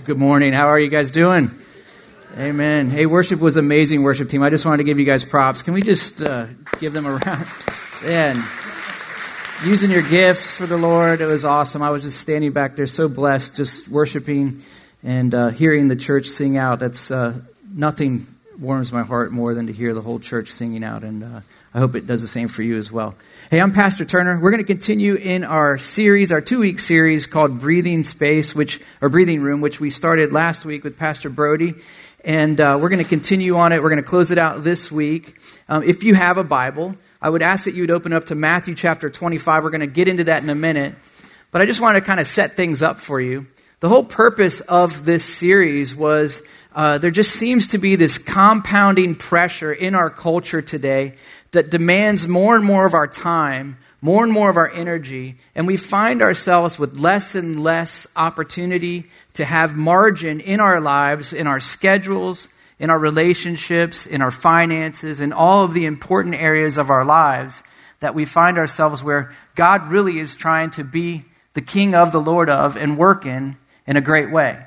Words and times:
Good 0.00 0.16
morning. 0.16 0.54
How 0.54 0.68
are 0.68 0.80
you 0.80 0.88
guys 0.88 1.10
doing? 1.10 1.50
Amen. 2.38 2.88
Hey, 2.88 3.04
worship 3.04 3.40
was 3.40 3.58
amazing, 3.58 4.02
worship 4.02 4.30
team. 4.30 4.42
I 4.42 4.48
just 4.48 4.64
wanted 4.64 4.78
to 4.78 4.84
give 4.84 4.98
you 4.98 5.04
guys 5.04 5.22
props. 5.22 5.60
Can 5.60 5.74
we 5.74 5.82
just 5.82 6.26
uh, 6.26 6.46
give 6.80 6.94
them 6.94 7.04
a 7.04 7.12
round? 7.12 7.46
And 8.06 8.42
using 9.66 9.90
your 9.90 10.02
gifts 10.02 10.56
for 10.56 10.66
the 10.66 10.78
Lord, 10.78 11.20
it 11.20 11.26
was 11.26 11.44
awesome. 11.44 11.82
I 11.82 11.90
was 11.90 12.04
just 12.04 12.20
standing 12.20 12.52
back 12.52 12.74
there, 12.74 12.86
so 12.86 13.06
blessed, 13.06 13.54
just 13.54 13.86
worshiping 13.86 14.62
and 15.04 15.34
uh, 15.34 15.48
hearing 15.50 15.88
the 15.88 15.94
church 15.94 16.26
sing 16.26 16.56
out. 16.56 16.80
That's 16.80 17.10
uh, 17.10 17.38
nothing 17.70 18.26
warms 18.58 18.94
my 18.94 19.02
heart 19.02 19.30
more 19.30 19.54
than 19.54 19.66
to 19.66 19.74
hear 19.74 19.92
the 19.92 20.00
whole 20.00 20.18
church 20.18 20.48
singing 20.48 20.82
out, 20.82 21.04
and 21.04 21.22
uh, 21.22 21.40
I 21.74 21.78
hope 21.78 21.94
it 21.94 22.06
does 22.06 22.20
the 22.20 22.28
same 22.28 22.48
for 22.48 22.62
you 22.62 22.76
as 22.76 22.92
well. 22.92 23.14
Hey, 23.50 23.58
I'm 23.58 23.72
Pastor 23.72 24.04
Turner. 24.04 24.38
We're 24.38 24.50
going 24.50 24.62
to 24.62 24.66
continue 24.66 25.14
in 25.14 25.42
our 25.42 25.78
series, 25.78 26.30
our 26.30 26.42
two 26.42 26.60
week 26.60 26.78
series 26.78 27.26
called 27.26 27.60
Breathing 27.60 28.02
Space, 28.02 28.54
which, 28.54 28.78
or 29.00 29.08
Breathing 29.08 29.40
Room, 29.40 29.62
which 29.62 29.80
we 29.80 29.88
started 29.88 30.32
last 30.32 30.66
week 30.66 30.84
with 30.84 30.98
Pastor 30.98 31.30
Brody. 31.30 31.74
And 32.26 32.60
uh, 32.60 32.78
we're 32.78 32.90
going 32.90 33.02
to 33.02 33.08
continue 33.08 33.56
on 33.56 33.72
it. 33.72 33.82
We're 33.82 33.88
going 33.88 34.02
to 34.02 34.08
close 34.08 34.30
it 34.30 34.36
out 34.36 34.62
this 34.62 34.92
week. 34.92 35.34
Um, 35.66 35.82
if 35.82 36.02
you 36.02 36.14
have 36.14 36.36
a 36.36 36.44
Bible, 36.44 36.94
I 37.22 37.30
would 37.30 37.40
ask 37.40 37.64
that 37.64 37.74
you 37.74 37.84
would 37.84 37.90
open 37.90 38.12
up 38.12 38.24
to 38.24 38.34
Matthew 38.34 38.74
chapter 38.74 39.08
25. 39.08 39.64
We're 39.64 39.70
going 39.70 39.80
to 39.80 39.86
get 39.86 40.08
into 40.08 40.24
that 40.24 40.42
in 40.42 40.50
a 40.50 40.54
minute. 40.54 40.94
But 41.52 41.62
I 41.62 41.66
just 41.66 41.80
want 41.80 41.96
to 41.96 42.02
kind 42.02 42.20
of 42.20 42.26
set 42.26 42.52
things 42.52 42.82
up 42.82 43.00
for 43.00 43.18
you. 43.18 43.46
The 43.80 43.88
whole 43.88 44.04
purpose 44.04 44.60
of 44.60 45.06
this 45.06 45.24
series 45.24 45.96
was 45.96 46.42
uh, 46.74 46.98
there 46.98 47.10
just 47.10 47.32
seems 47.32 47.68
to 47.68 47.78
be 47.78 47.96
this 47.96 48.18
compounding 48.18 49.14
pressure 49.14 49.72
in 49.72 49.94
our 49.94 50.10
culture 50.10 50.60
today 50.60 51.14
that 51.52 51.70
demands 51.70 52.26
more 52.26 52.56
and 52.56 52.64
more 52.64 52.86
of 52.86 52.94
our 52.94 53.06
time, 53.06 53.78
more 54.00 54.24
and 54.24 54.32
more 54.32 54.50
of 54.50 54.56
our 54.56 54.70
energy, 54.70 55.36
and 55.54 55.66
we 55.66 55.76
find 55.76 56.20
ourselves 56.22 56.78
with 56.78 56.98
less 56.98 57.34
and 57.34 57.62
less 57.62 58.06
opportunity 58.16 59.04
to 59.34 59.44
have 59.44 59.76
margin 59.76 60.40
in 60.40 60.60
our 60.60 60.80
lives, 60.80 61.32
in 61.32 61.46
our 61.46 61.60
schedules, 61.60 62.48
in 62.78 62.90
our 62.90 62.98
relationships, 62.98 64.06
in 64.06 64.20
our 64.20 64.32
finances, 64.32 65.20
in 65.20 65.32
all 65.32 65.64
of 65.64 65.72
the 65.72 65.84
important 65.84 66.34
areas 66.34 66.78
of 66.78 66.90
our 66.90 67.04
lives 67.04 67.62
that 68.00 68.14
we 68.14 68.24
find 68.24 68.58
ourselves 68.58 69.04
where 69.04 69.32
God 69.54 69.86
really 69.86 70.18
is 70.18 70.34
trying 70.34 70.70
to 70.70 70.82
be 70.82 71.24
the 71.54 71.60
king 71.60 71.94
of 71.94 72.10
the 72.10 72.20
Lord 72.20 72.50
of 72.50 72.76
and 72.76 72.98
work 72.98 73.24
in 73.24 73.56
in 73.86 73.96
a 73.96 74.00
great 74.00 74.30
way. 74.30 74.66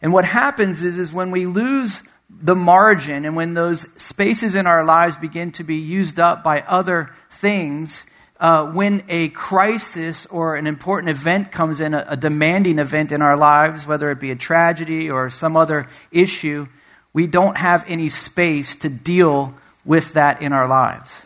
And 0.00 0.12
what 0.12 0.24
happens 0.24 0.82
is, 0.82 0.96
is 0.96 1.12
when 1.12 1.30
we 1.30 1.44
lose 1.44 2.02
the 2.38 2.54
margin 2.54 3.24
and 3.24 3.36
when 3.36 3.54
those 3.54 3.82
spaces 4.02 4.54
in 4.54 4.66
our 4.66 4.84
lives 4.84 5.16
begin 5.16 5.52
to 5.52 5.64
be 5.64 5.76
used 5.76 6.20
up 6.20 6.42
by 6.42 6.60
other 6.62 7.10
things, 7.28 8.06
uh, 8.38 8.64
when 8.66 9.02
a 9.08 9.28
crisis 9.30 10.24
or 10.26 10.56
an 10.56 10.66
important 10.66 11.10
event 11.10 11.52
comes 11.52 11.80
in, 11.80 11.92
a, 11.92 12.04
a 12.08 12.16
demanding 12.16 12.78
event 12.78 13.12
in 13.12 13.20
our 13.20 13.36
lives, 13.36 13.86
whether 13.86 14.10
it 14.10 14.18
be 14.18 14.30
a 14.30 14.36
tragedy 14.36 15.10
or 15.10 15.28
some 15.28 15.56
other 15.56 15.88
issue, 16.10 16.66
we 17.12 17.26
don't 17.26 17.58
have 17.58 17.84
any 17.86 18.08
space 18.08 18.76
to 18.76 18.88
deal 18.88 19.54
with 19.84 20.14
that 20.14 20.40
in 20.40 20.52
our 20.52 20.68
lives. 20.68 21.24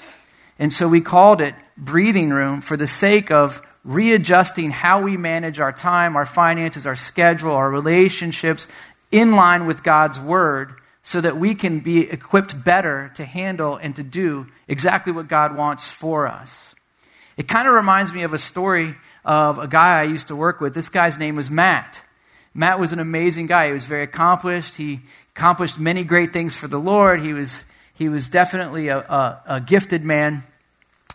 And 0.59 0.73
so 0.73 0.89
we 0.89 1.01
called 1.01 1.41
it 1.41 1.55
breathing 1.77 2.31
room 2.31 2.61
for 2.61 2.77
the 2.77 2.87
sake 2.87 3.31
of 3.31 3.63
readjusting 3.85 4.71
how 4.71 5.03
we 5.03 5.17
manage 5.17 5.61
our 5.61 5.73
time, 5.73 6.17
our 6.17 6.27
finances, 6.27 6.87
our 6.87 6.97
schedule, 6.97 7.53
our 7.53 7.71
relationships 7.71 8.67
in 9.13 9.33
line 9.33 9.67
with 9.67 9.83
God's 9.83 10.19
word 10.19 10.75
so 11.05 11.21
that 11.21 11.37
we 11.37 11.55
can 11.55 11.81
be 11.81 12.11
equipped 12.11 12.65
better 12.65 13.13
to 13.15 13.25
handle 13.25 13.77
and 13.77 13.95
to 13.95 14.03
do 14.03 14.47
exactly 14.67 15.13
what 15.13 15.29
God 15.29 15.55
wants 15.55 15.87
for 15.87 16.27
us. 16.27 16.75
It 17.37 17.47
kind 17.47 17.69
of 17.69 17.75
reminds 17.75 18.13
me 18.13 18.23
of 18.23 18.33
a 18.33 18.39
story 18.39 18.97
of 19.25 19.59
a 19.59 19.69
guy 19.69 20.01
I 20.01 20.05
used 20.05 20.29
to 20.29 20.37
work 20.37 20.61
with. 20.61 20.75
This 20.75 20.89
guy's 20.89 21.19
name 21.19 21.37
was 21.37 21.51
Matt. 21.51 22.03
Matt 22.55 22.81
was 22.81 22.93
an 22.93 23.01
amazing 23.01 23.47
guy. 23.49 23.67
He 23.67 23.73
was 23.73 23.85
very 23.85 24.05
accomplished. 24.05 24.77
He 24.77 25.01
accomplished 25.37 25.79
many 25.79 26.05
great 26.05 26.33
things 26.33 26.57
for 26.57 26.69
the 26.69 26.79
Lord. 26.79 27.21
He 27.21 27.35
was, 27.35 27.65
he 27.93 28.09
was 28.09 28.29
definitely 28.29 28.89
a, 28.89 28.99
a, 28.99 29.43
a 29.47 29.61
gifted 29.61 30.05
man. 30.05 30.43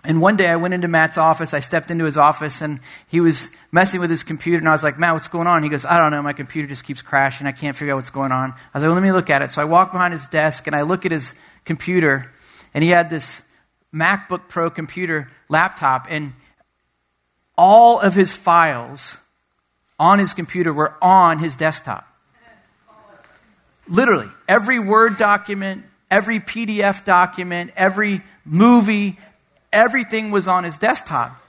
And 0.04 0.22
one 0.22 0.38
day 0.38 0.48
I 0.48 0.56
went 0.56 0.74
into 0.74 0.88
Matt's 0.88 1.18
office. 1.18 1.54
I 1.54 1.60
stepped 1.60 1.92
into 1.92 2.06
his 2.06 2.16
office 2.16 2.62
and 2.62 2.80
he 3.08 3.20
was 3.20 3.50
messing 3.72 4.00
with 4.00 4.10
his 4.10 4.24
computer. 4.24 4.60
And 4.60 4.70
I 4.70 4.72
was 4.72 4.84
like, 4.84 4.98
Matt, 4.98 5.14
what's 5.14 5.28
going 5.28 5.48
on? 5.48 5.62
He 5.62 5.70
goes, 5.70 5.86
I 5.86 5.98
don't 5.98 6.12
know. 6.12 6.22
My 6.22 6.32
computer 6.32 6.70
just 6.70 6.86
keeps 6.86 7.02
crashing. 7.02 7.48
I 7.48 7.52
can't 7.52 7.76
figure 7.76 7.94
out 7.94 7.98
what's 7.98 8.10
going 8.10 8.32
on. 8.32 8.52
I 8.52 8.56
was 8.74 8.84
like, 8.84 8.84
well, 8.84 8.94
let 8.94 9.04
me 9.04 9.12
look 9.12 9.30
at 9.30 9.42
it. 9.42 9.52
So 9.52 9.62
I 9.62 9.66
walk 9.66 9.92
behind 9.92 10.14
his 10.14 10.28
desk 10.28 10.68
and 10.68 10.76
I 10.76 10.84
look 10.84 11.06
at 11.06 11.12
his 11.12 11.36
computer. 11.66 12.32
And 12.74 12.82
he 12.82 12.92
had 12.92 13.10
this 13.10 13.44
MacBook 13.94 14.48
Pro 14.48 14.70
computer 14.70 15.30
laptop. 15.50 16.08
And 16.10 16.34
all 17.58 18.00
of 18.00 18.16
his 18.16 18.34
files 18.34 19.18
on 20.00 20.18
his 20.18 20.34
computer 20.34 20.72
were 20.72 20.96
on 21.02 21.40
his 21.40 21.58
desktop. 21.58 22.06
Literally, 23.90 24.30
every 24.48 24.80
Word 24.80 25.18
document, 25.18 25.84
every 26.10 26.40
PDF 26.40 27.04
document, 27.04 27.72
every 27.76 28.22
movie, 28.46 29.18
everything 29.72 30.32
was 30.32 30.48
on 30.48 30.64
his 30.64 30.78
desktop. 30.78 31.40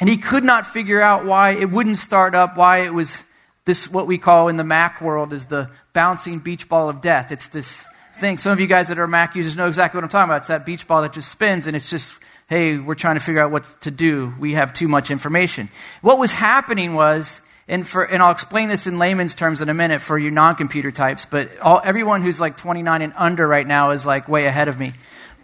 And 0.00 0.08
he 0.08 0.16
could 0.16 0.42
not 0.42 0.66
figure 0.66 1.00
out 1.00 1.24
why 1.24 1.50
it 1.50 1.70
wouldn't 1.70 1.98
start 1.98 2.34
up, 2.34 2.56
why 2.56 2.78
it 2.78 2.92
was 2.92 3.24
this, 3.64 3.88
what 3.88 4.06
we 4.06 4.18
call 4.18 4.48
in 4.48 4.56
the 4.56 4.64
Mac 4.64 5.00
world, 5.00 5.32
is 5.32 5.46
the 5.46 5.70
bouncing 5.92 6.40
beach 6.40 6.68
ball 6.68 6.88
of 6.88 7.00
death. 7.00 7.30
It's 7.30 7.48
this 7.48 7.86
thing. 8.14 8.38
Some 8.38 8.52
of 8.52 8.60
you 8.60 8.66
guys 8.66 8.88
that 8.88 8.98
are 8.98 9.06
Mac 9.06 9.36
users 9.36 9.56
know 9.56 9.68
exactly 9.68 9.98
what 9.98 10.04
I'm 10.04 10.10
talking 10.10 10.30
about. 10.30 10.38
It's 10.38 10.48
that 10.48 10.66
beach 10.66 10.86
ball 10.86 11.02
that 11.02 11.12
just 11.12 11.30
spins, 11.30 11.66
and 11.66 11.76
it's 11.76 11.88
just, 11.88 12.14
hey, 12.48 12.78
we're 12.78 12.96
trying 12.96 13.14
to 13.14 13.20
figure 13.20 13.40
out 13.40 13.52
what 13.52 13.64
to 13.82 13.90
do. 13.90 14.34
We 14.40 14.54
have 14.54 14.72
too 14.72 14.88
much 14.88 15.10
information. 15.10 15.68
What 16.00 16.18
was 16.18 16.32
happening 16.32 16.94
was, 16.94 17.40
and, 17.68 17.86
for, 17.86 18.02
and 18.02 18.22
I'll 18.22 18.32
explain 18.32 18.68
this 18.68 18.86
in 18.86 18.98
layman's 18.98 19.36
terms 19.36 19.60
in 19.60 19.68
a 19.68 19.74
minute 19.74 20.00
for 20.00 20.18
you 20.18 20.30
non 20.30 20.56
computer 20.56 20.90
types, 20.90 21.26
but 21.26 21.58
all, 21.60 21.80
everyone 21.84 22.22
who's 22.22 22.40
like 22.40 22.56
29 22.56 23.02
and 23.02 23.12
under 23.16 23.46
right 23.46 23.66
now 23.66 23.90
is 23.90 24.04
like 24.04 24.28
way 24.28 24.46
ahead 24.46 24.68
of 24.68 24.78
me. 24.78 24.92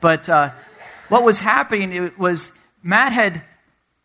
But 0.01 0.29
uh, 0.29 0.51
what 1.09 1.23
was 1.23 1.41
happening 1.41 2.13
was 2.17 2.53
Matt 2.83 3.13
had, 3.13 3.43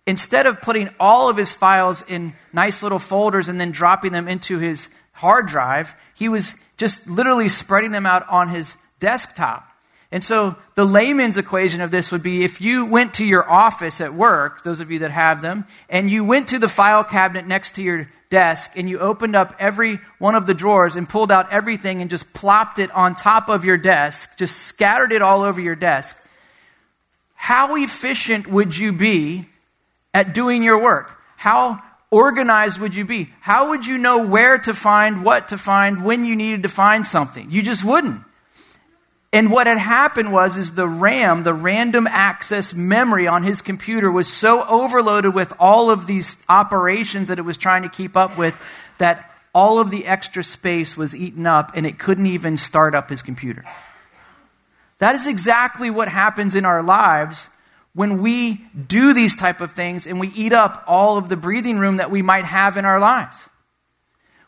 instead 0.06 0.46
of 0.46 0.62
putting 0.62 0.90
all 1.00 1.30
of 1.30 1.38
his 1.38 1.53
files 1.53 2.03
in 2.08 2.34
nice 2.52 2.84
little 2.84 3.00
folders 3.00 3.50
and 3.50 3.59
then 3.59 3.72
dropping 3.72 4.12
them 4.12 4.28
into 4.28 4.59
his 4.59 4.90
hard 5.14 5.47
drive, 5.47 5.96
he 6.16 6.30
was 6.30 6.58
just 6.78 7.08
literally 7.09 7.50
spreading 7.50 7.91
them 7.91 8.06
out 8.06 8.28
on 8.30 8.50
his 8.50 8.78
desktop. 9.00 9.68
And 10.12 10.24
so 10.24 10.56
the 10.75 10.86
layman's 10.86 11.38
equation 11.38 11.81
of 11.81 11.90
this 11.90 12.12
would 12.12 12.22
be 12.22 12.44
if 12.44 12.62
you 12.62 12.86
went 12.86 13.16
to 13.16 13.25
your 13.25 13.50
office 13.50 14.00
at 14.00 14.14
work, 14.14 14.62
those 14.64 14.80
of 14.80 14.91
you 14.91 15.00
that 15.00 15.09
have 15.09 15.41
them, 15.41 15.66
and 15.90 16.09
you 16.09 16.24
went 16.24 16.50
to 16.50 16.59
the 16.59 16.68
file 16.68 17.03
cabinet 17.03 17.47
next 17.47 17.75
to 17.75 17.81
your 17.81 18.09
desk 18.30 18.72
and 18.75 18.90
you 18.90 19.00
opened 19.00 19.35
up 19.35 19.56
every 19.59 20.00
one 20.20 20.35
of 20.35 20.46
the 20.46 20.53
drawers 20.53 20.96
and 20.96 21.09
pulled 21.09 21.31
out 21.31 21.52
everything 21.52 22.02
and 22.02 22.09
just 22.09 22.31
plopped 22.34 22.80
it 22.80 22.91
on 22.91 23.16
top 23.16 23.50
of 23.50 23.66
your 23.66 23.78
desk, 23.78 24.38
just 24.38 24.58
scattered 24.58 25.12
it 25.12 25.22
all 25.22 25.41
over 25.41 25.59
your 25.59 25.75
desk, 25.75 26.22
how 27.43 27.75
efficient 27.75 28.47
would 28.47 28.77
you 28.77 28.93
be 28.93 29.49
at 30.13 30.33
doing 30.33 30.63
your 30.63 30.81
work? 30.81 31.11
How 31.35 31.83
organized 32.09 32.79
would 32.79 32.95
you 32.95 33.03
be? 33.03 33.31
How 33.41 33.71
would 33.71 33.85
you 33.85 33.97
know 33.97 34.25
where 34.25 34.57
to 34.59 34.73
find, 34.73 35.25
what 35.25 35.49
to 35.49 35.57
find, 35.57 36.05
when 36.05 36.23
you 36.23 36.37
needed 36.37 36.63
to 36.63 36.69
find 36.69 37.05
something? 37.05 37.51
You 37.51 37.61
just 37.61 37.83
wouldn't. 37.83 38.21
And 39.33 39.51
what 39.51 39.67
had 39.67 39.77
happened 39.77 40.31
was 40.31 40.55
is 40.55 40.75
the 40.75 40.87
RAM, 40.87 41.43
the 41.43 41.53
random 41.53 42.07
access 42.07 42.73
memory 42.73 43.27
on 43.27 43.43
his 43.43 43.61
computer 43.61 44.09
was 44.09 44.31
so 44.31 44.65
overloaded 44.65 45.33
with 45.33 45.51
all 45.59 45.91
of 45.91 46.07
these 46.07 46.45
operations 46.47 47.27
that 47.27 47.39
it 47.39 47.41
was 47.41 47.57
trying 47.57 47.81
to 47.81 47.89
keep 47.89 48.15
up 48.15 48.37
with 48.37 48.57
that 48.99 49.29
all 49.53 49.79
of 49.79 49.91
the 49.91 50.05
extra 50.05 50.45
space 50.45 50.95
was 50.95 51.13
eaten 51.13 51.45
up 51.45 51.73
and 51.75 51.85
it 51.85 51.99
couldn't 51.99 52.27
even 52.27 52.55
start 52.55 52.95
up 52.95 53.09
his 53.09 53.21
computer. 53.21 53.65
That 55.03 55.16
is 55.16 55.28
exactly 55.28 55.90
what 55.90 56.08
happens 56.08 56.56
in 56.56 56.64
our 56.64 56.81
lives 56.81 57.50
when 57.94 58.22
we 58.22 58.66
do 58.88 59.14
these 59.14 59.36
type 59.36 59.59
of 59.59 59.74
things 59.74 60.08
and 60.08 60.18
we 60.18 60.30
eat 60.30 60.53
up 60.53 60.81
all 60.88 61.18
of 61.18 61.28
the 61.28 61.36
breathing 61.36 61.78
room 61.78 61.97
that 61.97 62.09
we 62.09 62.22
might 62.22 62.46
have 62.46 62.78
in 62.78 62.86
our 62.86 63.02
lives. 63.02 63.50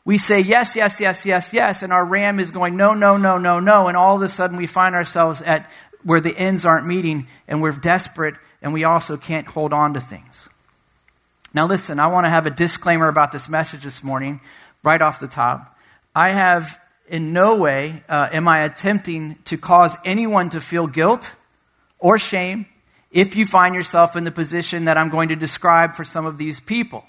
We 0.06 0.18
say 0.18 0.40
yes, 0.40 0.74
yes, 0.74 1.02
yes, 1.02 1.26
yes, 1.26 1.52
yes, 1.52 1.84
and 1.84 1.92
our 1.92 2.06
RAM 2.06 2.40
is 2.40 2.52
going 2.52 2.78
no, 2.78 2.94
no, 2.94 3.18
no, 3.18 3.38
no, 3.38 3.60
no, 3.60 3.90
and 3.90 3.98
all 3.98 4.16
of 4.16 4.22
a 4.22 4.30
sudden 4.30 4.56
we 4.56 4.66
find 4.66 4.96
ourselves 4.96 5.42
at 5.42 5.70
where 6.04 6.22
the 6.22 6.38
ends 6.38 6.66
aren't 6.66 6.88
meeting 6.88 7.28
and 7.50 7.62
we're 7.62 7.74
desperate 7.74 8.36
and 8.62 8.72
we 8.72 8.86
also 8.86 9.18
can't 9.18 9.48
hold 9.48 9.74
on 9.74 9.94
to 9.96 10.00
things. 10.00 10.48
Now, 11.54 11.68
listen, 11.68 12.00
I 12.00 12.08
want 12.08 12.28
to 12.28 12.30
have 12.30 12.46
a 12.46 12.50
disclaimer 12.50 13.10
about 13.10 13.34
this 13.34 13.50
message 13.50 13.84
this 13.84 14.06
morning, 14.06 14.40
right 14.84 15.02
off 15.02 15.20
the 15.20 15.28
top. 15.28 15.78
I 16.16 16.30
have 16.30 16.80
in 17.08 17.34
no 17.34 17.56
way 17.56 18.04
uh, 18.10 18.30
am 18.32 18.48
I 18.48 18.60
attempting 18.60 19.38
to 19.46 19.58
cause 19.58 19.98
anyone 20.06 20.50
to 20.50 20.62
feel 20.62 20.88
guilt 20.88 21.36
or 22.00 22.18
shame 22.18 22.66
if 23.12 23.36
you 23.36 23.46
find 23.46 23.76
yourself 23.76 24.16
in 24.16 24.24
the 24.24 24.32
position 24.32 24.86
that 24.86 24.98
I'm 24.98 25.10
going 25.10 25.30
to 25.30 25.36
describe 25.36 25.96
for 25.96 26.04
some 26.04 26.26
of 26.26 26.38
these 26.38 26.60
people. 26.60 27.06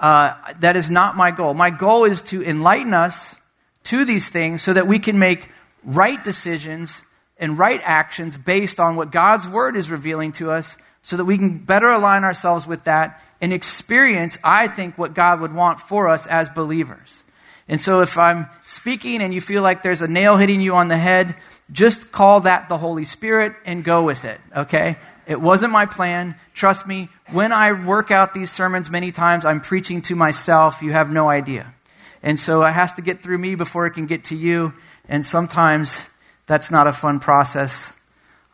Uh, 0.00 0.34
that 0.60 0.76
is 0.76 0.88
not 0.88 1.16
my 1.16 1.30
goal. 1.30 1.54
My 1.54 1.70
goal 1.70 2.04
is 2.04 2.22
to 2.22 2.42
enlighten 2.42 2.94
us 2.94 3.36
to 3.84 4.04
these 4.04 4.30
things 4.30 4.62
so 4.62 4.72
that 4.72 4.86
we 4.86 4.98
can 4.98 5.18
make 5.18 5.50
right 5.84 6.22
decisions 6.22 7.02
and 7.36 7.58
right 7.58 7.80
actions 7.84 8.36
based 8.36 8.80
on 8.80 8.96
what 8.96 9.10
God's 9.10 9.46
Word 9.48 9.76
is 9.76 9.90
revealing 9.90 10.32
to 10.32 10.50
us 10.50 10.76
so 11.02 11.16
that 11.16 11.24
we 11.24 11.38
can 11.38 11.58
better 11.58 11.88
align 11.88 12.24
ourselves 12.24 12.66
with 12.66 12.84
that 12.84 13.22
and 13.40 13.52
experience, 13.52 14.38
I 14.42 14.68
think, 14.68 14.98
what 14.98 15.14
God 15.14 15.40
would 15.40 15.54
want 15.54 15.80
for 15.80 16.08
us 16.08 16.26
as 16.26 16.48
believers. 16.48 17.22
And 17.68 17.80
so 17.80 18.00
if 18.00 18.16
I'm 18.16 18.48
speaking 18.66 19.20
and 19.20 19.34
you 19.34 19.40
feel 19.40 19.62
like 19.62 19.82
there's 19.82 20.02
a 20.02 20.08
nail 20.08 20.36
hitting 20.36 20.60
you 20.60 20.74
on 20.74 20.88
the 20.88 20.96
head, 20.96 21.34
just 21.70 22.12
call 22.12 22.40
that 22.40 22.68
the 22.68 22.78
Holy 22.78 23.04
Spirit 23.04 23.54
and 23.66 23.84
go 23.84 24.04
with 24.04 24.24
it, 24.24 24.40
okay? 24.56 24.96
It 25.26 25.40
wasn't 25.40 25.72
my 25.72 25.84
plan. 25.84 26.34
Trust 26.54 26.86
me, 26.86 27.10
when 27.32 27.52
I 27.52 27.72
work 27.84 28.10
out 28.10 28.32
these 28.32 28.50
sermons 28.50 28.88
many 28.88 29.12
times, 29.12 29.44
I'm 29.44 29.60
preaching 29.60 30.00
to 30.02 30.14
myself. 30.14 30.80
You 30.80 30.92
have 30.92 31.10
no 31.10 31.28
idea. 31.28 31.74
And 32.22 32.38
so 32.38 32.64
it 32.64 32.72
has 32.72 32.94
to 32.94 33.02
get 33.02 33.22
through 33.22 33.36
me 33.36 33.54
before 33.54 33.86
it 33.86 33.90
can 33.90 34.06
get 34.06 34.24
to 34.24 34.36
you. 34.36 34.72
And 35.06 35.24
sometimes 35.24 36.08
that's 36.46 36.70
not 36.70 36.86
a 36.86 36.92
fun 36.94 37.20
process, 37.20 37.94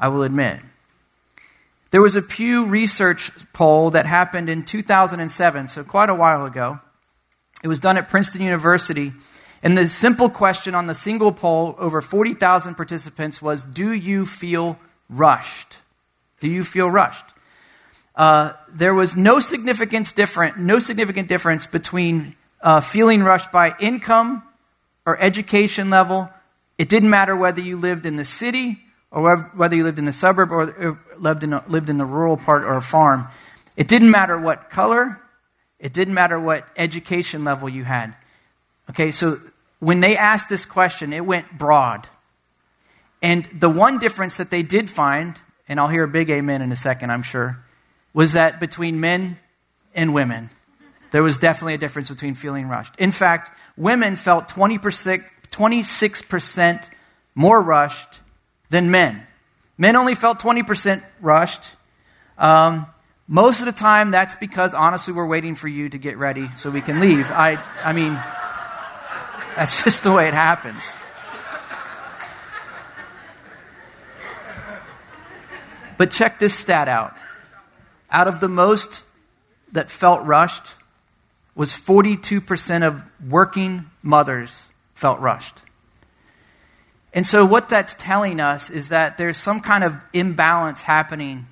I 0.01 0.09
will 0.09 0.25
admit. 0.25 0.59
There 1.93 2.03
was 2.03 2.17
a 2.17 2.23
Pew 2.23 2.67
Research 2.67 3.31
poll 3.53 3.91
that 3.91 4.07
happened 4.07 4.51
in 4.51 4.65
2007, 4.65 5.69
so 5.69 5.85
quite 5.85 6.11
a 6.11 6.15
while 6.15 6.45
ago. 6.45 6.81
It 7.63 7.69
was 7.69 7.81
done 7.81 7.97
at 7.97 8.09
Princeton 8.09 8.43
University. 8.43 9.13
And 9.63 9.79
the 9.79 9.89
simple 9.89 10.29
question 10.29 10.75
on 10.75 10.87
the 10.87 10.95
single 10.95 11.33
poll, 11.33 11.75
over 11.79 12.03
40,000 12.03 12.75
participants, 12.75 13.41
was 13.41 13.65
Do 13.65 13.93
you 13.93 14.27
feel 14.27 14.79
rushed? 15.09 15.79
Do 16.41 16.49
you 16.49 16.65
feel 16.65 16.91
rushed? 16.91 17.25
Uh, 18.15 18.53
there 18.69 18.95
was 18.95 19.17
no 19.17 19.41
significance 19.41 20.13
different, 20.13 20.59
no 20.59 20.79
significant 20.79 21.29
difference 21.29 21.67
between 21.67 22.37
uh, 22.61 22.81
feeling 22.81 23.23
rushed 23.23 23.51
by 23.51 23.75
income 23.81 24.43
or 25.07 25.19
education 25.21 25.91
level. 25.91 26.31
It 26.79 26.89
didn't 26.89 27.11
matter 27.11 27.35
whether 27.35 27.61
you 27.61 27.77
lived 27.77 28.07
in 28.07 28.17
the 28.17 28.25
city 28.25 28.81
or 29.11 29.39
whether 29.55 29.77
you 29.77 29.85
lived 29.85 29.99
in 29.99 30.05
the 30.05 30.13
suburb 30.13 30.51
or 30.51 30.99
lived 31.19 31.45
in, 31.45 31.53
a, 31.53 31.65
lived 31.69 31.89
in 31.89 31.99
the 31.99 32.05
rural 32.05 32.37
part 32.37 32.65
or 32.65 32.77
a 32.77 32.83
farm. 32.83 33.29
It 33.77 33.89
didn't 33.89 34.11
matter 34.11 34.39
what 34.39 34.71
color. 34.71 35.21
It 35.85 35.93
didn't 35.93 36.15
matter 36.15 36.41
what 36.41 36.67
education 36.77 37.45
level 37.45 37.69
you 37.69 37.85
had. 37.85 38.13
Okay, 38.91 39.13
so 39.13 39.41
when 39.79 40.01
they 40.01 40.17
asked 40.17 40.49
this 40.49 40.67
question, 40.67 41.13
it 41.13 41.25
went 41.25 41.57
broad. 41.57 42.09
And 43.23 43.49
the 43.53 43.71
one 43.71 44.01
difference 44.01 44.39
that 44.39 44.51
they 44.51 44.63
did 44.63 44.91
find 44.91 45.37
and 45.69 45.81
I'll 45.81 45.89
hear 45.89 46.05
a 46.05 46.09
big 46.09 46.31
amen 46.31 46.63
in 46.63 46.73
a 46.73 46.77
second, 46.77 47.11
I'm 47.11 47.23
sure, 47.23 47.59
was 48.13 48.35
that 48.35 48.61
between 48.61 49.01
men 49.01 49.39
and 49.95 50.13
women, 50.13 50.51
there 51.11 51.23
was 51.23 51.39
definitely 51.39 51.75
a 51.75 51.79
difference 51.79 52.09
between 52.09 52.35
feeling 52.35 52.69
rushed. 52.69 52.95
In 52.99 53.13
fact, 53.13 53.59
women 53.77 54.17
felt 54.17 54.49
20%, 54.49 55.25
26% 55.51 56.91
more 57.35 57.63
rushed 57.63 58.21
than 58.71 58.91
men. 58.91 59.27
Men 59.79 59.97
only 59.97 60.15
felt 60.15 60.39
20% 60.39 61.03
rushed. 61.21 61.77
Um, 62.37 62.87
most 63.27 63.61
of 63.61 63.67
the 63.67 63.73
time, 63.73 64.11
that's 64.11 64.35
because 64.35 64.75
honestly, 64.75 65.15
we're 65.15 65.27
waiting 65.27 65.55
for 65.55 65.69
you 65.69 65.89
to 65.89 65.99
get 65.99 66.19
ready 66.19 66.49
so 66.55 66.71
we 66.71 66.81
can 66.81 67.01
leave. 67.01 67.31
I, 67.31 67.59
I 67.83 67.93
mean, 67.93 68.13
that's 69.57 69.85
just 69.85 70.03
the 70.03 70.13
way 70.13 70.29
it 70.29 70.35
happens. 70.35 70.97
But 75.97 76.11
check 76.11 76.39
this 76.39 76.55
stat 76.55 76.89
out. 76.89 77.17
Out 78.11 78.29
of 78.29 78.41
the 78.41 78.49
most 78.49 79.07
that 79.73 79.91
felt 79.91 80.25
rushed, 80.25 80.75
was 81.55 81.73
42% 81.73 82.87
of 82.87 83.05
working 83.29 83.91
mothers 84.03 84.69
felt 84.95 85.21
rushed. 85.21 85.59
And 87.13 87.25
so, 87.25 87.47
what 87.47 87.69
that's 87.69 87.95
telling 87.95 88.41
us 88.41 88.71
is 88.71 88.89
that 88.89 89.19
there's 89.19 89.37
some 89.37 89.61
kind 89.61 89.85
of 89.85 89.97
imbalance 90.13 90.83
happening, 90.83 91.47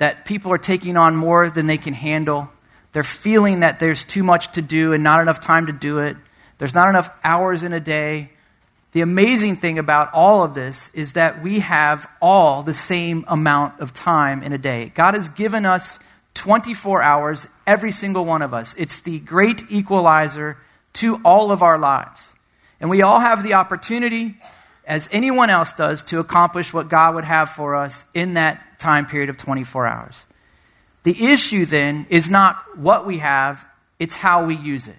that 0.00 0.24
people 0.24 0.50
are 0.50 0.58
taking 0.58 0.96
on 0.96 1.14
more 1.14 1.50
than 1.50 1.66
they 1.66 1.76
can 1.76 1.92
handle. 1.92 2.50
They're 2.92 3.02
feeling 3.02 3.60
that 3.60 3.80
there's 3.80 4.02
too 4.02 4.22
much 4.22 4.52
to 4.52 4.62
do 4.62 4.94
and 4.94 5.04
not 5.04 5.20
enough 5.20 5.42
time 5.42 5.66
to 5.66 5.72
do 5.72 5.98
it. 5.98 6.16
There's 6.56 6.74
not 6.74 6.88
enough 6.88 7.10
hours 7.22 7.64
in 7.64 7.74
a 7.74 7.80
day. 7.80 8.30
The 8.92 9.02
amazing 9.02 9.56
thing 9.56 9.78
about 9.78 10.14
all 10.14 10.42
of 10.42 10.54
this 10.54 10.90
is 10.94 11.12
that 11.12 11.42
we 11.42 11.60
have 11.60 12.08
all 12.22 12.62
the 12.62 12.72
same 12.72 13.26
amount 13.28 13.80
of 13.80 13.92
time 13.92 14.42
in 14.42 14.54
a 14.54 14.58
day. 14.58 14.90
God 14.94 15.12
has 15.12 15.28
given 15.28 15.66
us 15.66 15.98
24 16.32 17.02
hours, 17.02 17.46
every 17.66 17.92
single 17.92 18.24
one 18.24 18.40
of 18.40 18.54
us. 18.54 18.74
It's 18.78 19.02
the 19.02 19.18
great 19.18 19.64
equalizer 19.68 20.56
to 20.94 21.20
all 21.26 21.52
of 21.52 21.60
our 21.60 21.78
lives. 21.78 22.34
And 22.80 22.88
we 22.88 23.02
all 23.02 23.20
have 23.20 23.42
the 23.42 23.52
opportunity, 23.52 24.38
as 24.86 25.10
anyone 25.12 25.50
else 25.50 25.74
does, 25.74 26.04
to 26.04 26.20
accomplish 26.20 26.72
what 26.72 26.88
God 26.88 27.16
would 27.16 27.24
have 27.24 27.50
for 27.50 27.76
us 27.76 28.06
in 28.14 28.32
that 28.34 28.64
time 28.80 29.06
period 29.06 29.30
of 29.30 29.36
24 29.36 29.86
hours. 29.86 30.24
The 31.02 31.26
issue 31.32 31.66
then 31.66 32.06
is 32.10 32.30
not 32.30 32.78
what 32.78 33.06
we 33.06 33.18
have, 33.18 33.64
it's 33.98 34.14
how 34.16 34.46
we 34.46 34.56
use 34.56 34.88
it. 34.88 34.96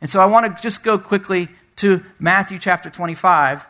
And 0.00 0.08
so 0.08 0.20
I 0.20 0.26
want 0.26 0.56
to 0.56 0.62
just 0.62 0.82
go 0.82 0.98
quickly 0.98 1.48
to 1.76 2.04
Matthew 2.18 2.58
chapter 2.58 2.90
25. 2.90 3.66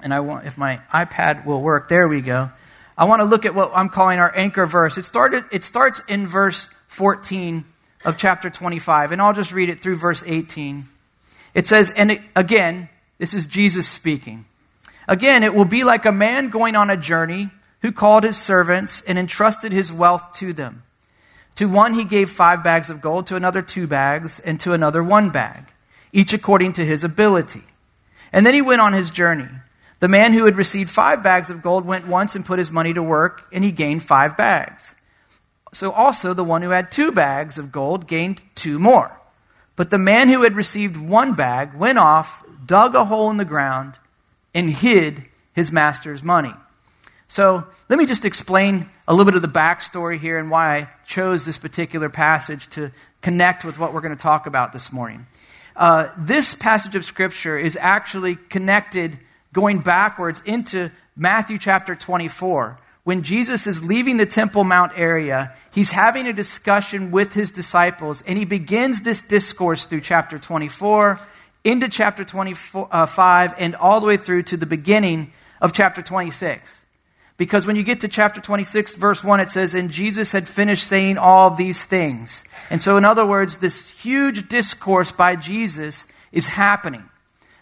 And 0.00 0.14
I 0.14 0.20
want, 0.20 0.46
if 0.46 0.56
my 0.56 0.80
iPad 0.92 1.44
will 1.44 1.60
work, 1.60 1.88
there 1.88 2.08
we 2.08 2.20
go. 2.20 2.50
I 2.96 3.04
want 3.04 3.20
to 3.20 3.24
look 3.24 3.44
at 3.44 3.54
what 3.54 3.70
I'm 3.74 3.88
calling 3.88 4.18
our 4.18 4.34
anchor 4.34 4.66
verse. 4.66 4.98
It, 4.98 5.04
started, 5.04 5.44
it 5.52 5.62
starts 5.62 6.02
in 6.08 6.26
verse 6.26 6.68
14 6.88 7.64
of 8.04 8.16
chapter 8.16 8.50
25, 8.50 9.12
and 9.12 9.22
I'll 9.22 9.32
just 9.32 9.52
read 9.52 9.68
it 9.68 9.82
through 9.82 9.96
verse 9.96 10.24
18. 10.26 10.88
It 11.54 11.66
says, 11.66 11.90
and 11.90 12.12
it, 12.12 12.22
again, 12.34 12.88
this 13.18 13.34
is 13.34 13.46
Jesus 13.46 13.88
speaking. 13.88 14.46
Again, 15.06 15.42
it 15.42 15.54
will 15.54 15.64
be 15.64 15.84
like 15.84 16.04
a 16.06 16.12
man 16.12 16.50
going 16.50 16.76
on 16.76 16.90
a 16.90 16.96
journey 16.96 17.50
who 17.82 17.92
called 17.92 18.24
his 18.24 18.36
servants 18.36 19.02
and 19.02 19.18
entrusted 19.18 19.72
his 19.72 19.92
wealth 19.92 20.32
to 20.34 20.52
them. 20.52 20.82
To 21.56 21.66
one 21.66 21.94
he 21.94 22.04
gave 22.04 22.30
five 22.30 22.62
bags 22.62 22.90
of 22.90 23.00
gold, 23.00 23.26
to 23.28 23.36
another 23.36 23.62
two 23.62 23.86
bags, 23.86 24.38
and 24.40 24.60
to 24.60 24.72
another 24.72 25.02
one 25.02 25.30
bag 25.30 25.64
each 26.12 26.32
according 26.32 26.74
to 26.74 26.84
his 26.84 27.04
ability. 27.04 27.62
And 28.32 28.44
then 28.44 28.54
he 28.54 28.62
went 28.62 28.80
on 28.80 28.92
his 28.92 29.10
journey. 29.10 29.48
The 30.00 30.08
man 30.08 30.32
who 30.32 30.44
had 30.44 30.56
received 30.56 30.90
five 30.90 31.22
bags 31.22 31.50
of 31.50 31.62
gold 31.62 31.84
went 31.84 32.06
once 32.06 32.34
and 32.34 32.46
put 32.46 32.58
his 32.58 32.70
money 32.70 32.94
to 32.94 33.02
work, 33.02 33.46
and 33.52 33.64
he 33.64 33.72
gained 33.72 34.02
five 34.02 34.36
bags. 34.36 34.94
So 35.72 35.90
also 35.92 36.34
the 36.34 36.44
one 36.44 36.62
who 36.62 36.70
had 36.70 36.90
two 36.90 37.12
bags 37.12 37.58
of 37.58 37.72
gold 37.72 38.06
gained 38.06 38.42
two 38.54 38.78
more. 38.78 39.20
But 39.76 39.90
the 39.90 39.98
man 39.98 40.28
who 40.28 40.42
had 40.42 40.56
received 40.56 40.96
one 40.96 41.34
bag 41.34 41.74
went 41.74 41.98
off, 41.98 42.44
dug 42.64 42.94
a 42.94 43.04
hole 43.04 43.30
in 43.30 43.36
the 43.36 43.44
ground, 43.44 43.94
and 44.54 44.70
hid 44.70 45.24
his 45.52 45.70
master's 45.70 46.22
money. 46.22 46.54
So 47.28 47.66
let 47.88 47.98
me 47.98 48.06
just 48.06 48.24
explain 48.24 48.88
a 49.06 49.12
little 49.12 49.26
bit 49.26 49.36
of 49.36 49.42
the 49.42 49.48
backstory 49.48 50.18
here 50.18 50.38
and 50.38 50.50
why 50.50 50.76
I 50.76 50.88
chose 51.06 51.44
this 51.44 51.58
particular 51.58 52.08
passage 52.08 52.68
to 52.70 52.90
connect 53.20 53.64
with 53.64 53.78
what 53.78 53.92
we're 53.92 54.00
going 54.00 54.16
to 54.16 54.22
talk 54.22 54.46
about 54.46 54.72
this 54.72 54.92
morning 54.92 55.26
uh, 55.78 56.10
this 56.18 56.54
passage 56.56 56.96
of 56.96 57.04
Scripture 57.04 57.56
is 57.56 57.78
actually 57.80 58.34
connected 58.34 59.18
going 59.52 59.78
backwards 59.78 60.42
into 60.44 60.90
Matthew 61.16 61.56
chapter 61.56 61.94
24. 61.94 62.78
When 63.04 63.22
Jesus 63.22 63.66
is 63.66 63.86
leaving 63.86 64.18
the 64.18 64.26
Temple 64.26 64.64
Mount 64.64 64.92
area, 64.96 65.54
he's 65.70 65.92
having 65.92 66.26
a 66.26 66.32
discussion 66.32 67.10
with 67.10 67.32
his 67.32 67.52
disciples, 67.52 68.22
and 68.22 68.36
he 68.36 68.44
begins 68.44 69.02
this 69.02 69.22
discourse 69.22 69.86
through 69.86 70.02
chapter 70.02 70.38
24 70.38 71.18
into 71.64 71.88
chapter 71.88 72.24
25 72.24 72.88
uh, 72.92 73.54
and 73.56 73.76
all 73.76 74.00
the 74.00 74.06
way 74.06 74.16
through 74.16 74.42
to 74.42 74.56
the 74.56 74.66
beginning 74.66 75.32
of 75.60 75.72
chapter 75.72 76.02
26. 76.02 76.82
Because 77.38 77.68
when 77.68 77.76
you 77.76 77.84
get 77.84 78.00
to 78.00 78.08
chapter 78.08 78.40
26, 78.40 78.96
verse 78.96 79.22
1, 79.22 79.40
it 79.40 79.48
says, 79.48 79.72
And 79.72 79.90
Jesus 79.92 80.32
had 80.32 80.48
finished 80.48 80.86
saying 80.86 81.18
all 81.18 81.50
these 81.50 81.86
things. 81.86 82.44
And 82.68 82.82
so, 82.82 82.96
in 82.96 83.04
other 83.04 83.24
words, 83.24 83.58
this 83.58 83.88
huge 83.90 84.48
discourse 84.48 85.12
by 85.12 85.36
Jesus 85.36 86.08
is 86.32 86.48
happening. 86.48 87.04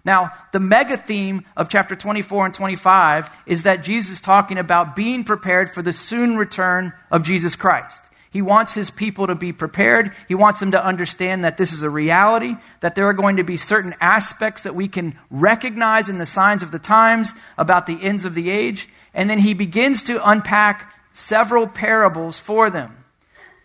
Now, 0.03 0.33
the 0.53 0.61
mega 0.61 0.97
theme 0.97 1.45
of 1.57 1.69
chapter 1.69 1.95
24 1.95 2.47
and 2.47 2.55
25 2.55 3.29
is 3.45 3.65
that 3.65 3.83
Jesus 3.83 4.13
is 4.13 4.21
talking 4.21 4.57
about 4.57 4.97
being 4.97 5.25
prepared 5.25 5.71
for 5.71 5.83
the 5.83 5.93
soon 5.93 6.37
return 6.37 6.95
of 7.11 7.23
Jesus 7.23 7.55
Christ. 7.55 8.09
He 8.31 8.41
wants 8.41 8.75
his 8.75 8.91
people 8.91 9.27
to 9.27 9.35
be 9.35 9.53
prepared. 9.53 10.13
He 10.29 10.35
wants 10.35 10.61
them 10.61 10.71
to 10.73 10.85
understand 10.85 11.45
that 11.45 11.57
this 11.57 11.73
is 11.73 11.83
a 11.83 11.91
reality, 11.91 12.57
that 12.81 12.95
there 12.95 13.09
are 13.09 13.15
going 13.15 13.37
to 13.37 13.45
be 13.45 13.57
certain 13.57 13.95
aspects 14.01 14.63
that 14.63 14.75
we 14.75 14.89
can 14.89 15.19
recognize 15.31 16.09
in 16.09 16.19
the 16.19 16.27
signs 16.27 16.63
of 16.63 16.71
the 16.71 16.79
times 16.79 17.35
about 17.59 17.87
the 17.87 17.99
ends 18.01 18.25
of 18.25 18.35
the 18.35 18.51
age. 18.51 18.89
And 19.17 19.29
then 19.29 19.41
he 19.41 19.55
begins 19.55 20.05
to 20.05 20.21
unpack 20.29 20.95
several 21.13 21.67
parables 21.67 22.39
for 22.39 22.71
them. 22.71 23.05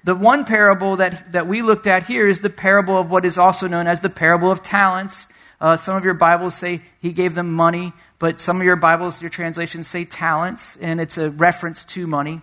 The 0.03 0.15
one 0.15 0.45
parable 0.45 0.95
that, 0.95 1.33
that 1.33 1.45
we 1.45 1.61
looked 1.61 1.85
at 1.85 2.07
here 2.07 2.27
is 2.27 2.39
the 2.39 2.49
parable 2.49 2.97
of 2.97 3.11
what 3.11 3.25
is 3.25 3.37
also 3.37 3.67
known 3.67 3.85
as 3.85 4.01
the 4.01 4.09
parable 4.09 4.49
of 4.49 4.63
talents. 4.63 5.27
Uh, 5.59 5.77
some 5.77 5.95
of 5.95 6.05
your 6.05 6.15
Bibles 6.15 6.55
say 6.55 6.81
he 7.01 7.11
gave 7.11 7.35
them 7.35 7.53
money, 7.53 7.93
but 8.17 8.39
some 8.39 8.57
of 8.57 8.65
your 8.65 8.77
Bibles, 8.77 9.21
your 9.21 9.29
translations 9.29 9.87
say 9.87 10.05
talents, 10.05 10.77
and 10.77 10.99
it's 10.99 11.19
a 11.19 11.29
reference 11.29 11.83
to 11.83 12.07
money. 12.07 12.41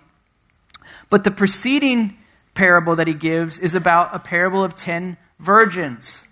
But 1.11 1.25
the 1.25 1.33
preceding 1.33 2.17
parable 2.53 2.95
that 2.97 3.09
he 3.09 3.15
gives 3.15 3.59
is 3.59 3.75
about 3.75 4.15
a 4.15 4.19
parable 4.19 4.63
of 4.63 4.75
ten 4.75 5.17
virgins. 5.41 6.28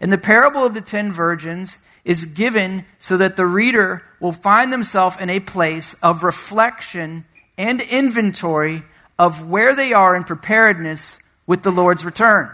And 0.00 0.12
the 0.12 0.18
parable 0.18 0.64
of 0.64 0.74
the 0.74 0.80
ten 0.80 1.10
virgins 1.10 1.78
is 2.04 2.24
given 2.24 2.84
so 2.98 3.16
that 3.16 3.36
the 3.36 3.46
reader 3.46 4.02
will 4.20 4.32
find 4.32 4.72
themselves 4.72 5.16
in 5.18 5.28
a 5.28 5.40
place 5.40 5.94
of 6.02 6.22
reflection 6.22 7.24
and 7.56 7.80
inventory 7.80 8.82
of 9.18 9.48
where 9.48 9.74
they 9.74 9.92
are 9.92 10.14
in 10.16 10.24
preparedness 10.24 11.18
with 11.46 11.62
the 11.62 11.72
Lord's 11.72 12.04
return. 12.04 12.50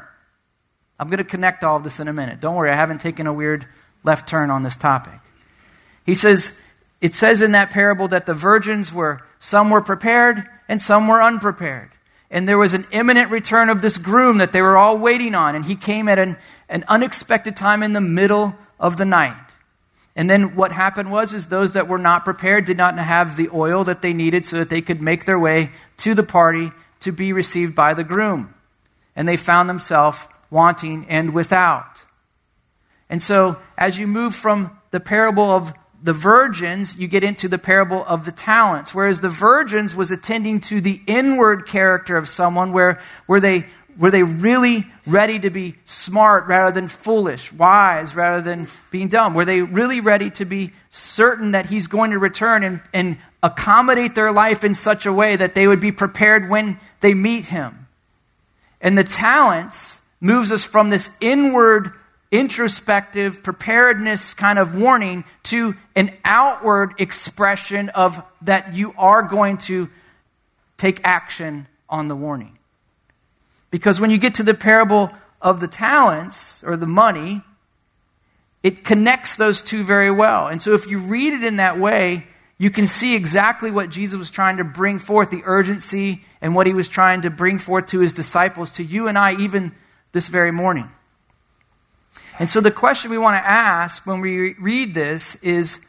I'm 0.99 1.09
going 1.09 1.19
to 1.19 1.25
connect 1.25 1.65
all 1.65 1.77
of 1.77 1.85
this 1.85 2.01
in 2.01 2.09
a 2.09 2.13
minute. 2.13 2.41
Don't 2.41 2.55
worry, 2.55 2.71
I 2.71 2.77
haven't 2.77 3.01
taken 3.01 3.27
a 3.27 3.33
weird 3.33 3.67
left 4.03 4.29
turn 4.29 4.51
on 4.51 4.63
this 4.63 4.77
topic. 4.77 5.21
He 6.07 6.15
says, 6.15 6.59
it 7.01 7.15
says 7.15 7.43
in 7.43 7.53
that 7.53 7.71
parable 7.71 8.09
that 8.09 8.27
the 8.27 8.35
virgins 8.35 8.93
were, 8.93 9.21
some 9.39 9.71
were 9.71 9.83
prepared 9.83 10.49
and 10.69 10.81
some 10.81 11.07
were 11.07 11.23
unprepared. 11.23 11.91
And 12.31 12.49
there 12.49 12.59
was 12.59 12.75
an 12.75 12.87
imminent 12.91 13.31
return 13.31 13.69
of 13.69 13.83
this 13.83 13.99
groom 13.99 14.39
that 14.39 14.53
they 14.53 14.63
were 14.63 14.77
all 14.77 14.99
waiting 14.99 15.35
on. 15.35 15.55
And 15.55 15.65
he 15.65 15.77
came 15.77 16.09
at 16.09 16.19
an, 16.19 16.37
an 16.69 16.85
unexpected 16.89 17.57
time 17.57 17.83
in 17.83 17.93
the 17.93 18.01
middle 18.01 18.55
of 18.79 18.97
the 18.97 19.05
night. 19.05 19.37
And 20.17 20.31
then 20.31 20.55
what 20.55 20.73
happened 20.73 21.11
was 21.11 21.35
is 21.35 21.49
those 21.49 21.73
that 21.73 21.89
were 21.89 21.99
not 21.99 22.25
prepared 22.25 22.65
did 22.65 22.77
not 22.77 22.97
have 22.99 23.37
the 23.37 23.51
oil 23.53 23.85
that 23.85 24.01
they 24.01 24.13
needed 24.13 24.45
so 24.45 24.59
that 24.59 24.71
they 24.71 24.81
could 24.81 25.03
make 25.03 25.25
their 25.25 25.39
way 25.39 25.73
to 25.99 26.15
the 26.15 26.23
party 26.23 26.71
to 27.01 27.13
be 27.13 27.33
received 27.33 27.75
by 27.75 27.95
the 27.95 28.05
groom. 28.05 28.55
And 29.17 29.29
they 29.29 29.37
found 29.37 29.69
themselves 29.69 30.27
wanting 30.51 31.07
and 31.09 31.35
without. 31.35 32.03
And 33.11 33.21
so 33.21 33.61
as 33.77 33.99
you 33.99 34.07
move 34.07 34.35
from 34.35 34.79
the 34.91 35.01
parable 35.01 35.51
of 35.51 35.75
the 36.03 36.13
virgins, 36.13 36.99
you 36.99 37.09
get 37.09 37.25
into 37.25 37.49
the 37.49 37.59
parable 37.59 38.05
of 38.05 38.25
the 38.25 38.33
talents. 38.33 38.95
Whereas 38.95 39.21
the 39.21 39.29
virgins 39.29 39.97
was 39.97 40.11
attending 40.11 40.61
to 40.63 40.81
the 40.81 41.01
inward 41.07 41.67
character 41.67 42.17
of 42.17 42.29
someone 42.29 42.73
where, 42.73 43.01
where 43.27 43.41
they 43.41 43.67
were 43.99 44.11
they 44.11 44.23
really 44.23 44.87
ready 45.07 45.39
to 45.39 45.51
be 45.51 45.77
smart 45.85 46.47
rather 46.47 46.73
than 46.73 46.89
foolish, 46.89 47.53
wise 47.53 48.15
rather 48.15 48.43
than 48.43 48.69
being 48.91 49.09
dumb? 49.09 49.35
Were 49.35 49.45
they 49.45 49.63
really 49.63 50.01
ready 50.01 50.31
to 50.31 50.45
be 50.45 50.73
certain 50.91 51.53
that 51.53 51.67
he's 51.67 51.87
going 51.87 52.11
to 52.11 52.19
return 52.19 52.65
and, 52.65 52.81
and 52.93 53.19
accommodate 53.43 54.15
their 54.15 54.33
life 54.33 54.65
in 54.65 54.75
such 54.75 55.07
a 55.07 55.13
way 55.13 55.37
that 55.37 55.55
they 55.55 55.67
would 55.67 55.81
be 55.81 55.93
prepared 55.93 56.49
when 56.49 56.79
they 57.01 57.15
meet 57.15 57.45
him? 57.45 57.87
And 58.81 58.99
the 58.99 59.05
talents 59.05 60.01
moves 60.21 60.51
us 60.51 60.65
from 60.65 60.91
this 60.91 61.17
inward, 61.21 61.93
introspective 62.31 63.43
preparedness 63.43 64.35
kind 64.35 64.59
of 64.59 64.75
warning 64.75 65.25
to 65.45 65.75
an 65.95 66.11
outward 66.25 66.95
expression 66.99 67.91
of 67.91 68.23
that 68.43 68.75
you 68.75 68.95
are 68.99 69.23
going 69.23 69.59
to 69.59 69.89
take 70.77 71.01
action 71.05 71.67
on 71.89 72.09
the 72.09 72.17
warning. 72.17 72.54
Because 73.75 74.01
when 74.01 74.11
you 74.11 74.19
get 74.19 74.35
to 74.35 74.45
the 74.45 74.55
parable 74.55 75.11
of 75.43 75.59
the 75.59 75.67
talents 75.67 76.63
or 76.63 76.77
the 76.77 76.87
money, 76.87 77.43
it 78.63 78.85
connects 78.85 79.35
those 79.35 79.63
two 79.63 79.83
very 79.83 80.13
well. 80.13 80.47
And 80.47 80.63
so 80.63 80.75
if 80.75 80.87
you 80.87 81.01
read 81.01 81.33
it 81.33 81.43
in 81.43 81.57
that 81.57 81.77
way, 81.77 82.29
you 82.57 82.71
can 82.71 82.87
see 82.87 83.17
exactly 83.17 83.73
what 83.73 83.91
Jesus 83.91 84.17
was 84.17 84.31
trying 84.31 84.59
to 84.59 84.65
bring 84.65 85.01
forth 85.01 85.31
the 85.31 85.43
urgency 85.45 86.23
and 86.41 86.55
what 86.55 86.69
he 86.69 86.73
was 86.73 86.87
trying 86.87 87.23
to 87.23 87.31
bring 87.31 87.59
forth 87.59 87.87
to 87.87 87.99
his 87.99 88.13
disciples, 88.13 88.71
to 88.71 88.85
you 88.85 89.09
and 89.09 89.19
I, 89.19 89.35
even 89.35 89.73
this 90.13 90.29
very 90.29 90.53
morning. 90.53 90.89
And 92.39 92.49
so 92.49 92.61
the 92.61 92.71
question 92.71 93.11
we 93.11 93.19
want 93.19 93.43
to 93.43 93.45
ask 93.45 94.07
when 94.07 94.21
we 94.21 94.53
read 94.53 94.95
this 94.95 95.35
is 95.43 95.85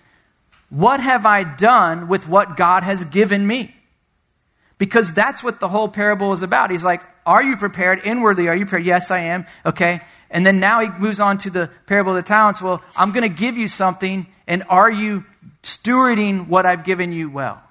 what 0.72 1.02
have 1.02 1.28
I 1.28 1.44
done 1.44 2.08
with 2.08 2.28
what 2.28 2.58
God 2.58 2.82
has 2.82 3.06
given 3.06 3.46
me? 3.46 3.76
Because 4.80 5.14
that's 5.14 5.44
what 5.44 5.60
the 5.60 5.68
whole 5.68 5.88
parable 5.88 6.34
is 6.34 6.42
about. 6.42 6.72
He's 6.72 6.84
like, 6.84 7.04
Are 7.26 7.44
you 7.44 7.58
prepared 7.58 8.02
inwardly? 8.04 8.48
Are 8.48 8.56
you 8.56 8.66
prepared? 8.66 8.86
Yes, 8.86 9.12
I 9.12 9.20
am. 9.20 9.46
Okay. 9.66 10.02
And 10.30 10.46
then 10.46 10.60
now 10.60 10.82
he 10.82 10.90
moves 10.90 11.20
on 11.20 11.38
to 11.40 11.50
the 11.50 11.70
parable 11.86 12.12
of 12.12 12.18
the 12.18 12.28
talents. 12.28 12.62
Well, 12.62 12.84
I'm 12.96 13.12
going 13.12 13.30
to 13.30 13.36
give 13.36 13.58
you 13.58 13.68
something, 13.68 14.28
and 14.48 14.64
are 14.70 14.92
you 14.92 15.26
stewarding 15.64 16.48
what 16.48 16.66
I've 16.66 16.84
given 16.84 17.14
you 17.14 17.30
well? 17.30 17.62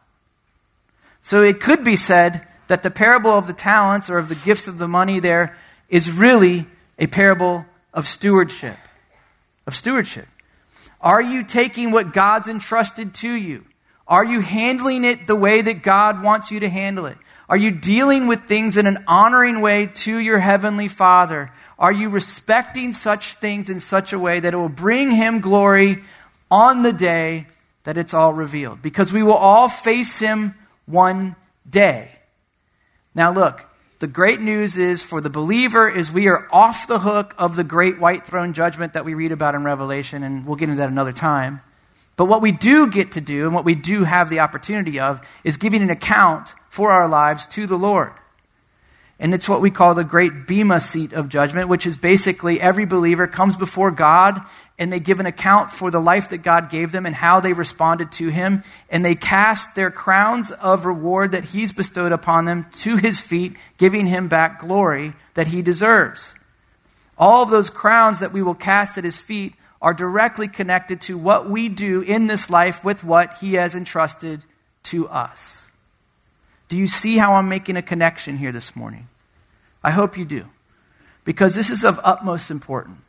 So 1.20 1.42
it 1.42 1.60
could 1.60 1.84
be 1.84 1.96
said 1.96 2.46
that 2.68 2.82
the 2.82 2.90
parable 2.90 3.32
of 3.32 3.46
the 3.46 3.52
talents 3.52 4.08
or 4.08 4.18
of 4.18 4.28
the 4.28 4.34
gifts 4.34 4.68
of 4.68 4.78
the 4.78 4.88
money 4.88 5.20
there 5.20 5.56
is 5.88 6.10
really 6.10 6.66
a 6.98 7.06
parable 7.06 7.66
of 7.92 8.06
stewardship. 8.06 8.76
Of 9.66 9.74
stewardship. 9.74 10.26
Are 11.00 11.22
you 11.22 11.44
taking 11.44 11.90
what 11.90 12.12
God's 12.12 12.48
entrusted 12.48 13.14
to 13.14 13.30
you? 13.30 13.64
Are 14.06 14.24
you 14.24 14.40
handling 14.40 15.04
it 15.04 15.26
the 15.26 15.36
way 15.36 15.62
that 15.62 15.82
God 15.82 16.22
wants 16.22 16.50
you 16.50 16.60
to 16.60 16.68
handle 16.68 17.06
it? 17.06 17.16
Are 17.48 17.56
you 17.56 17.70
dealing 17.70 18.26
with 18.26 18.44
things 18.44 18.76
in 18.76 18.86
an 18.86 19.04
honoring 19.06 19.60
way 19.60 19.86
to 19.86 20.18
your 20.18 20.38
heavenly 20.38 20.88
Father? 20.88 21.52
Are 21.78 21.92
you 21.92 22.08
respecting 22.08 22.92
such 22.92 23.34
things 23.34 23.68
in 23.68 23.80
such 23.80 24.12
a 24.12 24.18
way 24.18 24.40
that 24.40 24.54
it 24.54 24.56
will 24.56 24.68
bring 24.68 25.10
Him 25.10 25.40
glory 25.40 26.04
on 26.50 26.82
the 26.82 26.92
day 26.92 27.46
that 27.84 27.98
it's 27.98 28.14
all 28.14 28.32
revealed? 28.32 28.80
Because 28.80 29.12
we 29.12 29.22
will 29.22 29.34
all 29.34 29.68
face 29.68 30.18
Him 30.18 30.54
one 30.86 31.36
day. 31.68 32.10
Now, 33.14 33.30
look, 33.32 33.66
the 33.98 34.06
great 34.06 34.40
news 34.40 34.76
is 34.76 35.02
for 35.02 35.20
the 35.20 35.30
believer 35.30 35.88
is 35.88 36.10
we 36.10 36.28
are 36.28 36.48
off 36.50 36.86
the 36.86 36.98
hook 36.98 37.34
of 37.38 37.56
the 37.56 37.64
great 37.64 37.98
white 37.98 38.26
throne 38.26 38.52
judgment 38.52 38.94
that 38.94 39.04
we 39.04 39.14
read 39.14 39.32
about 39.32 39.54
in 39.54 39.64
Revelation, 39.64 40.22
and 40.22 40.46
we'll 40.46 40.56
get 40.56 40.68
into 40.68 40.80
that 40.80 40.88
another 40.88 41.12
time. 41.12 41.60
But 42.16 42.26
what 42.26 42.42
we 42.42 42.52
do 42.52 42.90
get 42.90 43.12
to 43.12 43.20
do, 43.20 43.46
and 43.46 43.54
what 43.54 43.64
we 43.64 43.74
do 43.74 44.04
have 44.04 44.30
the 44.30 44.40
opportunity 44.40 45.00
of, 45.00 45.20
is 45.42 45.56
giving 45.56 45.82
an 45.82 45.90
account 45.90 46.54
for 46.68 46.92
our 46.92 47.08
lives 47.08 47.46
to 47.48 47.66
the 47.66 47.78
Lord. 47.78 48.12
And 49.18 49.32
it's 49.32 49.48
what 49.48 49.60
we 49.60 49.70
call 49.70 49.94
the 49.94 50.04
great 50.04 50.46
Bema 50.46 50.80
seat 50.80 51.12
of 51.12 51.28
judgment, 51.28 51.68
which 51.68 51.86
is 51.86 51.96
basically 51.96 52.60
every 52.60 52.84
believer 52.84 53.26
comes 53.26 53.56
before 53.56 53.90
God 53.90 54.40
and 54.76 54.92
they 54.92 54.98
give 54.98 55.20
an 55.20 55.26
account 55.26 55.70
for 55.70 55.90
the 55.90 56.00
life 56.00 56.30
that 56.30 56.38
God 56.38 56.68
gave 56.68 56.90
them 56.90 57.06
and 57.06 57.14
how 57.14 57.38
they 57.38 57.52
responded 57.52 58.10
to 58.12 58.28
Him. 58.28 58.64
And 58.90 59.04
they 59.04 59.14
cast 59.14 59.76
their 59.76 59.90
crowns 59.90 60.50
of 60.50 60.84
reward 60.84 61.30
that 61.32 61.44
He's 61.44 61.70
bestowed 61.70 62.10
upon 62.10 62.44
them 62.44 62.66
to 62.78 62.96
His 62.96 63.20
feet, 63.20 63.56
giving 63.78 64.06
Him 64.06 64.26
back 64.26 64.60
glory 64.60 65.12
that 65.34 65.46
He 65.46 65.62
deserves. 65.62 66.34
All 67.16 67.44
of 67.44 67.50
those 67.50 67.70
crowns 67.70 68.18
that 68.18 68.32
we 68.32 68.42
will 68.42 68.54
cast 68.54 68.98
at 68.98 69.04
His 69.04 69.20
feet 69.20 69.54
are 69.84 69.92
directly 69.92 70.48
connected 70.48 70.98
to 70.98 71.18
what 71.18 71.48
we 71.48 71.68
do 71.68 72.00
in 72.00 72.26
this 72.26 72.48
life 72.48 72.82
with 72.82 73.04
what 73.04 73.36
He 73.38 73.54
has 73.54 73.74
entrusted 73.74 74.42
to 74.84 75.06
us. 75.08 75.68
Do 76.70 76.76
you 76.76 76.86
see 76.86 77.18
how 77.18 77.34
I'm 77.34 77.50
making 77.50 77.76
a 77.76 77.82
connection 77.82 78.38
here 78.38 78.50
this 78.50 78.74
morning? 78.74 79.08
I 79.84 79.90
hope 79.90 80.16
you 80.16 80.24
do, 80.24 80.46
because 81.26 81.54
this 81.54 81.68
is 81.68 81.84
of 81.84 82.00
utmost 82.02 82.50
importance. 82.50 83.02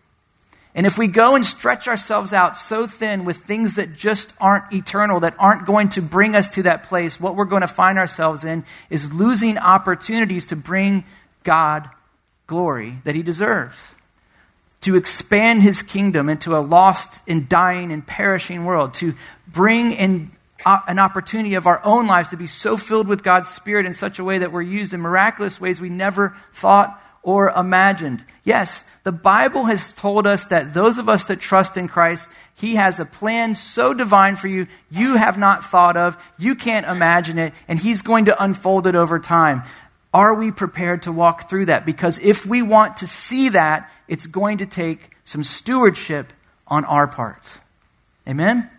And 0.75 0.85
if 0.85 0.97
we 0.97 1.07
go 1.07 1.35
and 1.35 1.45
stretch 1.45 1.87
ourselves 1.87 2.33
out 2.33 2.57
so 2.57 2.87
thin 2.87 3.23
with 3.23 3.37
things 3.37 3.75
that 3.75 3.95
just 3.95 4.33
aren't 4.41 4.73
eternal, 4.73 5.21
that 5.21 5.35
aren't 5.39 5.65
going 5.65 5.87
to 5.89 6.01
bring 6.01 6.35
us 6.35 6.49
to 6.49 6.63
that 6.63 6.83
place, 6.83 7.21
what 7.21 7.37
we're 7.37 7.45
going 7.45 7.61
to 7.61 7.67
find 7.67 7.97
ourselves 7.97 8.43
in 8.43 8.65
is 8.89 9.13
losing 9.13 9.57
opportunities 9.57 10.47
to 10.47 10.57
bring 10.57 11.05
God 11.45 11.89
glory 12.47 12.97
that 13.05 13.15
He 13.15 13.23
deserves 13.23 13.95
to 14.85 14.95
expand 14.95 15.63
his 15.63 15.81
kingdom 15.81 16.29
into 16.29 16.55
a 16.55 16.61
lost 16.61 17.23
and 17.27 17.49
dying 17.49 17.91
and 17.91 18.05
perishing 18.05 18.65
world, 18.65 18.93
to 18.93 19.15
bring 19.47 19.91
in 19.91 20.31
uh, 20.63 20.79
an 20.87 20.99
opportunity 20.99 21.55
of 21.55 21.65
our 21.65 21.83
own 21.83 22.05
lives 22.05 22.29
to 22.29 22.37
be 22.37 22.45
so 22.45 22.77
filled 22.77 23.07
with 23.07 23.23
God's 23.23 23.47
Spirit 23.47 23.87
in 23.87 23.95
such 23.95 24.19
a 24.19 24.23
way 24.23 24.37
that 24.37 24.51
we're 24.51 24.61
used 24.61 24.93
in 24.93 25.01
miraculous 25.01 25.59
ways 25.59 25.81
we 25.81 25.89
never 25.89 26.37
thought 26.53 27.01
or 27.23 27.49
imagined. 27.49 28.23
Yes, 28.43 28.87
the 29.03 29.11
Bible 29.11 29.65
has 29.65 29.91
told 29.91 30.27
us 30.27 30.45
that 30.45 30.75
those 30.75 30.99
of 30.99 31.09
us 31.09 31.29
that 31.29 31.39
trust 31.39 31.77
in 31.77 31.87
Christ, 31.87 32.29
He 32.53 32.75
has 32.75 32.99
a 32.99 33.05
plan 33.05 33.55
so 33.55 33.91
divine 33.91 34.35
for 34.35 34.47
you, 34.47 34.67
you 34.91 35.15
have 35.15 35.39
not 35.39 35.65
thought 35.65 35.97
of, 35.97 36.15
you 36.37 36.53
can't 36.53 36.85
imagine 36.85 37.39
it, 37.39 37.53
and 37.67 37.79
He's 37.79 38.03
going 38.03 38.25
to 38.25 38.43
unfold 38.43 38.85
it 38.85 38.93
over 38.93 39.17
time. 39.17 39.63
Are 40.15 40.33
we 40.33 40.49
prepared 40.49 41.03
to 41.03 41.11
walk 41.11 41.49
through 41.49 41.65
that? 41.65 41.85
Because 41.85 42.19
if 42.19 42.45
we 42.45 42.61
want 42.61 42.97
to 42.97 43.07
see 43.07 43.49
that, 43.49 43.91
it's 44.07 44.27
going 44.27 44.59
to 44.59 44.65
take 44.65 45.11
some 45.25 45.43
stewardship 45.43 46.31
on 46.65 46.85
our 46.85 47.05
part. 47.05 47.43
Amen? 48.25 48.69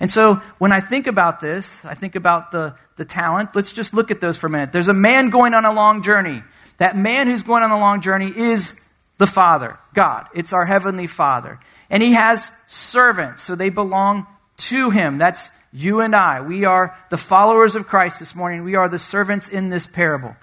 And 0.00 0.10
so 0.10 0.42
when 0.58 0.72
I 0.72 0.80
think 0.80 1.06
about 1.06 1.38
this, 1.38 1.84
I 1.84 1.94
think 1.94 2.16
about 2.16 2.50
the, 2.50 2.74
the 2.96 3.04
talent. 3.04 3.54
Let's 3.54 3.72
just 3.72 3.94
look 3.94 4.10
at 4.10 4.20
those 4.20 4.36
for 4.36 4.48
a 4.48 4.50
minute. 4.50 4.72
There's 4.72 4.88
a 4.88 4.92
man 4.92 5.30
going 5.30 5.54
on 5.54 5.64
a 5.64 5.72
long 5.72 6.02
journey. 6.02 6.42
That 6.78 6.96
man 6.96 7.28
who's 7.28 7.44
going 7.44 7.62
on 7.62 7.70
a 7.70 7.78
long 7.78 8.00
journey 8.00 8.32
is 8.34 8.80
the 9.18 9.28
Father, 9.28 9.78
God. 9.94 10.26
It's 10.34 10.52
our 10.52 10.66
Heavenly 10.66 11.06
Father. 11.06 11.60
And 11.88 12.02
he 12.02 12.14
has 12.14 12.50
servants, 12.66 13.44
so 13.44 13.54
they 13.54 13.70
belong 13.70 14.26
to 14.56 14.90
him. 14.90 15.18
That's 15.18 15.52
you 15.72 16.00
and 16.00 16.16
I, 16.16 16.40
we 16.40 16.64
are 16.64 16.96
the 17.10 17.16
followers 17.16 17.76
of 17.76 17.86
Christ 17.86 18.18
this 18.18 18.34
morning. 18.34 18.64
We 18.64 18.74
are 18.74 18.88
the 18.88 18.98
servants 18.98 19.48
in 19.48 19.68
this 19.68 19.86
parable. 19.86 20.36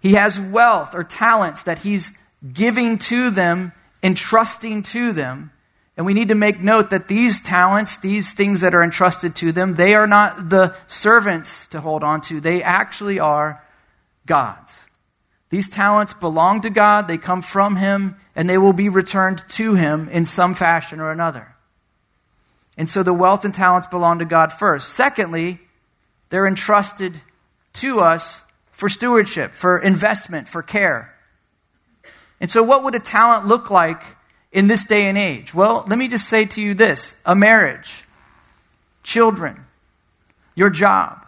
He 0.00 0.14
has 0.14 0.40
wealth 0.40 0.94
or 0.94 1.04
talents 1.04 1.64
that 1.64 1.78
he's 1.78 2.16
giving 2.52 2.98
to 2.98 3.30
them, 3.30 3.72
entrusting 4.02 4.82
to 4.84 5.12
them. 5.12 5.52
And 5.96 6.06
we 6.06 6.14
need 6.14 6.28
to 6.28 6.34
make 6.34 6.60
note 6.60 6.90
that 6.90 7.08
these 7.08 7.42
talents, 7.42 7.98
these 7.98 8.32
things 8.32 8.62
that 8.62 8.74
are 8.74 8.82
entrusted 8.82 9.36
to 9.36 9.52
them, 9.52 9.74
they 9.74 9.94
are 9.94 10.06
not 10.06 10.48
the 10.48 10.74
servants 10.86 11.66
to 11.68 11.80
hold 11.82 12.02
on 12.02 12.22
to. 12.22 12.40
They 12.40 12.62
actually 12.62 13.20
are 13.20 13.62
God's. 14.24 14.88
These 15.50 15.68
talents 15.68 16.14
belong 16.14 16.62
to 16.62 16.70
God, 16.70 17.08
they 17.08 17.18
come 17.18 17.42
from 17.42 17.76
Him, 17.76 18.16
and 18.34 18.48
they 18.48 18.56
will 18.56 18.72
be 18.72 18.88
returned 18.88 19.44
to 19.50 19.74
Him 19.74 20.08
in 20.08 20.24
some 20.24 20.54
fashion 20.54 21.00
or 21.00 21.10
another. 21.10 21.54
And 22.80 22.88
so 22.88 23.02
the 23.02 23.12
wealth 23.12 23.44
and 23.44 23.54
talents 23.54 23.86
belong 23.86 24.20
to 24.20 24.24
God 24.24 24.54
first. 24.54 24.94
Secondly, 24.94 25.60
they're 26.30 26.46
entrusted 26.46 27.20
to 27.74 28.00
us 28.00 28.40
for 28.72 28.88
stewardship, 28.88 29.52
for 29.52 29.78
investment, 29.78 30.48
for 30.48 30.62
care. 30.62 31.14
And 32.40 32.50
so, 32.50 32.62
what 32.62 32.82
would 32.82 32.94
a 32.94 32.98
talent 32.98 33.46
look 33.46 33.70
like 33.70 34.02
in 34.50 34.66
this 34.66 34.86
day 34.86 35.10
and 35.10 35.18
age? 35.18 35.52
Well, 35.52 35.84
let 35.88 35.98
me 35.98 36.08
just 36.08 36.26
say 36.26 36.46
to 36.46 36.62
you 36.62 36.72
this 36.72 37.16
a 37.26 37.34
marriage, 37.34 38.04
children, 39.02 39.66
your 40.54 40.70
job, 40.70 41.26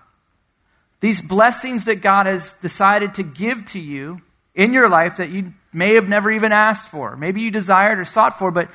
these 1.00 1.21
blessings 1.21 1.85
that 1.85 1.97
God 1.97 2.25
has 2.25 2.54
decided 2.54 3.12
to 3.16 3.23
give 3.23 3.66
to 3.66 3.78
you 3.78 4.23
in 4.54 4.73
your 4.73 4.88
life 4.88 5.18
that 5.18 5.28
you 5.28 5.52
may 5.71 5.97
have 5.97 6.09
never 6.09 6.30
even 6.30 6.50
asked 6.50 6.88
for, 6.88 7.14
maybe 7.14 7.42
you 7.42 7.50
desired 7.50 7.99
or 7.99 8.06
sought 8.06 8.38
for, 8.38 8.50
but 8.50 8.71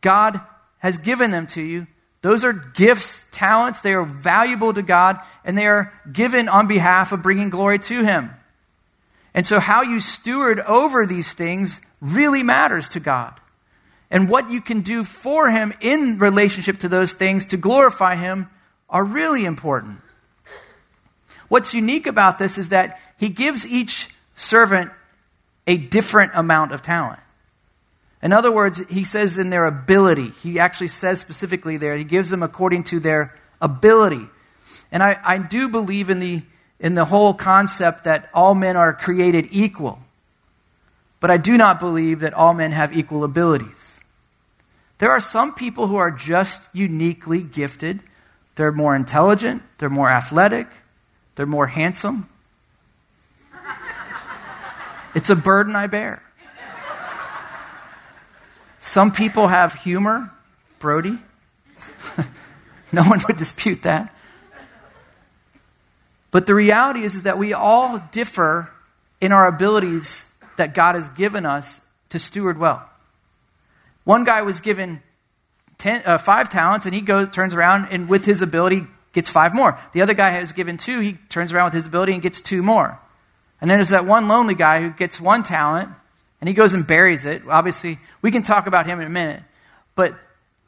God 0.00 0.40
has 0.78 0.96
given 0.96 1.30
them 1.30 1.46
to 1.48 1.60
you. 1.60 1.86
Those 2.24 2.42
are 2.42 2.54
gifts, 2.54 3.26
talents. 3.32 3.82
They 3.82 3.92
are 3.92 4.06
valuable 4.06 4.72
to 4.72 4.80
God, 4.80 5.20
and 5.44 5.58
they 5.58 5.66
are 5.66 5.92
given 6.10 6.48
on 6.48 6.66
behalf 6.66 7.12
of 7.12 7.22
bringing 7.22 7.50
glory 7.50 7.78
to 7.80 8.02
Him. 8.02 8.30
And 9.34 9.46
so, 9.46 9.60
how 9.60 9.82
you 9.82 10.00
steward 10.00 10.58
over 10.60 11.04
these 11.04 11.34
things 11.34 11.82
really 12.00 12.42
matters 12.42 12.88
to 12.88 13.00
God. 13.00 13.38
And 14.10 14.30
what 14.30 14.50
you 14.50 14.62
can 14.62 14.80
do 14.80 15.04
for 15.04 15.50
Him 15.50 15.74
in 15.82 16.18
relationship 16.18 16.78
to 16.78 16.88
those 16.88 17.12
things 17.12 17.44
to 17.46 17.58
glorify 17.58 18.14
Him 18.14 18.48
are 18.88 19.04
really 19.04 19.44
important. 19.44 20.00
What's 21.48 21.74
unique 21.74 22.06
about 22.06 22.38
this 22.38 22.56
is 22.56 22.70
that 22.70 22.98
He 23.18 23.28
gives 23.28 23.70
each 23.70 24.08
servant 24.34 24.90
a 25.66 25.76
different 25.76 26.32
amount 26.34 26.72
of 26.72 26.80
talent. 26.80 27.20
In 28.24 28.32
other 28.32 28.50
words, 28.50 28.82
he 28.88 29.04
says 29.04 29.36
in 29.36 29.50
their 29.50 29.66
ability. 29.66 30.30
He 30.42 30.58
actually 30.58 30.88
says 30.88 31.20
specifically 31.20 31.76
there, 31.76 31.94
he 31.94 32.04
gives 32.04 32.30
them 32.30 32.42
according 32.42 32.84
to 32.84 32.98
their 32.98 33.38
ability. 33.60 34.26
And 34.90 35.02
I, 35.02 35.20
I 35.22 35.38
do 35.38 35.68
believe 35.68 36.08
in 36.08 36.20
the, 36.20 36.42
in 36.80 36.94
the 36.94 37.04
whole 37.04 37.34
concept 37.34 38.04
that 38.04 38.30
all 38.32 38.54
men 38.54 38.78
are 38.78 38.94
created 38.94 39.48
equal. 39.50 39.98
But 41.20 41.30
I 41.30 41.36
do 41.36 41.58
not 41.58 41.78
believe 41.78 42.20
that 42.20 42.32
all 42.32 42.54
men 42.54 42.72
have 42.72 42.96
equal 42.96 43.24
abilities. 43.24 44.00
There 44.98 45.10
are 45.10 45.20
some 45.20 45.54
people 45.54 45.86
who 45.86 45.96
are 45.96 46.10
just 46.10 46.74
uniquely 46.74 47.42
gifted. 47.42 48.00
They're 48.54 48.72
more 48.72 48.96
intelligent, 48.96 49.62
they're 49.78 49.90
more 49.90 50.08
athletic, 50.08 50.68
they're 51.34 51.44
more 51.44 51.66
handsome. 51.66 52.28
It's 55.14 55.28
a 55.28 55.36
burden 55.36 55.76
I 55.76 55.88
bear. 55.88 56.22
Some 58.84 59.12
people 59.12 59.48
have 59.48 59.72
humor, 59.72 60.30
Brody. 60.78 61.18
no 62.92 63.02
one 63.02 63.18
would 63.26 63.38
dispute 63.38 63.84
that. 63.84 64.14
But 66.30 66.46
the 66.46 66.54
reality 66.54 67.00
is, 67.00 67.14
is 67.14 67.22
that 67.22 67.38
we 67.38 67.54
all 67.54 67.98
differ 68.12 68.70
in 69.22 69.32
our 69.32 69.46
abilities 69.46 70.26
that 70.58 70.74
God 70.74 70.96
has 70.96 71.08
given 71.08 71.46
us 71.46 71.80
to 72.10 72.18
steward 72.18 72.58
well. 72.58 72.86
One 74.04 74.24
guy 74.24 74.42
was 74.42 74.60
given 74.60 75.02
ten, 75.78 76.02
uh, 76.04 76.18
five 76.18 76.50
talents, 76.50 76.84
and 76.84 76.94
he 76.94 77.00
goes, 77.00 77.30
turns 77.30 77.54
around 77.54 77.88
and 77.90 78.06
with 78.06 78.26
his 78.26 78.42
ability 78.42 78.86
gets 79.14 79.30
five 79.30 79.54
more. 79.54 79.78
The 79.94 80.02
other 80.02 80.14
guy 80.14 80.28
has 80.28 80.52
given 80.52 80.76
two, 80.76 81.00
he 81.00 81.14
turns 81.30 81.54
around 81.54 81.68
with 81.68 81.74
his 81.74 81.86
ability 81.86 82.12
and 82.12 82.20
gets 82.20 82.42
two 82.42 82.62
more. 82.62 83.00
And 83.62 83.70
then 83.70 83.78
there's 83.78 83.88
that 83.88 84.04
one 84.04 84.28
lonely 84.28 84.54
guy 84.54 84.82
who 84.82 84.90
gets 84.90 85.18
one 85.18 85.42
talent 85.42 85.88
and 86.44 86.48
he 86.50 86.54
goes 86.54 86.74
and 86.74 86.86
buries 86.86 87.24
it. 87.24 87.40
Obviously, 87.48 87.98
we 88.20 88.30
can 88.30 88.42
talk 88.42 88.66
about 88.66 88.84
him 88.84 89.00
in 89.00 89.06
a 89.06 89.10
minute. 89.10 89.42
But 89.94 90.14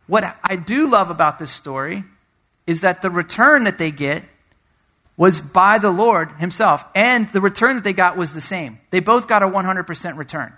what 0.07 0.25
I 0.43 0.57
do 0.57 0.89
love 0.89 1.11
about 1.11 1.39
this 1.39 1.51
story 1.51 2.03
is 2.67 2.81
that 2.81 3.03
the 3.03 3.11
return 3.11 3.65
that 3.65 3.77
they 3.77 3.91
get 3.91 4.25
was 5.19 5.39
by 5.39 5.77
the 5.77 5.91
Lord 5.91 6.31
Himself. 6.39 6.83
And 6.95 7.29
the 7.29 7.43
return 7.43 7.75
that 7.75 7.85
they 7.85 7.93
got 7.93 8.17
was 8.17 8.33
the 8.33 8.41
same. 8.41 8.79
They 8.89 9.01
both 9.01 9.29
got 9.29 9.43
a 9.43 9.47
100% 9.47 10.17
return. 10.17 10.55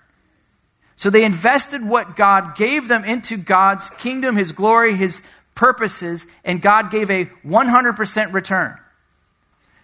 So 0.94 1.10
they 1.10 1.25
invested 1.25 1.84
what 1.84 2.14
God 2.14 2.56
gave 2.56 2.87
them 2.87 3.02
into 3.02 3.37
God's 3.37 3.90
kingdom, 3.90 4.37
His 4.37 4.52
glory, 4.52 4.94
His 4.94 5.25
purposes, 5.56 6.28
and 6.44 6.62
God 6.62 6.92
gave 6.92 7.11
a 7.11 7.24
100% 7.44 8.33
return. 8.33 8.78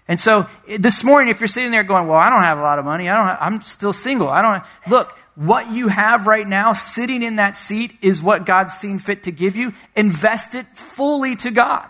And 0.07 0.20
so 0.20 0.49
this 0.79 1.03
morning, 1.03 1.31
if 1.31 1.40
you're 1.40 1.49
sitting 1.49 1.73
there 1.73 1.83
going, 1.83 2.07
"Well, 2.07 2.18
I 2.18 2.31
don't 2.31 2.42
have 2.42 2.59
a 2.59 2.62
lot 2.62 2.79
of 2.79 2.85
money. 2.85 3.09
I 3.09 3.16
don't. 3.16 3.27
Have, 3.27 3.38
I'm 3.40 3.61
still 3.62 3.92
single. 3.92 4.29
I 4.29 4.42
don't." 4.42 4.53
Have, 4.53 4.68
look, 4.88 5.18
what 5.35 5.73
you 5.73 5.88
have 5.88 6.27
right 6.27 6.47
now, 6.47 6.73
sitting 6.73 7.23
in 7.23 7.37
that 7.37 7.57
seat, 7.57 7.92
is 8.01 8.23
what 8.23 8.47
God's 8.47 8.75
seen 8.75 8.99
fit 8.99 9.25
to 9.25 9.33
give 9.33 9.57
you. 9.57 9.73
Invest 9.97 10.55
it 10.55 10.66
fully 10.66 11.37
to 11.37 11.51
God, 11.51 11.88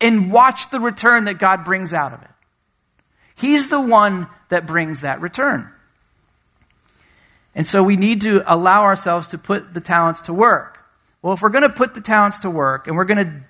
and 0.00 0.32
watch 0.32 0.70
the 0.70 0.80
return 0.80 1.24
that 1.24 1.38
God 1.38 1.64
brings 1.64 1.92
out 1.92 2.12
of 2.12 2.22
it. 2.22 2.30
He's 3.34 3.68
the 3.68 3.80
one 3.80 4.26
that 4.48 4.66
brings 4.66 5.02
that 5.02 5.20
return. 5.20 5.68
And 7.54 7.66
so 7.66 7.84
we 7.84 7.96
need 7.96 8.22
to 8.22 8.42
allow 8.52 8.82
ourselves 8.82 9.28
to 9.28 9.38
put 9.38 9.74
the 9.74 9.80
talents 9.80 10.22
to 10.22 10.34
work. 10.34 10.78
Well, 11.20 11.34
if 11.34 11.42
we're 11.42 11.50
going 11.50 11.62
to 11.62 11.68
put 11.68 11.94
the 11.94 12.00
talents 12.00 12.40
to 12.40 12.50
work 12.50 12.86
and 12.86 12.96
we're 12.96 13.04
going 13.04 13.24
to 13.24 13.40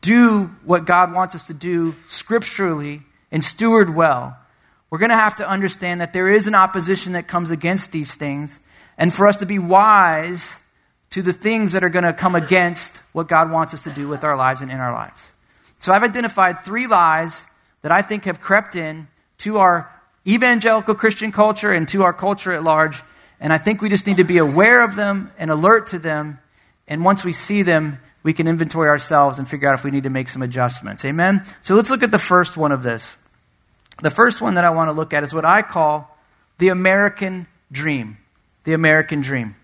do 0.00 0.46
what 0.64 0.86
God 0.86 1.12
wants 1.12 1.34
us 1.34 1.46
to 1.48 1.54
do 1.54 1.94
scripturally 2.08 3.02
and 3.30 3.44
steward 3.44 3.94
well, 3.94 4.36
we're 4.88 4.98
going 4.98 5.10
to 5.10 5.16
have 5.16 5.36
to 5.36 5.48
understand 5.48 6.00
that 6.00 6.12
there 6.12 6.28
is 6.28 6.46
an 6.46 6.54
opposition 6.54 7.12
that 7.12 7.28
comes 7.28 7.50
against 7.50 7.92
these 7.92 8.14
things, 8.14 8.58
and 9.00 9.12
for 9.12 9.26
us 9.26 9.38
to 9.38 9.46
be 9.46 9.58
wise 9.58 10.60
to 11.08 11.22
the 11.22 11.32
things 11.32 11.72
that 11.72 11.82
are 11.82 11.88
going 11.88 12.04
to 12.04 12.12
come 12.12 12.36
against 12.36 12.98
what 13.12 13.26
God 13.26 13.50
wants 13.50 13.74
us 13.74 13.84
to 13.84 13.90
do 13.90 14.06
with 14.06 14.22
our 14.22 14.36
lives 14.36 14.60
and 14.60 14.70
in 14.70 14.78
our 14.78 14.92
lives. 14.92 15.32
So 15.80 15.92
I've 15.92 16.04
identified 16.04 16.60
three 16.60 16.86
lies 16.86 17.48
that 17.80 17.90
I 17.90 18.02
think 18.02 18.26
have 18.26 18.42
crept 18.42 18.76
in 18.76 19.08
to 19.38 19.56
our 19.56 19.90
evangelical 20.26 20.94
Christian 20.94 21.32
culture 21.32 21.72
and 21.72 21.88
to 21.88 22.02
our 22.02 22.12
culture 22.12 22.52
at 22.52 22.62
large, 22.62 23.02
and 23.40 23.54
I 23.54 23.58
think 23.58 23.80
we 23.80 23.88
just 23.88 24.06
need 24.06 24.18
to 24.18 24.24
be 24.24 24.36
aware 24.36 24.84
of 24.84 24.94
them 24.94 25.32
and 25.38 25.50
alert 25.50 25.88
to 25.88 25.98
them, 25.98 26.38
and 26.86 27.02
once 27.02 27.24
we 27.24 27.32
see 27.32 27.62
them, 27.62 27.98
we 28.22 28.34
can 28.34 28.46
inventory 28.46 28.90
ourselves 28.90 29.38
and 29.38 29.48
figure 29.48 29.66
out 29.66 29.74
if 29.74 29.82
we 29.82 29.90
need 29.90 30.02
to 30.02 30.10
make 30.10 30.28
some 30.28 30.42
adjustments. 30.42 31.06
Amen? 31.06 31.46
So 31.62 31.74
let's 31.74 31.88
look 31.88 32.02
at 32.02 32.10
the 32.10 32.18
first 32.18 32.58
one 32.58 32.70
of 32.70 32.82
this. 32.82 33.16
The 34.02 34.10
first 34.10 34.42
one 34.42 34.54
that 34.56 34.64
I 34.64 34.70
want 34.70 34.88
to 34.88 34.92
look 34.92 35.14
at 35.14 35.24
is 35.24 35.32
what 35.32 35.46
I 35.46 35.62
call 35.62 36.14
the 36.58 36.68
American 36.68 37.46
dream. 37.72 38.18
The 38.64 38.72
American 38.72 39.20
dream. 39.20 39.56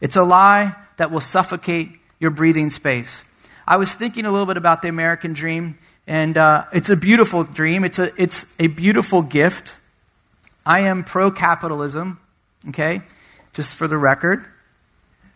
It's 0.00 0.16
a 0.16 0.22
lie 0.22 0.74
that 0.96 1.10
will 1.10 1.20
suffocate 1.20 1.90
your 2.18 2.30
breathing 2.30 2.70
space. 2.70 3.24
I 3.66 3.76
was 3.76 3.94
thinking 3.94 4.24
a 4.24 4.30
little 4.32 4.46
bit 4.46 4.56
about 4.56 4.82
the 4.82 4.88
American 4.88 5.32
dream, 5.32 5.78
and 6.06 6.36
uh, 6.36 6.64
it's 6.72 6.90
a 6.90 6.96
beautiful 6.96 7.44
dream. 7.44 7.84
It's 7.84 7.98
a, 7.98 8.10
it's 8.20 8.52
a 8.58 8.66
beautiful 8.66 9.22
gift. 9.22 9.76
I 10.66 10.80
am 10.80 11.04
pro 11.04 11.30
capitalism, 11.30 12.18
okay, 12.68 13.02
just 13.52 13.76
for 13.76 13.86
the 13.86 13.96
record. 13.96 14.44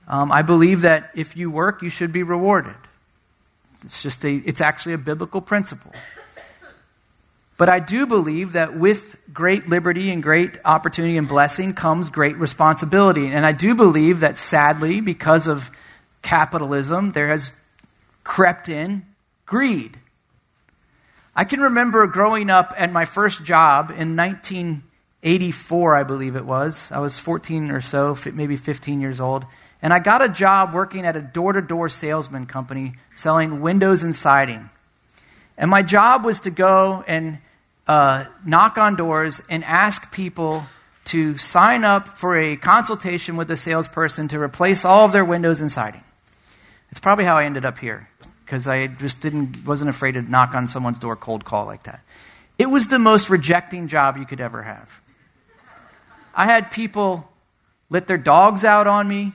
Um, 0.08 0.30
I 0.30 0.42
believe 0.42 0.82
that 0.82 1.10
if 1.14 1.36
you 1.36 1.50
work, 1.50 1.82
you 1.82 1.90
should 1.90 2.12
be 2.12 2.22
rewarded. 2.22 2.76
It's 3.84 4.02
just 4.02 4.24
a, 4.24 4.34
it's 4.34 4.60
actually 4.60 4.94
a 4.94 4.98
biblical 4.98 5.40
principle. 5.40 5.92
But 7.58 7.68
I 7.70 7.78
do 7.78 8.06
believe 8.06 8.52
that 8.52 8.76
with 8.76 9.16
great 9.32 9.68
liberty 9.68 10.10
and 10.10 10.22
great 10.22 10.58
opportunity 10.64 11.16
and 11.16 11.26
blessing 11.26 11.72
comes 11.72 12.10
great 12.10 12.36
responsibility. 12.36 13.28
And 13.28 13.46
I 13.46 13.52
do 13.52 13.74
believe 13.74 14.20
that 14.20 14.36
sadly, 14.36 15.00
because 15.00 15.46
of 15.46 15.70
capitalism, 16.20 17.12
there 17.12 17.28
has 17.28 17.52
crept 18.24 18.68
in 18.68 19.06
greed. 19.46 19.98
I 21.34 21.44
can 21.44 21.60
remember 21.60 22.06
growing 22.06 22.50
up 22.50 22.74
at 22.76 22.92
my 22.92 23.04
first 23.04 23.44
job 23.44 23.90
in 23.90 24.16
1984, 24.16 25.96
I 25.96 26.02
believe 26.02 26.36
it 26.36 26.44
was. 26.44 26.90
I 26.92 26.98
was 26.98 27.18
14 27.18 27.70
or 27.70 27.80
so, 27.80 28.16
maybe 28.32 28.56
15 28.56 29.00
years 29.00 29.20
old. 29.20 29.46
And 29.80 29.92
I 29.94 29.98
got 29.98 30.22
a 30.22 30.28
job 30.28 30.74
working 30.74 31.06
at 31.06 31.16
a 31.16 31.20
door 31.20 31.52
to 31.52 31.60
door 31.62 31.88
salesman 31.88 32.46
company 32.46 32.94
selling 33.14 33.60
windows 33.60 34.02
and 34.02 34.14
siding. 34.14 34.68
And 35.58 35.70
my 35.70 35.82
job 35.82 36.24
was 36.24 36.40
to 36.40 36.50
go 36.50 37.04
and 37.06 37.38
uh, 37.86 38.24
knock 38.44 38.78
on 38.78 38.96
doors 38.96 39.42
and 39.48 39.64
ask 39.64 40.12
people 40.12 40.66
to 41.06 41.38
sign 41.38 41.84
up 41.84 42.08
for 42.08 42.36
a 42.36 42.56
consultation 42.56 43.36
with 43.36 43.50
a 43.50 43.56
salesperson 43.56 44.28
to 44.28 44.40
replace 44.40 44.84
all 44.84 45.04
of 45.04 45.12
their 45.12 45.24
windows 45.24 45.60
and 45.60 45.70
siding. 45.70 46.02
It's 46.90 47.00
probably 47.00 47.24
how 47.24 47.36
I 47.36 47.44
ended 47.44 47.64
up 47.64 47.78
here 47.78 48.08
because 48.44 48.66
I 48.66 48.86
just 48.88 49.20
didn't 49.20 49.64
wasn't 49.64 49.90
afraid 49.90 50.12
to 50.12 50.22
knock 50.22 50.54
on 50.54 50.68
someone's 50.68 50.98
door 50.98 51.16
cold 51.16 51.44
call 51.44 51.66
like 51.66 51.84
that. 51.84 52.00
It 52.58 52.66
was 52.66 52.88
the 52.88 52.98
most 52.98 53.28
rejecting 53.28 53.86
job 53.88 54.16
you 54.16 54.24
could 54.24 54.40
ever 54.40 54.62
have. 54.62 55.00
I 56.34 56.46
had 56.46 56.70
people 56.70 57.28
let 57.88 58.06
their 58.06 58.18
dogs 58.18 58.64
out 58.64 58.86
on 58.86 59.06
me. 59.06 59.32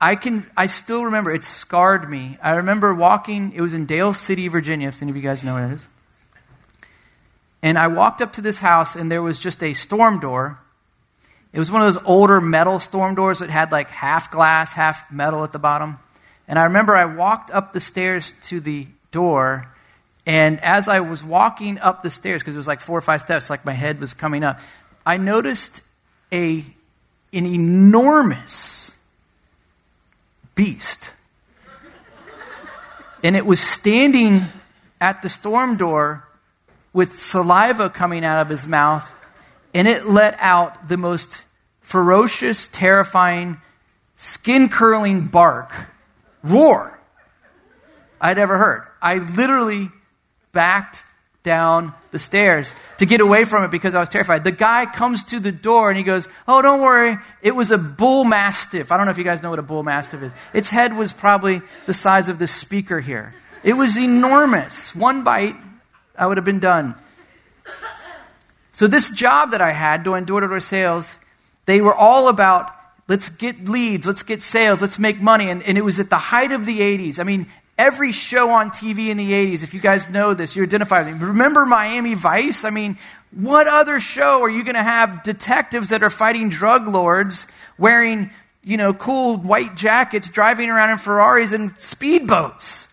I 0.00 0.14
can 0.14 0.48
I 0.56 0.66
still 0.66 1.04
remember 1.04 1.30
it 1.32 1.42
scarred 1.42 2.08
me. 2.08 2.38
I 2.42 2.56
remember 2.56 2.94
walking, 2.94 3.52
it 3.52 3.60
was 3.60 3.74
in 3.74 3.86
Dale 3.86 4.12
City, 4.12 4.48
Virginia, 4.48 4.88
if 4.88 5.02
any 5.02 5.10
of 5.10 5.16
you 5.16 5.22
guys 5.22 5.42
know 5.42 5.54
where 5.54 5.70
it 5.70 5.74
is. 5.74 5.86
And 7.62 7.78
I 7.78 7.88
walked 7.88 8.20
up 8.20 8.34
to 8.34 8.40
this 8.40 8.58
house, 8.60 8.94
and 8.94 9.10
there 9.10 9.22
was 9.22 9.38
just 9.38 9.62
a 9.62 9.74
storm 9.74 10.20
door. 10.20 10.58
It 11.52 11.58
was 11.58 11.72
one 11.72 11.82
of 11.82 11.92
those 11.92 12.02
older 12.04 12.40
metal 12.40 12.78
storm 12.78 13.14
doors 13.14 13.40
that 13.40 13.50
had 13.50 13.72
like 13.72 13.90
half 13.90 14.30
glass, 14.30 14.74
half 14.74 15.10
metal 15.10 15.42
at 15.44 15.52
the 15.52 15.58
bottom. 15.58 15.98
And 16.46 16.58
I 16.58 16.64
remember 16.64 16.94
I 16.94 17.06
walked 17.06 17.50
up 17.50 17.72
the 17.72 17.80
stairs 17.80 18.34
to 18.44 18.60
the 18.60 18.86
door, 19.10 19.74
and 20.26 20.62
as 20.62 20.88
I 20.88 21.00
was 21.00 21.24
walking 21.24 21.78
up 21.80 22.02
the 22.02 22.10
stairs, 22.10 22.42
because 22.42 22.54
it 22.54 22.58
was 22.58 22.68
like 22.68 22.80
four 22.80 22.98
or 22.98 23.02
five 23.02 23.22
steps, 23.22 23.48
like 23.48 23.64
my 23.64 23.72
head 23.72 23.98
was 23.98 24.14
coming 24.14 24.44
up, 24.44 24.60
I 25.04 25.16
noticed 25.16 25.82
a 26.32 26.64
an 27.32 27.46
enormous 27.46 28.94
beast. 30.54 31.12
And 33.22 33.36
it 33.36 33.44
was 33.44 33.60
standing 33.60 34.42
at 35.00 35.22
the 35.22 35.28
storm 35.28 35.76
door 35.76 36.27
with 36.92 37.18
saliva 37.18 37.90
coming 37.90 38.24
out 38.24 38.40
of 38.40 38.48
his 38.48 38.66
mouth, 38.66 39.14
and 39.74 39.86
it 39.86 40.06
let 40.06 40.36
out 40.40 40.88
the 40.88 40.96
most 40.96 41.44
ferocious, 41.80 42.68
terrifying, 42.68 43.60
skin 44.16 44.68
curling 44.68 45.26
bark, 45.26 45.72
roar 46.42 46.98
I'd 48.20 48.38
ever 48.38 48.58
heard. 48.58 48.86
I 49.00 49.18
literally 49.18 49.90
backed 50.52 51.04
down 51.42 51.94
the 52.10 52.18
stairs 52.18 52.74
to 52.98 53.06
get 53.06 53.20
away 53.20 53.44
from 53.44 53.64
it 53.64 53.70
because 53.70 53.94
I 53.94 54.00
was 54.00 54.08
terrified. 54.08 54.44
The 54.44 54.52
guy 54.52 54.86
comes 54.86 55.24
to 55.24 55.40
the 55.40 55.52
door 55.52 55.88
and 55.88 55.96
he 55.96 56.04
goes, 56.04 56.28
Oh, 56.46 56.60
don't 56.60 56.80
worry. 56.80 57.16
It 57.42 57.52
was 57.52 57.70
a 57.70 57.78
bull 57.78 58.24
mastiff. 58.24 58.90
I 58.92 58.96
don't 58.96 59.06
know 59.06 59.12
if 59.12 59.18
you 59.18 59.24
guys 59.24 59.42
know 59.42 59.50
what 59.50 59.58
a 59.58 59.62
bull 59.62 59.82
mastiff 59.82 60.22
is. 60.22 60.32
Its 60.52 60.70
head 60.70 60.96
was 60.96 61.12
probably 61.12 61.62
the 61.86 61.94
size 61.94 62.28
of 62.28 62.38
this 62.38 62.52
speaker 62.52 63.00
here. 63.00 63.34
It 63.62 63.74
was 63.74 63.98
enormous. 63.98 64.94
One 64.94 65.24
bite, 65.24 65.56
I 66.18 66.26
would 66.26 66.36
have 66.36 66.44
been 66.44 66.60
done. 66.60 66.94
So, 68.72 68.86
this 68.86 69.10
job 69.10 69.50
that 69.52 69.60
I 69.60 69.72
had 69.72 70.04
doing 70.04 70.24
door 70.24 70.40
to 70.40 70.48
door 70.48 70.60
sales, 70.60 71.18
they 71.66 71.80
were 71.80 71.94
all 71.94 72.28
about 72.28 72.74
let's 73.08 73.30
get 73.30 73.68
leads, 73.68 74.06
let's 74.06 74.22
get 74.22 74.42
sales, 74.42 74.80
let's 74.80 74.98
make 74.98 75.20
money. 75.20 75.50
And, 75.50 75.62
and 75.62 75.76
it 75.76 75.82
was 75.82 75.98
at 75.98 76.10
the 76.10 76.18
height 76.18 76.52
of 76.52 76.66
the 76.66 76.80
80s. 76.80 77.18
I 77.18 77.24
mean, 77.24 77.46
every 77.76 78.12
show 78.12 78.50
on 78.50 78.70
TV 78.70 79.08
in 79.08 79.16
the 79.16 79.32
80s, 79.32 79.64
if 79.64 79.74
you 79.74 79.80
guys 79.80 80.08
know 80.08 80.34
this, 80.34 80.54
you 80.54 80.62
identify 80.62 81.02
with 81.02 81.20
me. 81.20 81.26
Remember 81.26 81.66
Miami 81.66 82.14
Vice? 82.14 82.64
I 82.64 82.70
mean, 82.70 82.98
what 83.32 83.66
other 83.66 83.98
show 83.98 84.42
are 84.42 84.50
you 84.50 84.62
going 84.62 84.76
to 84.76 84.82
have 84.82 85.22
detectives 85.22 85.88
that 85.88 86.02
are 86.02 86.10
fighting 86.10 86.50
drug 86.50 86.86
lords 86.86 87.46
wearing, 87.78 88.30
you 88.62 88.76
know, 88.76 88.94
cool 88.94 89.38
white 89.38 89.74
jackets, 89.74 90.28
driving 90.28 90.70
around 90.70 90.90
in 90.90 90.98
Ferraris 90.98 91.52
and 91.52 91.74
speedboats? 91.76 92.86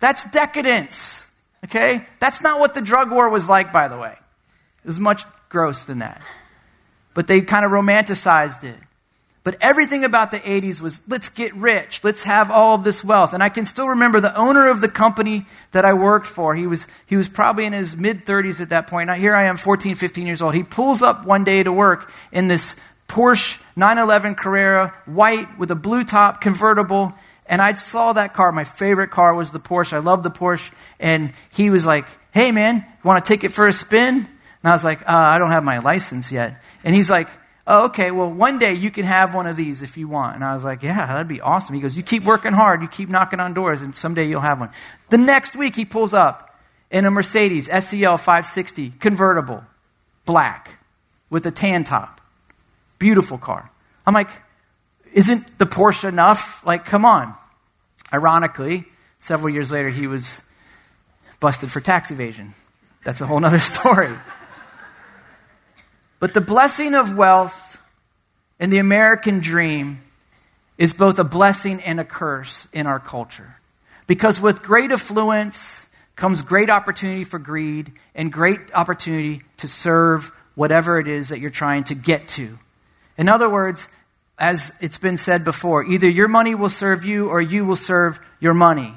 That's 0.00 0.30
decadence. 0.30 1.25
Okay? 1.66 2.06
That's 2.20 2.42
not 2.42 2.60
what 2.60 2.74
the 2.74 2.80
drug 2.80 3.10
war 3.10 3.28
was 3.28 3.48
like, 3.48 3.72
by 3.72 3.88
the 3.88 3.98
way. 3.98 4.12
It 4.12 4.86
was 4.86 5.00
much 5.00 5.24
gross 5.48 5.84
than 5.84 5.98
that. 5.98 6.22
But 7.12 7.26
they 7.26 7.40
kind 7.42 7.64
of 7.64 7.70
romanticized 7.72 8.64
it. 8.64 8.76
But 9.42 9.58
everything 9.60 10.02
about 10.02 10.32
the 10.32 10.38
80s 10.40 10.80
was 10.80 11.02
let's 11.06 11.28
get 11.28 11.54
rich, 11.54 12.02
let's 12.02 12.24
have 12.24 12.50
all 12.50 12.74
of 12.74 12.82
this 12.82 13.04
wealth. 13.04 13.32
And 13.32 13.42
I 13.44 13.48
can 13.48 13.64
still 13.64 13.88
remember 13.90 14.20
the 14.20 14.36
owner 14.36 14.68
of 14.68 14.80
the 14.80 14.88
company 14.88 15.46
that 15.70 15.84
I 15.84 15.94
worked 15.94 16.26
for. 16.26 16.56
He 16.56 16.66
was, 16.66 16.88
he 17.06 17.14
was 17.14 17.28
probably 17.28 17.64
in 17.64 17.72
his 17.72 17.96
mid 17.96 18.24
30s 18.24 18.60
at 18.60 18.70
that 18.70 18.88
point. 18.88 19.06
Now, 19.06 19.14
here 19.14 19.36
I 19.36 19.44
am, 19.44 19.56
14, 19.56 19.94
15 19.94 20.26
years 20.26 20.42
old. 20.42 20.54
He 20.54 20.64
pulls 20.64 21.00
up 21.00 21.24
one 21.24 21.44
day 21.44 21.62
to 21.62 21.72
work 21.72 22.10
in 22.32 22.48
this 22.48 22.74
Porsche 23.06 23.62
911 23.76 24.34
Carrera, 24.34 24.92
white 25.06 25.58
with 25.58 25.70
a 25.70 25.76
blue 25.76 26.02
top 26.02 26.40
convertible. 26.40 27.14
And 27.48 27.62
I 27.62 27.74
saw 27.74 28.12
that 28.12 28.34
car. 28.34 28.50
My 28.52 28.64
favorite 28.64 29.10
car 29.10 29.34
was 29.34 29.52
the 29.52 29.60
Porsche. 29.60 29.92
I 29.92 29.98
love 29.98 30.22
the 30.22 30.30
Porsche. 30.30 30.72
And 30.98 31.32
he 31.52 31.70
was 31.70 31.86
like, 31.86 32.06
Hey, 32.32 32.52
man, 32.52 32.84
want 33.02 33.24
to 33.24 33.32
take 33.32 33.44
it 33.44 33.52
for 33.52 33.66
a 33.66 33.72
spin? 33.72 34.14
And 34.16 34.70
I 34.70 34.72
was 34.72 34.84
like, 34.84 35.02
uh, 35.02 35.14
I 35.14 35.38
don't 35.38 35.50
have 35.50 35.64
my 35.64 35.78
license 35.78 36.32
yet. 36.32 36.60
And 36.84 36.94
he's 36.94 37.10
like, 37.10 37.28
Oh, 37.68 37.86
okay, 37.86 38.12
well, 38.12 38.30
one 38.30 38.60
day 38.60 38.74
you 38.74 38.92
can 38.92 39.04
have 39.04 39.34
one 39.34 39.48
of 39.48 39.56
these 39.56 39.82
if 39.82 39.96
you 39.96 40.06
want. 40.06 40.36
And 40.36 40.44
I 40.44 40.54
was 40.54 40.64
like, 40.64 40.82
Yeah, 40.82 41.06
that'd 41.06 41.28
be 41.28 41.40
awesome. 41.40 41.74
He 41.74 41.80
goes, 41.80 41.96
You 41.96 42.02
keep 42.02 42.24
working 42.24 42.52
hard, 42.52 42.82
you 42.82 42.88
keep 42.88 43.08
knocking 43.08 43.40
on 43.40 43.54
doors, 43.54 43.82
and 43.82 43.94
someday 43.94 44.24
you'll 44.24 44.40
have 44.40 44.60
one. 44.60 44.70
The 45.10 45.18
next 45.18 45.56
week, 45.56 45.76
he 45.76 45.84
pulls 45.84 46.14
up 46.14 46.58
in 46.90 47.04
a 47.04 47.10
Mercedes 47.10 47.66
SEL 47.66 48.18
560, 48.18 48.90
convertible, 49.00 49.64
black, 50.24 50.78
with 51.30 51.46
a 51.46 51.50
tan 51.50 51.84
top. 51.84 52.20
Beautiful 52.98 53.38
car. 53.38 53.70
I'm 54.06 54.14
like, 54.14 54.30
isn't 55.16 55.58
the 55.58 55.64
Porsche 55.64 56.06
enough? 56.06 56.64
Like, 56.64 56.84
come 56.84 57.06
on. 57.06 57.34
Ironically, 58.12 58.84
several 59.18 59.48
years 59.48 59.72
later, 59.72 59.88
he 59.88 60.06
was 60.06 60.42
busted 61.40 61.72
for 61.72 61.80
tax 61.80 62.10
evasion. 62.10 62.54
That's 63.02 63.22
a 63.22 63.26
whole 63.26 63.42
other 63.42 63.58
story. 63.74 64.12
But 66.20 66.34
the 66.34 66.42
blessing 66.42 66.94
of 66.94 67.16
wealth 67.16 67.80
and 68.60 68.70
the 68.70 68.78
American 68.78 69.40
dream 69.40 70.02
is 70.76 70.92
both 70.92 71.18
a 71.18 71.24
blessing 71.24 71.80
and 71.80 71.98
a 71.98 72.04
curse 72.04 72.68
in 72.74 72.86
our 72.86 73.00
culture. 73.00 73.56
Because 74.06 74.38
with 74.38 74.62
great 74.62 74.92
affluence 74.92 75.86
comes 76.14 76.42
great 76.42 76.68
opportunity 76.68 77.24
for 77.24 77.38
greed 77.38 77.90
and 78.14 78.30
great 78.30 78.60
opportunity 78.74 79.42
to 79.58 79.68
serve 79.68 80.30
whatever 80.54 80.98
it 80.98 81.08
is 81.08 81.30
that 81.30 81.40
you're 81.40 81.50
trying 81.50 81.84
to 81.84 81.94
get 81.94 82.28
to. 82.28 82.58
In 83.16 83.30
other 83.30 83.48
words, 83.48 83.88
as 84.38 84.72
it's 84.80 84.98
been 84.98 85.16
said 85.16 85.44
before, 85.44 85.84
either 85.84 86.08
your 86.08 86.28
money 86.28 86.54
will 86.54 86.68
serve 86.68 87.04
you 87.04 87.28
or 87.28 87.40
you 87.40 87.64
will 87.64 87.76
serve 87.76 88.20
your 88.40 88.54
money. 88.54 88.94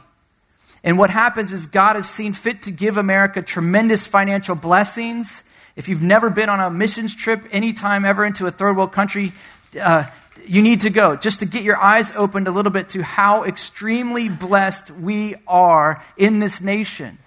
And 0.83 0.97
what 0.97 1.09
happens 1.09 1.53
is 1.53 1.65
God 1.65 1.95
has 1.95 2.09
seen 2.09 2.33
fit 2.33 2.63
to 2.63 2.71
give 2.71 2.97
America 2.97 3.41
tremendous 3.41 4.07
financial 4.07 4.55
blessings. 4.55 5.43
If 5.75 5.89
you've 5.89 6.01
never 6.01 6.29
been 6.29 6.49
on 6.49 6.59
a 6.59 6.69
missions 6.69 7.15
trip 7.15 7.45
anytime 7.51 8.05
ever 8.05 8.25
into 8.25 8.47
a 8.47 8.51
third 8.51 8.77
world 8.77 8.91
country, 8.91 9.33
uh, 9.79 10.05
you 10.45 10.61
need 10.61 10.81
to 10.81 10.89
go 10.89 11.15
just 11.15 11.41
to 11.41 11.45
get 11.45 11.63
your 11.63 11.77
eyes 11.77 12.15
opened 12.15 12.47
a 12.47 12.51
little 12.51 12.71
bit 12.71 12.89
to 12.89 13.03
how 13.03 13.43
extremely 13.43 14.29
blessed 14.29 14.91
we 14.91 15.35
are 15.47 16.03
in 16.17 16.39
this 16.39 16.61
nation. 16.61 17.17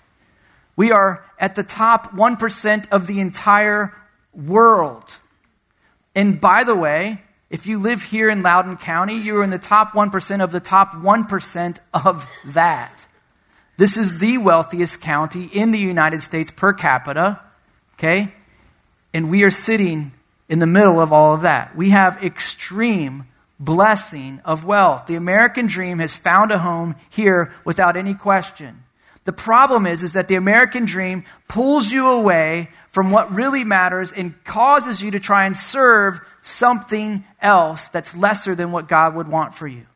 We 0.77 0.93
are 0.93 1.25
at 1.39 1.55
the 1.55 1.63
top 1.63 2.13
1% 2.13 2.91
of 2.91 3.07
the 3.07 3.21
entire 3.21 3.95
world. 4.33 5.19
And 6.15 6.41
by 6.41 6.65
the 6.65 6.75
way, 6.75 7.23
if 7.53 7.67
you 7.67 7.79
live 7.79 8.03
here 8.03 8.31
in 8.31 8.43
Loudoun 8.43 8.79
County, 8.79 9.19
you 9.19 9.37
are 9.37 9.45
in 9.45 9.51
the 9.51 9.59
top 9.59 9.93
1% 9.93 10.43
of 10.43 10.53
the 10.53 10.59
top 10.59 10.95
1% 10.95 11.79
of 11.93 12.27
that. 12.47 13.07
This 13.77 13.99
is 13.99 14.21
the 14.21 14.39
wealthiest 14.39 15.03
county 15.03 15.51
in 15.53 15.71
the 15.71 15.79
United 15.79 16.23
States 16.23 16.51
per 16.51 16.73
capita, 16.73 17.41
okay? 17.99 18.33
And 19.13 19.31
we 19.31 19.43
are 19.43 19.51
sitting 19.51 20.13
in 20.49 20.61
the 20.61 20.67
middle 20.67 20.99
of 20.99 21.13
all 21.13 21.35
of 21.35 21.43
that. 21.43 21.77
We 21.77 21.91
have 21.91 22.25
extreme 22.25 23.27
blessing 23.61 24.41
of 24.47 24.65
wealth. 24.65 25.07
The 25.07 25.17
American 25.17 25.67
dream 25.67 25.99
has 25.99 26.17
found 26.17 26.53
a 26.53 26.59
home 26.59 26.97
here 27.11 27.53
without 27.67 27.99
any 27.99 28.15
question. 28.15 28.83
The 29.25 29.33
problem 29.33 29.87
is, 29.87 30.03
is 30.03 30.15
that 30.15 30.29
the 30.29 30.35
American 30.35 30.85
dream 30.85 31.25
pulls 31.49 31.91
you 31.91 32.09
away 32.09 32.71
from 32.91 33.11
what 33.11 33.33
really 33.33 33.65
matters 33.65 34.13
and 34.13 34.43
causes 34.45 35.03
you 35.03 35.13
to 35.13 35.21
try 35.21 35.47
and 35.47 35.57
serve 35.57 36.21
something 36.43 37.25
else 37.41 37.89
that's 37.89 38.17
lesser 38.17 38.55
than 38.55 38.73
what 38.73 38.89
God 38.89 39.15
would 39.15 39.29
want 39.29 39.55
for 39.55 39.67
you. 39.67 39.87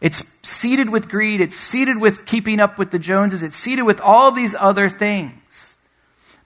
It's 0.00 0.36
seeded 0.42 0.90
with 0.90 1.08
greed, 1.08 1.40
it's 1.40 1.56
seeded 1.56 2.00
with 2.00 2.24
keeping 2.24 2.60
up 2.60 2.78
with 2.78 2.92
the 2.92 3.00
Joneses, 3.00 3.42
it's 3.42 3.56
seeded 3.56 3.84
with 3.84 4.00
all 4.00 4.30
these 4.30 4.54
other 4.54 4.88
things. 4.88 5.37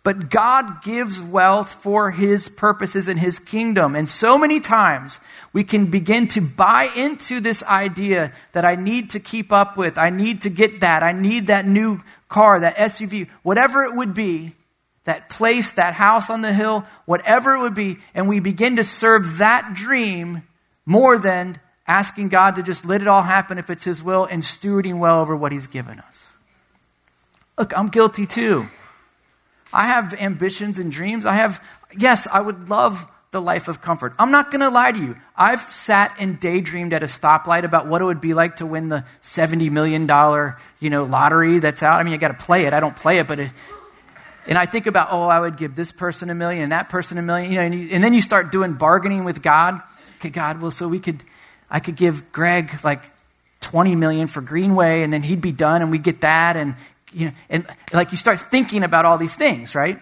But 0.04 0.30
God 0.30 0.82
gives 0.82 1.20
wealth 1.20 1.72
for 1.72 2.10
his 2.10 2.48
purposes 2.48 3.06
and 3.06 3.20
his 3.20 3.38
kingdom. 3.38 3.94
And 3.94 4.08
so 4.08 4.36
many 4.36 4.58
times 4.58 5.20
we 5.52 5.62
can 5.62 5.86
begin 5.86 6.26
to 6.28 6.40
buy 6.40 6.88
into 6.96 7.38
this 7.38 7.62
idea 7.62 8.32
that 8.52 8.64
I 8.64 8.74
need 8.74 9.10
to 9.10 9.20
keep 9.20 9.52
up 9.52 9.76
with, 9.76 9.98
I 9.98 10.10
need 10.10 10.42
to 10.42 10.50
get 10.50 10.80
that, 10.80 11.02
I 11.04 11.12
need 11.12 11.46
that 11.46 11.66
new 11.66 12.00
car, 12.28 12.58
that 12.60 12.76
SUV, 12.76 13.28
whatever 13.42 13.84
it 13.84 13.94
would 13.94 14.12
be 14.12 14.54
that 15.04 15.28
place, 15.28 15.72
that 15.72 15.94
house 15.94 16.30
on 16.30 16.42
the 16.42 16.52
hill, 16.52 16.86
whatever 17.06 17.54
it 17.54 17.60
would 17.60 17.74
be, 17.74 17.98
and 18.14 18.28
we 18.28 18.40
begin 18.40 18.76
to 18.76 18.84
serve 18.84 19.38
that 19.38 19.74
dream 19.74 20.42
more 20.86 21.18
than 21.18 21.60
asking 21.86 22.28
God 22.28 22.56
to 22.56 22.62
just 22.62 22.84
let 22.84 23.02
it 23.02 23.08
all 23.08 23.22
happen 23.22 23.58
if 23.58 23.68
it's 23.68 23.84
His 23.84 24.02
will 24.02 24.24
and 24.24 24.42
stewarding 24.42 24.98
well 24.98 25.20
over 25.20 25.34
what 25.36 25.52
He's 25.52 25.66
given 25.66 25.98
us. 25.98 26.32
Look, 27.58 27.76
I'm 27.76 27.88
guilty 27.88 28.26
too. 28.26 28.68
I 29.72 29.86
have 29.86 30.14
ambitions 30.14 30.78
and 30.78 30.92
dreams. 30.92 31.26
I 31.26 31.34
have, 31.34 31.62
yes, 31.96 32.26
I 32.26 32.40
would 32.40 32.68
love 32.68 33.08
the 33.30 33.40
life 33.40 33.68
of 33.68 33.80
comfort. 33.80 34.12
I'm 34.18 34.30
not 34.30 34.50
going 34.50 34.60
to 34.60 34.68
lie 34.68 34.92
to 34.92 34.98
you. 34.98 35.16
I've 35.34 35.62
sat 35.62 36.14
and 36.20 36.38
daydreamed 36.38 36.92
at 36.92 37.02
a 37.02 37.06
stoplight 37.06 37.64
about 37.64 37.86
what 37.86 38.02
it 38.02 38.04
would 38.04 38.20
be 38.20 38.34
like 38.34 38.56
to 38.56 38.66
win 38.66 38.90
the 38.90 39.04
$70 39.22 39.70
million, 39.70 40.02
you 40.80 40.90
know, 40.90 41.04
lottery 41.04 41.58
that's 41.58 41.82
out. 41.82 41.98
I 41.98 42.02
mean, 42.02 42.12
you 42.12 42.18
got 42.18 42.38
to 42.38 42.44
play 42.44 42.66
it. 42.66 42.74
I 42.74 42.80
don't 42.80 42.94
play 42.94 43.18
it, 43.18 43.26
but 43.26 43.40
it, 43.40 43.50
and 44.46 44.58
I 44.58 44.66
think 44.66 44.86
about, 44.86 45.08
oh, 45.12 45.22
I 45.22 45.40
would 45.40 45.56
give 45.56 45.74
this 45.74 45.92
person 45.92 46.28
a 46.28 46.34
million 46.34 46.62
and 46.62 46.72
that 46.72 46.90
person 46.90 47.16
a 47.16 47.22
million, 47.22 47.50
you 47.50 47.56
know, 47.56 47.62
and, 47.62 47.74
you, 47.74 47.88
and 47.92 48.04
then 48.04 48.12
you 48.12 48.20
start 48.20 48.52
doing 48.52 48.74
bargaining 48.74 49.24
with 49.24 49.40
God. 49.40 49.80
Okay, 50.16 50.30
God, 50.30 50.60
well, 50.60 50.70
so 50.70 50.86
we 50.86 50.98
could, 50.98 51.24
I 51.70 51.80
could 51.80 51.96
give 51.96 52.32
Greg 52.32 52.84
like 52.84 53.02
20 53.60 53.96
million 53.96 54.26
for 54.26 54.42
Greenway 54.42 55.02
and 55.02 55.12
then 55.12 55.22
he'd 55.22 55.40
be 55.40 55.52
done 55.52 55.80
and 55.80 55.90
we'd 55.90 56.02
get 56.02 56.20
that. 56.20 56.56
And, 56.56 56.74
you 57.12 57.26
know, 57.26 57.32
and 57.50 57.66
like 57.92 58.12
you 58.12 58.18
start 58.18 58.40
thinking 58.40 58.82
about 58.84 59.04
all 59.04 59.18
these 59.18 59.36
things, 59.36 59.74
right? 59.74 59.98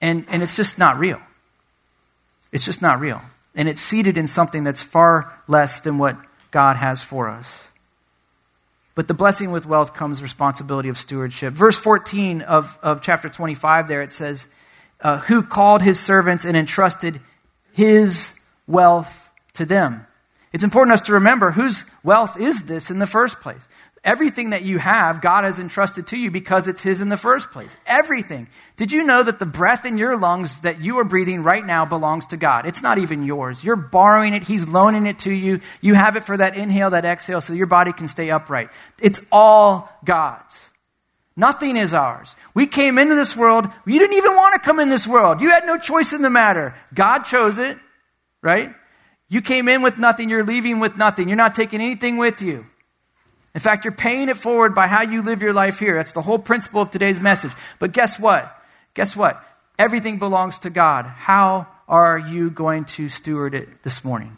And, 0.00 0.26
and 0.28 0.42
it's 0.42 0.56
just 0.56 0.78
not 0.78 0.98
real. 0.98 1.20
It's 2.52 2.64
just 2.64 2.82
not 2.82 3.00
real. 3.00 3.22
And 3.54 3.68
it's 3.68 3.80
seated 3.80 4.16
in 4.16 4.26
something 4.26 4.64
that's 4.64 4.82
far 4.82 5.32
less 5.46 5.80
than 5.80 5.98
what 5.98 6.16
God 6.50 6.76
has 6.76 7.02
for 7.02 7.28
us. 7.28 7.70
But 8.94 9.08
the 9.08 9.14
blessing 9.14 9.50
with 9.50 9.66
wealth 9.66 9.94
comes 9.94 10.22
responsibility 10.22 10.88
of 10.88 10.96
stewardship. 10.96 11.54
Verse 11.54 11.78
14 11.78 12.42
of, 12.42 12.78
of 12.82 13.00
chapter 13.00 13.28
25 13.28 13.88
there, 13.88 14.02
it 14.02 14.12
says, 14.12 14.48
uh, 15.00 15.18
Who 15.20 15.42
called 15.42 15.82
his 15.82 15.98
servants 15.98 16.44
and 16.44 16.56
entrusted 16.56 17.20
his 17.72 18.38
wealth 18.66 19.30
to 19.54 19.64
them. 19.64 20.06
It's 20.52 20.62
important 20.62 20.94
us 20.94 21.00
to 21.02 21.14
remember 21.14 21.50
whose 21.50 21.84
wealth 22.04 22.38
is 22.38 22.66
this 22.66 22.90
in 22.90 23.00
the 23.00 23.06
first 23.06 23.40
place. 23.40 23.66
Everything 24.04 24.50
that 24.50 24.62
you 24.62 24.78
have, 24.78 25.22
God 25.22 25.44
has 25.44 25.58
entrusted 25.58 26.08
to 26.08 26.18
you 26.18 26.30
because 26.30 26.68
it's 26.68 26.82
His 26.82 27.00
in 27.00 27.08
the 27.08 27.16
first 27.16 27.50
place. 27.52 27.74
Everything. 27.86 28.48
Did 28.76 28.92
you 28.92 29.02
know 29.02 29.22
that 29.22 29.38
the 29.38 29.46
breath 29.46 29.86
in 29.86 29.96
your 29.96 30.18
lungs 30.18 30.60
that 30.60 30.82
you 30.82 30.98
are 30.98 31.04
breathing 31.04 31.42
right 31.42 31.64
now 31.64 31.86
belongs 31.86 32.26
to 32.26 32.36
God? 32.36 32.66
It's 32.66 32.82
not 32.82 32.98
even 32.98 33.24
yours. 33.24 33.64
You're 33.64 33.76
borrowing 33.76 34.34
it, 34.34 34.42
He's 34.42 34.68
loaning 34.68 35.06
it 35.06 35.20
to 35.20 35.32
you. 35.32 35.60
You 35.80 35.94
have 35.94 36.16
it 36.16 36.24
for 36.24 36.36
that 36.36 36.54
inhale, 36.54 36.90
that 36.90 37.06
exhale, 37.06 37.40
so 37.40 37.54
your 37.54 37.66
body 37.66 37.94
can 37.94 38.06
stay 38.06 38.30
upright. 38.30 38.68
It's 39.00 39.24
all 39.32 39.88
God's. 40.04 40.70
Nothing 41.34 41.78
is 41.78 41.94
ours. 41.94 42.36
We 42.52 42.66
came 42.66 42.98
into 42.98 43.14
this 43.14 43.34
world. 43.34 43.66
You 43.86 43.98
didn't 43.98 44.18
even 44.18 44.36
want 44.36 44.52
to 44.54 44.60
come 44.60 44.80
in 44.80 44.90
this 44.90 45.06
world. 45.06 45.40
You 45.40 45.48
had 45.48 45.64
no 45.64 45.78
choice 45.78 46.12
in 46.12 46.20
the 46.20 46.30
matter. 46.30 46.74
God 46.92 47.20
chose 47.22 47.56
it, 47.56 47.78
right? 48.42 48.72
You 49.30 49.40
came 49.40 49.66
in 49.68 49.80
with 49.80 49.96
nothing. 49.96 50.28
You're 50.28 50.44
leaving 50.44 50.78
with 50.78 50.98
nothing. 50.98 51.28
You're 51.28 51.36
not 51.36 51.54
taking 51.54 51.80
anything 51.80 52.18
with 52.18 52.42
you. 52.42 52.66
In 53.54 53.60
fact, 53.60 53.84
you're 53.84 53.92
paying 53.92 54.28
it 54.28 54.36
forward 54.36 54.74
by 54.74 54.88
how 54.88 55.02
you 55.02 55.22
live 55.22 55.40
your 55.40 55.52
life 55.52 55.78
here. 55.78 55.94
That's 55.94 56.12
the 56.12 56.22
whole 56.22 56.38
principle 56.38 56.82
of 56.82 56.90
today's 56.90 57.20
message. 57.20 57.52
But 57.78 57.92
guess 57.92 58.18
what? 58.18 58.52
Guess 58.94 59.16
what? 59.16 59.42
Everything 59.78 60.18
belongs 60.18 60.58
to 60.60 60.70
God. 60.70 61.06
How 61.06 61.68
are 61.88 62.18
you 62.18 62.50
going 62.50 62.84
to 62.84 63.08
steward 63.08 63.54
it 63.54 63.82
this 63.82 64.04
morning? 64.04 64.36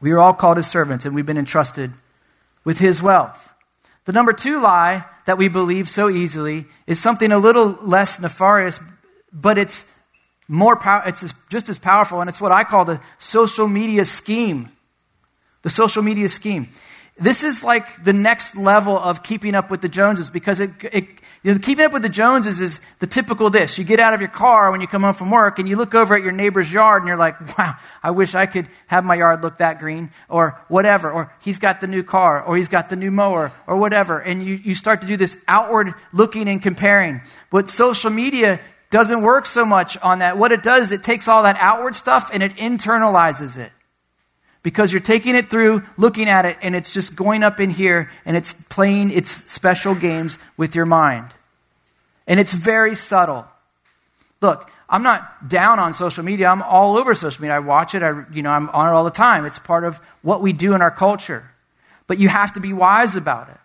We 0.00 0.12
are 0.12 0.18
all 0.18 0.34
called 0.34 0.58
as 0.58 0.70
servants, 0.70 1.06
and 1.06 1.14
we've 1.14 1.24
been 1.24 1.38
entrusted 1.38 1.92
with 2.64 2.78
His 2.78 3.02
wealth. 3.02 3.52
The 4.04 4.12
number 4.12 4.32
two 4.32 4.60
lie 4.60 5.04
that 5.24 5.38
we 5.38 5.48
believe 5.48 5.88
so 5.88 6.08
easily 6.08 6.66
is 6.86 7.00
something 7.00 7.32
a 7.32 7.38
little 7.38 7.78
less 7.82 8.20
nefarious, 8.20 8.78
but 9.32 9.58
it's 9.58 9.86
more 10.48 10.76
power, 10.76 11.02
it's 11.06 11.34
just 11.48 11.68
as 11.68 11.78
powerful, 11.78 12.20
and 12.20 12.28
it's 12.28 12.40
what 12.40 12.52
I 12.52 12.64
call 12.64 12.84
the 12.84 13.00
social 13.18 13.66
media 13.66 14.04
scheme. 14.04 14.70
The 15.62 15.70
social 15.70 16.02
media 16.02 16.28
scheme. 16.28 16.68
This 17.18 17.42
is 17.42 17.64
like 17.64 18.04
the 18.04 18.12
next 18.12 18.56
level 18.56 18.98
of 18.98 19.22
keeping 19.22 19.54
up 19.54 19.70
with 19.70 19.80
the 19.80 19.88
Joneses 19.88 20.28
because 20.28 20.60
it, 20.60 20.70
it 20.92 21.06
you 21.42 21.54
know, 21.54 21.58
keeping 21.58 21.84
up 21.84 21.92
with 21.92 22.02
the 22.02 22.10
Joneses 22.10 22.60
is 22.60 22.80
the 22.98 23.06
typical 23.06 23.48
this. 23.48 23.78
You 23.78 23.84
get 23.84 24.00
out 24.00 24.12
of 24.12 24.20
your 24.20 24.28
car 24.28 24.70
when 24.70 24.82
you 24.82 24.86
come 24.86 25.02
home 25.02 25.14
from 25.14 25.30
work 25.30 25.58
and 25.58 25.66
you 25.66 25.76
look 25.76 25.94
over 25.94 26.14
at 26.14 26.22
your 26.22 26.32
neighbor's 26.32 26.70
yard 26.70 27.02
and 27.02 27.08
you're 27.08 27.16
like, 27.16 27.56
wow, 27.56 27.76
I 28.02 28.10
wish 28.10 28.34
I 28.34 28.44
could 28.44 28.68
have 28.88 29.04
my 29.04 29.14
yard 29.14 29.42
look 29.42 29.58
that 29.58 29.78
green 29.78 30.10
or 30.28 30.60
whatever. 30.68 31.10
Or 31.10 31.32
he's 31.40 31.58
got 31.58 31.80
the 31.80 31.86
new 31.86 32.02
car 32.02 32.42
or 32.42 32.56
he's 32.56 32.68
got 32.68 32.90
the 32.90 32.96
new 32.96 33.10
mower 33.10 33.52
or 33.66 33.78
whatever. 33.78 34.18
And 34.18 34.44
you, 34.44 34.54
you 34.56 34.74
start 34.74 35.00
to 35.00 35.06
do 35.06 35.16
this 35.16 35.42
outward 35.48 35.94
looking 36.12 36.48
and 36.48 36.62
comparing. 36.62 37.22
But 37.50 37.70
social 37.70 38.10
media 38.10 38.60
doesn't 38.90 39.22
work 39.22 39.46
so 39.46 39.64
much 39.64 39.96
on 39.98 40.18
that. 40.18 40.36
What 40.36 40.52
it 40.52 40.62
does, 40.62 40.84
is 40.84 40.92
it 40.92 41.02
takes 41.02 41.28
all 41.28 41.44
that 41.44 41.56
outward 41.60 41.94
stuff 41.94 42.30
and 42.32 42.42
it 42.42 42.56
internalizes 42.56 43.56
it 43.56 43.72
because 44.66 44.92
you're 44.92 45.00
taking 45.00 45.36
it 45.36 45.48
through, 45.48 45.80
looking 45.96 46.28
at 46.28 46.44
it, 46.44 46.58
and 46.60 46.74
it's 46.74 46.92
just 46.92 47.14
going 47.14 47.44
up 47.44 47.60
in 47.60 47.70
here 47.70 48.10
and 48.24 48.36
it's 48.36 48.52
playing 48.52 49.12
its 49.12 49.30
special 49.30 49.94
games 49.94 50.38
with 50.56 50.74
your 50.74 50.86
mind. 50.86 51.28
And 52.26 52.40
it's 52.40 52.52
very 52.52 52.96
subtle. 52.96 53.46
Look, 54.40 54.68
I'm 54.88 55.04
not 55.04 55.46
down 55.48 55.78
on 55.78 55.94
social 55.94 56.24
media. 56.24 56.48
I'm 56.48 56.62
all 56.62 56.96
over 56.96 57.14
social 57.14 57.42
media. 57.42 57.54
I 57.54 57.58
watch 57.60 57.94
it. 57.94 58.02
I, 58.02 58.24
you 58.32 58.42
know, 58.42 58.50
I'm 58.50 58.68
on 58.70 58.88
it 58.88 58.90
all 58.90 59.04
the 59.04 59.10
time. 59.10 59.44
It's 59.44 59.60
part 59.60 59.84
of 59.84 59.98
what 60.22 60.42
we 60.42 60.52
do 60.52 60.74
in 60.74 60.82
our 60.82 60.90
culture. 60.90 61.48
But 62.08 62.18
you 62.18 62.28
have 62.28 62.54
to 62.54 62.60
be 62.60 62.72
wise 62.72 63.14
about 63.14 63.48
it. 63.48 63.58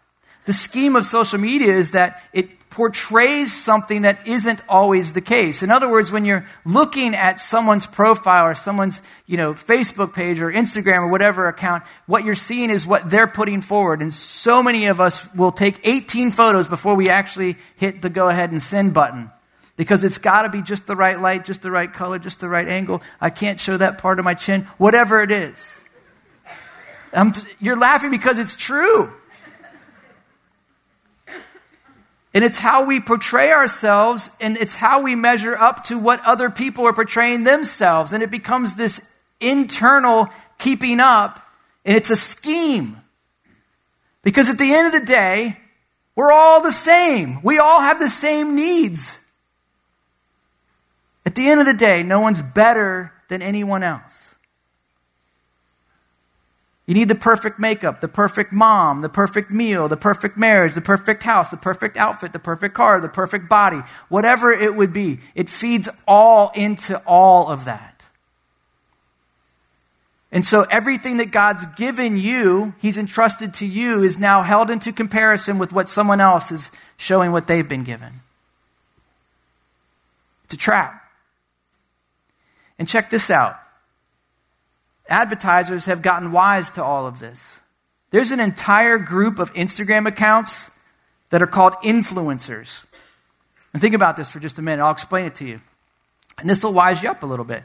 The 0.46 0.54
scheme 0.54 0.96
of 0.96 1.04
social 1.04 1.40
media 1.40 1.74
is 1.74 1.94
that 1.94 2.22
it 2.32 2.48
portrays 2.72 3.54
something 3.54 4.04
that 4.04 4.26
isn't 4.26 4.62
always 4.68 5.12
the 5.14 5.22
case. 5.22 5.62
In 5.62 5.70
other 5.70 5.90
words, 5.90 6.12
when 6.12 6.24
you're 6.24 6.48
looking 6.66 7.14
at 7.14 7.40
someone's 7.40 7.86
profile 7.86 8.46
or 8.46 8.54
someone's, 8.54 9.02
you 9.28 9.36
know, 9.38 9.54
Facebook 9.54 10.14
page 10.14 10.42
or 10.42 10.52
Instagram 10.52 11.00
or 11.00 11.10
whatever 11.10 11.48
account, 11.48 11.84
what 12.08 12.24
you're 12.24 12.34
seeing 12.34 12.70
is 12.70 12.88
what 12.88 13.10
they're 13.10 13.28
putting 13.28 13.62
forward. 13.62 14.02
And 14.02 14.14
so 14.14 14.64
many 14.64 14.88
of 14.88 15.02
us 15.02 15.32
will 15.36 15.52
take 15.52 15.82
18 15.84 16.32
photos 16.32 16.68
before 16.68 16.96
we 16.96 17.10
actually 17.10 17.58
hit 17.76 18.02
the 18.02 18.10
go 18.10 18.30
ahead 18.30 18.52
and 18.52 18.62
send 18.62 18.94
button. 18.94 19.30
Because 19.76 20.04
it's 20.04 20.18
got 20.18 20.44
to 20.44 20.50
be 20.50 20.62
just 20.62 20.88
the 20.88 20.96
right 20.96 21.20
light, 21.20 21.44
just 21.44 21.62
the 21.62 21.72
right 21.72 21.92
color, 21.92 22.20
just 22.20 22.40
the 22.40 22.48
right 22.48 22.68
angle. 22.68 23.02
I 23.20 23.32
can't 23.32 23.60
show 23.60 23.78
that 23.78 23.98
part 23.98 24.18
of 24.20 24.26
my 24.26 24.34
chin, 24.34 24.68
whatever 24.78 25.22
it 25.22 25.32
is. 25.32 25.80
T- 27.14 27.52
you're 27.60 27.78
laughing 27.78 28.12
because 28.12 28.40
it's 28.40 28.56
true. 28.56 29.14
And 32.34 32.46
it's 32.46 32.60
how 32.60 32.86
we 32.86 33.02
portray 33.02 33.52
ourselves, 33.52 34.30
and 34.40 34.58
it's 34.58 34.76
how 34.76 35.02
we 35.02 35.16
measure 35.16 35.56
up 35.56 35.84
to 35.86 35.98
what 35.98 36.22
other 36.26 36.50
people 36.50 36.86
are 36.88 36.94
portraying 36.94 37.44
themselves. 37.44 38.14
And 38.14 38.24
it 38.24 38.32
becomes 38.32 38.76
this 38.76 39.12
internal 39.42 40.30
keeping 40.58 41.00
up, 41.00 41.46
and 41.84 41.98
it's 41.98 42.10
a 42.10 42.16
scheme. 42.16 42.98
Because 44.24 44.50
at 44.50 44.58
the 44.58 44.74
end 44.74 44.88
of 44.88 44.94
the 44.94 45.06
day, 45.06 45.58
we're 46.16 46.32
all 46.32 46.62
the 46.62 46.72
same. 46.72 47.42
We 47.42 47.58
all 47.58 47.82
have 47.82 48.00
the 48.00 48.10
same 48.10 48.56
needs. 48.56 49.20
At 51.26 51.36
the 51.36 51.50
end 51.50 51.60
of 51.60 51.66
the 51.66 51.74
day, 51.74 52.04
no 52.04 52.22
one's 52.22 52.42
better 52.42 53.12
than 53.28 53.42
anyone 53.42 53.84
else. 53.84 54.31
You 56.92 56.96
need 56.96 57.08
the 57.08 57.16
perfect 57.16 57.58
makeup, 57.58 58.02
the 58.02 58.10
perfect 58.10 58.52
mom, 58.52 59.00
the 59.00 59.08
perfect 59.08 59.50
meal, 59.50 59.88
the 59.88 59.96
perfect 59.96 60.36
marriage, 60.36 60.74
the 60.74 60.82
perfect 60.82 61.24
house, 61.24 61.48
the 61.48 61.56
perfect 61.56 61.96
outfit, 61.96 62.34
the 62.34 62.38
perfect 62.38 62.76
car, 62.76 63.00
the 63.00 63.08
perfect 63.08 63.48
body, 63.48 63.80
whatever 64.10 64.52
it 64.52 64.76
would 64.76 64.92
be. 64.92 65.20
It 65.34 65.50
feeds 65.50 65.88
all 66.06 66.52
into 66.54 66.98
all 67.06 67.48
of 67.48 67.64
that. 67.64 68.04
And 70.34 70.46
so 70.46 70.64
everything 70.64 71.16
that 71.16 71.32
God's 71.32 71.66
given 71.78 72.18
you, 72.18 72.74
He's 72.82 72.98
entrusted 72.98 73.54
to 73.54 73.66
you, 73.66 74.04
is 74.04 74.20
now 74.20 74.42
held 74.42 74.70
into 74.70 74.92
comparison 74.92 75.60
with 75.60 75.72
what 75.72 75.88
someone 75.88 76.20
else 76.20 76.52
is 76.52 76.74
showing 76.98 77.32
what 77.32 77.48
they've 77.48 77.70
been 77.70 77.86
given. 77.86 78.20
It's 80.44 80.56
a 80.56 80.58
trap. 80.58 81.10
And 82.78 82.86
check 82.86 83.10
this 83.10 83.32
out 83.32 83.61
advertisers 85.12 85.86
have 85.86 86.02
gotten 86.02 86.32
wise 86.32 86.72
to 86.72 86.84
all 86.84 87.06
of 87.06 87.20
this. 87.20 87.60
There's 88.10 88.32
an 88.32 88.40
entire 88.40 88.98
group 88.98 89.40
of 89.40 89.54
Instagram 89.54 90.08
accounts 90.08 90.72
that 91.30 91.42
are 91.42 91.48
called 91.48 91.74
influencers. 91.84 92.84
And 93.74 93.82
think 93.82 93.96
about 93.96 94.18
this 94.18 94.32
for 94.32 94.40
just 94.40 94.60
a 94.60 94.62
minute. 94.62 94.84
I'll 94.84 94.92
explain 94.92 95.26
it 95.26 95.36
to 95.36 95.46
you. 95.46 95.62
And 96.38 96.50
this 96.50 96.64
will 96.64 96.74
wise 96.74 97.04
you 97.04 97.10
up 97.10 97.24
a 97.24 97.26
little 97.26 97.46
bit. 97.46 97.64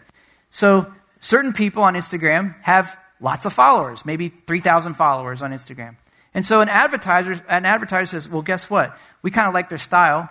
So, 0.51 0.93
certain 1.21 1.53
people 1.53 1.83
on 1.83 1.95
Instagram 1.95 2.55
have 2.63 2.97
lots 3.21 3.47
of 3.47 3.53
followers, 3.53 4.05
maybe 4.05 4.29
3,000 4.29 4.95
followers 4.95 5.43
on 5.43 5.53
Instagram. 5.53 5.97
And 6.35 6.45
so 6.45 6.61
an 6.61 6.69
advertiser, 6.69 7.43
an 7.49 7.65
advertiser 7.65 8.07
says, 8.07 8.29
well, 8.29 8.43
guess 8.43 8.69
what? 8.69 8.97
We 9.23 9.31
kind 9.31 9.49
of 9.49 9.55
like 9.55 9.71
their 9.71 9.79
style 9.79 10.29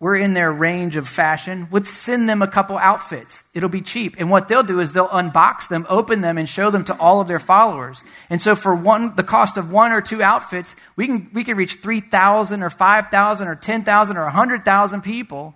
we're 0.00 0.16
in 0.16 0.32
their 0.32 0.52
range 0.52 0.96
of 0.96 1.08
fashion, 1.08 1.66
let's 1.72 1.90
send 1.90 2.28
them 2.28 2.40
a 2.40 2.46
couple 2.46 2.78
outfits. 2.78 3.44
It'll 3.52 3.68
be 3.68 3.80
cheap. 3.80 4.14
And 4.18 4.30
what 4.30 4.46
they'll 4.46 4.62
do 4.62 4.78
is 4.78 4.92
they'll 4.92 5.08
unbox 5.08 5.68
them, 5.68 5.86
open 5.88 6.20
them, 6.20 6.38
and 6.38 6.48
show 6.48 6.70
them 6.70 6.84
to 6.84 6.96
all 7.00 7.20
of 7.20 7.26
their 7.26 7.40
followers. 7.40 8.04
And 8.30 8.40
so 8.40 8.54
for 8.54 8.74
one, 8.76 9.16
the 9.16 9.24
cost 9.24 9.56
of 9.56 9.72
one 9.72 9.90
or 9.90 10.00
two 10.00 10.22
outfits, 10.22 10.76
we 10.94 11.08
can, 11.08 11.30
we 11.32 11.42
can 11.42 11.56
reach 11.56 11.76
3,000 11.76 12.62
or 12.62 12.70
5,000 12.70 13.48
or 13.48 13.56
10,000 13.56 14.16
or 14.16 14.24
100,000 14.24 15.00
people 15.02 15.54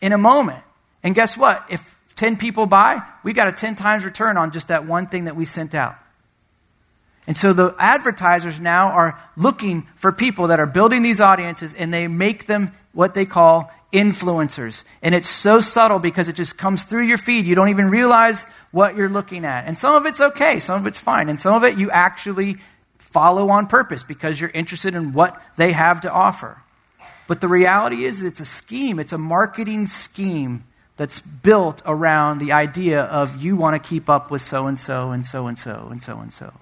in 0.00 0.12
a 0.12 0.18
moment. 0.18 0.62
And 1.02 1.14
guess 1.14 1.36
what? 1.36 1.64
If 1.68 1.98
10 2.14 2.36
people 2.36 2.66
buy, 2.66 3.02
we 3.24 3.32
got 3.32 3.48
a 3.48 3.52
10 3.52 3.74
times 3.74 4.04
return 4.04 4.36
on 4.36 4.52
just 4.52 4.68
that 4.68 4.86
one 4.86 5.08
thing 5.08 5.24
that 5.24 5.34
we 5.34 5.44
sent 5.44 5.74
out. 5.74 5.96
And 7.26 7.36
so 7.36 7.52
the 7.52 7.74
advertisers 7.80 8.60
now 8.60 8.90
are 8.92 9.20
looking 9.36 9.88
for 9.96 10.12
people 10.12 10.48
that 10.48 10.60
are 10.60 10.66
building 10.66 11.02
these 11.02 11.20
audiences 11.20 11.74
and 11.74 11.92
they 11.92 12.06
make 12.06 12.46
them 12.46 12.70
what 12.96 13.12
they 13.12 13.26
call 13.26 13.70
influencers. 13.92 14.82
And 15.02 15.14
it's 15.14 15.28
so 15.28 15.60
subtle 15.60 15.98
because 15.98 16.28
it 16.28 16.34
just 16.34 16.56
comes 16.56 16.84
through 16.84 17.04
your 17.04 17.18
feed. 17.18 17.46
You 17.46 17.54
don't 17.54 17.68
even 17.68 17.90
realize 17.90 18.44
what 18.72 18.96
you're 18.96 19.10
looking 19.10 19.44
at. 19.44 19.66
And 19.66 19.78
some 19.78 19.94
of 19.94 20.06
it's 20.06 20.20
okay, 20.20 20.60
some 20.60 20.80
of 20.80 20.86
it's 20.86 20.98
fine. 20.98 21.28
And 21.28 21.38
some 21.38 21.54
of 21.54 21.62
it 21.62 21.76
you 21.76 21.90
actually 21.90 22.56
follow 22.98 23.50
on 23.50 23.66
purpose 23.66 24.02
because 24.02 24.40
you're 24.40 24.50
interested 24.50 24.94
in 24.94 25.12
what 25.12 25.40
they 25.56 25.72
have 25.72 26.00
to 26.00 26.10
offer. 26.10 26.62
But 27.28 27.42
the 27.42 27.48
reality 27.48 28.04
is, 28.04 28.22
it's 28.22 28.40
a 28.40 28.46
scheme, 28.46 28.98
it's 28.98 29.12
a 29.12 29.18
marketing 29.18 29.86
scheme 29.88 30.64
that's 30.96 31.20
built 31.20 31.82
around 31.84 32.38
the 32.38 32.52
idea 32.52 33.02
of 33.02 33.42
you 33.42 33.56
want 33.56 33.82
to 33.82 33.88
keep 33.88 34.08
up 34.08 34.30
with 34.30 34.40
so 34.40 34.66
and 34.66 34.78
so 34.78 35.10
and 35.10 35.26
so 35.26 35.46
and 35.48 35.58
so 35.58 35.88
and 35.90 36.02
so 36.02 36.18
and 36.18 36.32
so. 36.32 36.54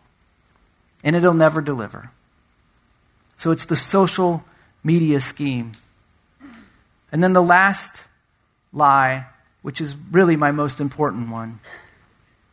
And 1.04 1.14
it'll 1.14 1.34
never 1.34 1.60
deliver. 1.60 2.10
So 3.36 3.52
it's 3.52 3.66
the 3.66 3.76
social 3.76 4.42
media 4.82 5.20
scheme. 5.20 5.72
And 7.14 7.22
then 7.22 7.32
the 7.32 7.42
last 7.42 8.08
lie, 8.72 9.26
which 9.62 9.80
is 9.80 9.96
really 10.10 10.34
my 10.34 10.50
most 10.50 10.80
important 10.80 11.30
one, 11.30 11.60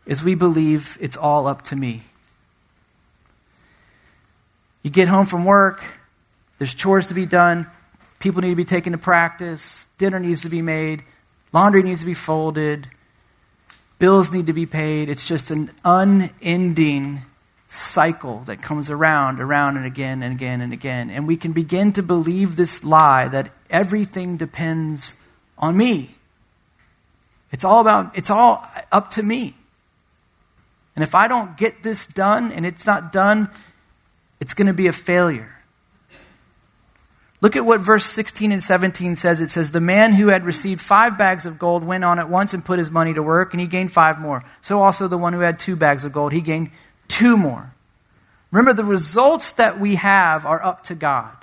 is 0.06 0.24
we 0.24 0.36
believe 0.36 1.00
it's 1.02 1.18
all 1.18 1.48
up 1.48 1.64
to 1.64 1.76
me. 1.76 2.04
You 4.84 4.92
get 4.92 5.08
home 5.08 5.26
from 5.26 5.46
work, 5.46 5.84
there's 6.60 6.76
chores 6.76 7.08
to 7.08 7.16
be 7.16 7.26
done, 7.26 7.66
people 8.20 8.44
need 8.44 8.52
to 8.52 8.56
be 8.56 8.64
taken 8.64 8.94
to 8.94 9.00
practice, 9.00 9.90
dinner 9.98 10.20
needs 10.20 10.44
to 10.44 10.50
be 10.50 10.62
made, 10.62 11.02
laundry 11.52 11.82
needs 11.82 12.02
to 12.02 12.06
be 12.06 12.14
folded, 12.14 12.88
Bills 13.98 14.32
need 14.32 14.46
to 14.48 14.54
be 14.54 14.68
paid. 14.68 15.10
It's 15.10 15.28
just 15.28 15.52
an 15.52 15.70
unending 15.84 17.22
cycle 17.74 18.40
that 18.46 18.62
comes 18.62 18.90
around, 18.90 19.40
around 19.40 19.78
and 19.78 19.86
again 19.86 20.22
and 20.24 20.34
again 20.34 20.60
and 20.60 20.74
again. 20.74 21.10
And 21.10 21.26
we 21.26 21.38
can 21.38 21.54
begin 21.54 21.94
to 21.94 22.04
believe 22.04 22.58
this 22.58 22.84
lie 22.84 23.30
that 23.30 23.50
everything 23.70 24.36
depends 24.36 25.16
on 25.58 25.78
me. 25.78 26.16
It's 27.50 27.64
all 27.64 27.80
about, 27.80 28.18
it's 28.18 28.30
all 28.30 28.68
up 28.92 29.12
to 29.12 29.24
me. 29.24 29.56
And 30.98 31.04
if 31.04 31.16
I 31.16 31.30
don't 31.30 31.56
get 31.56 31.82
this 31.82 32.08
done 32.08 32.52
and 32.52 32.66
it's 32.66 32.86
not 32.86 33.14
done, 33.14 33.50
it's 34.42 34.54
going 34.54 34.68
to 34.68 34.74
be 34.74 34.88
a 34.88 34.94
failure. 34.94 35.56
Look 37.40 37.56
at 37.56 37.66
what 37.66 37.80
verse 37.80 38.06
16 38.06 38.52
and 38.52 38.62
17 38.62 39.16
says. 39.16 39.40
It 39.40 39.50
says, 39.50 39.72
The 39.72 39.80
man 39.80 40.12
who 40.12 40.28
had 40.28 40.44
received 40.44 40.82
five 40.82 41.18
bags 41.18 41.46
of 41.46 41.58
gold 41.58 41.86
went 41.86 42.04
on 42.04 42.20
at 42.20 42.30
once 42.30 42.54
and 42.54 42.66
put 42.66 42.80
his 42.80 42.92
money 42.92 43.14
to 43.14 43.24
work, 43.24 43.54
and 43.54 43.62
he 43.62 43.66
gained 43.66 43.94
five 43.94 44.20
more. 44.20 44.44
So 44.60 44.84
also 44.84 45.08
the 45.08 45.18
one 45.18 45.32
who 45.32 45.40
had 45.40 45.58
two 45.58 45.78
bags 45.78 46.04
of 46.04 46.12
gold, 46.12 46.34
he 46.34 46.42
gained 46.42 46.70
two 47.12 47.38
more. 47.38 47.74
Remember, 48.52 48.74
the 48.74 48.84
results 48.84 49.54
that 49.54 49.80
we 49.80 49.96
have 49.96 50.46
are 50.46 50.64
up 50.64 50.84
to 50.86 50.96
God. 50.96 51.36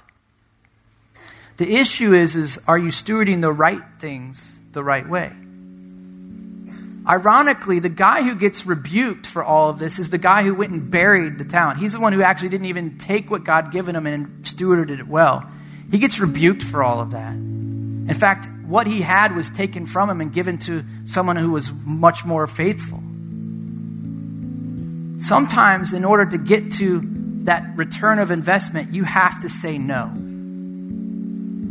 The 1.59 1.77
issue 1.77 2.15
is, 2.15 2.37
is 2.37 2.59
are 2.67 2.79
you 2.79 2.89
stewarding 2.89 3.41
the 3.41 3.53
right 3.53 3.83
things 3.99 4.59
the 4.73 4.83
right 4.83 5.09
way? 5.09 5.33
Ironically, 7.07 7.79
the 7.79 7.89
guy 7.89 8.23
who 8.23 8.35
gets 8.35 8.67
rebuked 8.67 9.27
for 9.27 9.43
all 9.43 9.71
of 9.71 9.79
this 9.79 9.99
is 9.99 10.11
the 10.11 10.19
guy 10.19 10.43
who 10.43 10.55
went 10.55 10.73
and 10.73 10.91
buried 10.91 11.39
the 11.39 11.45
talent. 11.45 11.79
He's 11.79 11.95
the 11.95 12.01
one 12.01 12.13
who 12.13 12.23
actually 12.23 12.51
didn't 12.51 12.67
even 12.67 12.99
take 12.99 13.31
what 13.31 13.45
God 13.45 13.73
given 13.73 13.97
him 13.97 14.07
and 14.07 14.43
stewarded 14.43 14.99
it 14.99 15.09
well. 15.09 15.51
He 15.91 15.99
gets 15.99 16.21
rebuked 16.21 16.63
for 16.63 16.83
all 16.83 17.01
of 17.01 17.13
that. 17.13 17.33
In 17.33 18.15
fact, 18.15 18.49
what 18.67 18.87
he 18.87 19.01
had 19.01 19.35
was 19.35 19.51
taken 19.51 19.87
from 19.87 20.11
him 20.11 20.21
and 20.21 20.33
given 20.33 20.59
to 20.59 20.85
someone 21.07 21.37
who 21.37 21.51
was 21.51 21.73
much 21.73 22.27
more 22.27 22.47
faithful. 22.47 23.03
Sometimes, 25.21 25.93
in 25.93 26.05
order 26.05 26.27
to 26.27 26.39
get 26.39 26.73
to 26.75 27.03
that 27.45 27.77
return 27.77 28.19
of 28.19 28.31
investment, 28.31 28.93
you 28.93 29.05
have 29.05 29.41
to 29.41 29.49
say 29.49 29.79
no. 29.79 30.13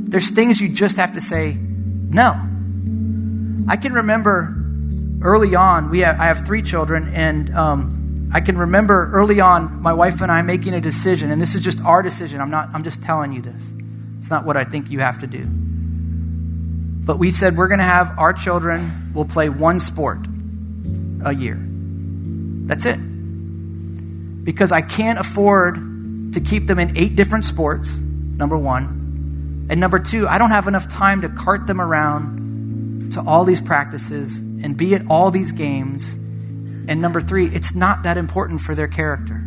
There's 0.09 0.31
things 0.31 0.59
you 0.59 0.69
just 0.69 0.97
have 0.97 1.13
to 1.13 1.21
say 1.21 1.53
no. 1.53 2.31
I 3.69 3.77
can 3.77 3.93
remember 3.93 4.55
early 5.21 5.55
on, 5.55 5.89
we 5.89 5.99
have, 5.99 6.19
I 6.19 6.25
have 6.25 6.45
three 6.45 6.61
children, 6.61 7.13
and 7.13 7.55
um, 7.55 8.29
I 8.33 8.41
can 8.41 8.57
remember 8.57 9.09
early 9.13 9.39
on 9.39 9.81
my 9.81 9.93
wife 9.93 10.21
and 10.21 10.31
I 10.31 10.41
making 10.41 10.73
a 10.73 10.81
decision, 10.81 11.31
and 11.31 11.41
this 11.41 11.55
is 11.55 11.63
just 11.63 11.81
our 11.81 12.01
decision. 12.01 12.41
I'm 12.41 12.49
not. 12.49 12.69
I'm 12.73 12.83
just 12.83 13.03
telling 13.03 13.33
you 13.33 13.41
this. 13.41 13.71
It's 14.19 14.29
not 14.29 14.45
what 14.45 14.57
I 14.57 14.63
think 14.63 14.89
you 14.89 14.99
have 14.99 15.19
to 15.19 15.27
do. 15.27 15.45
But 15.45 17.19
we 17.19 17.31
said 17.31 17.55
we're 17.55 17.69
going 17.69 17.79
to 17.79 17.85
have 17.85 18.19
our 18.19 18.33
children 18.33 19.11
will 19.13 19.25
play 19.25 19.47
one 19.47 19.79
sport 19.79 20.19
a 21.23 21.33
year. 21.33 21.57
That's 22.67 22.85
it. 22.85 22.99
Because 24.47 24.71
I 24.71 24.79
can't 24.81 25.19
afford 25.19 25.75
to 26.33 26.39
keep 26.39 26.67
them 26.67 26.79
in 26.79 26.95
eight 26.95 27.17
different 27.17 27.43
sports, 27.43 27.93
number 27.97 28.57
one. 28.57 29.67
And 29.69 29.81
number 29.81 29.99
two, 29.99 30.25
I 30.25 30.37
don't 30.37 30.51
have 30.51 30.69
enough 30.69 30.87
time 30.87 31.23
to 31.23 31.29
cart 31.29 31.67
them 31.67 31.81
around 31.81 33.11
to 33.11 33.21
all 33.21 33.43
these 33.43 33.59
practices 33.59 34.37
and 34.37 34.77
be 34.77 34.95
at 34.95 35.01
all 35.09 35.31
these 35.31 35.51
games. 35.51 36.13
And 36.13 37.01
number 37.01 37.19
three, 37.19 37.47
it's 37.47 37.75
not 37.75 38.03
that 38.03 38.17
important 38.17 38.61
for 38.61 38.73
their 38.73 38.87
character. 38.87 39.43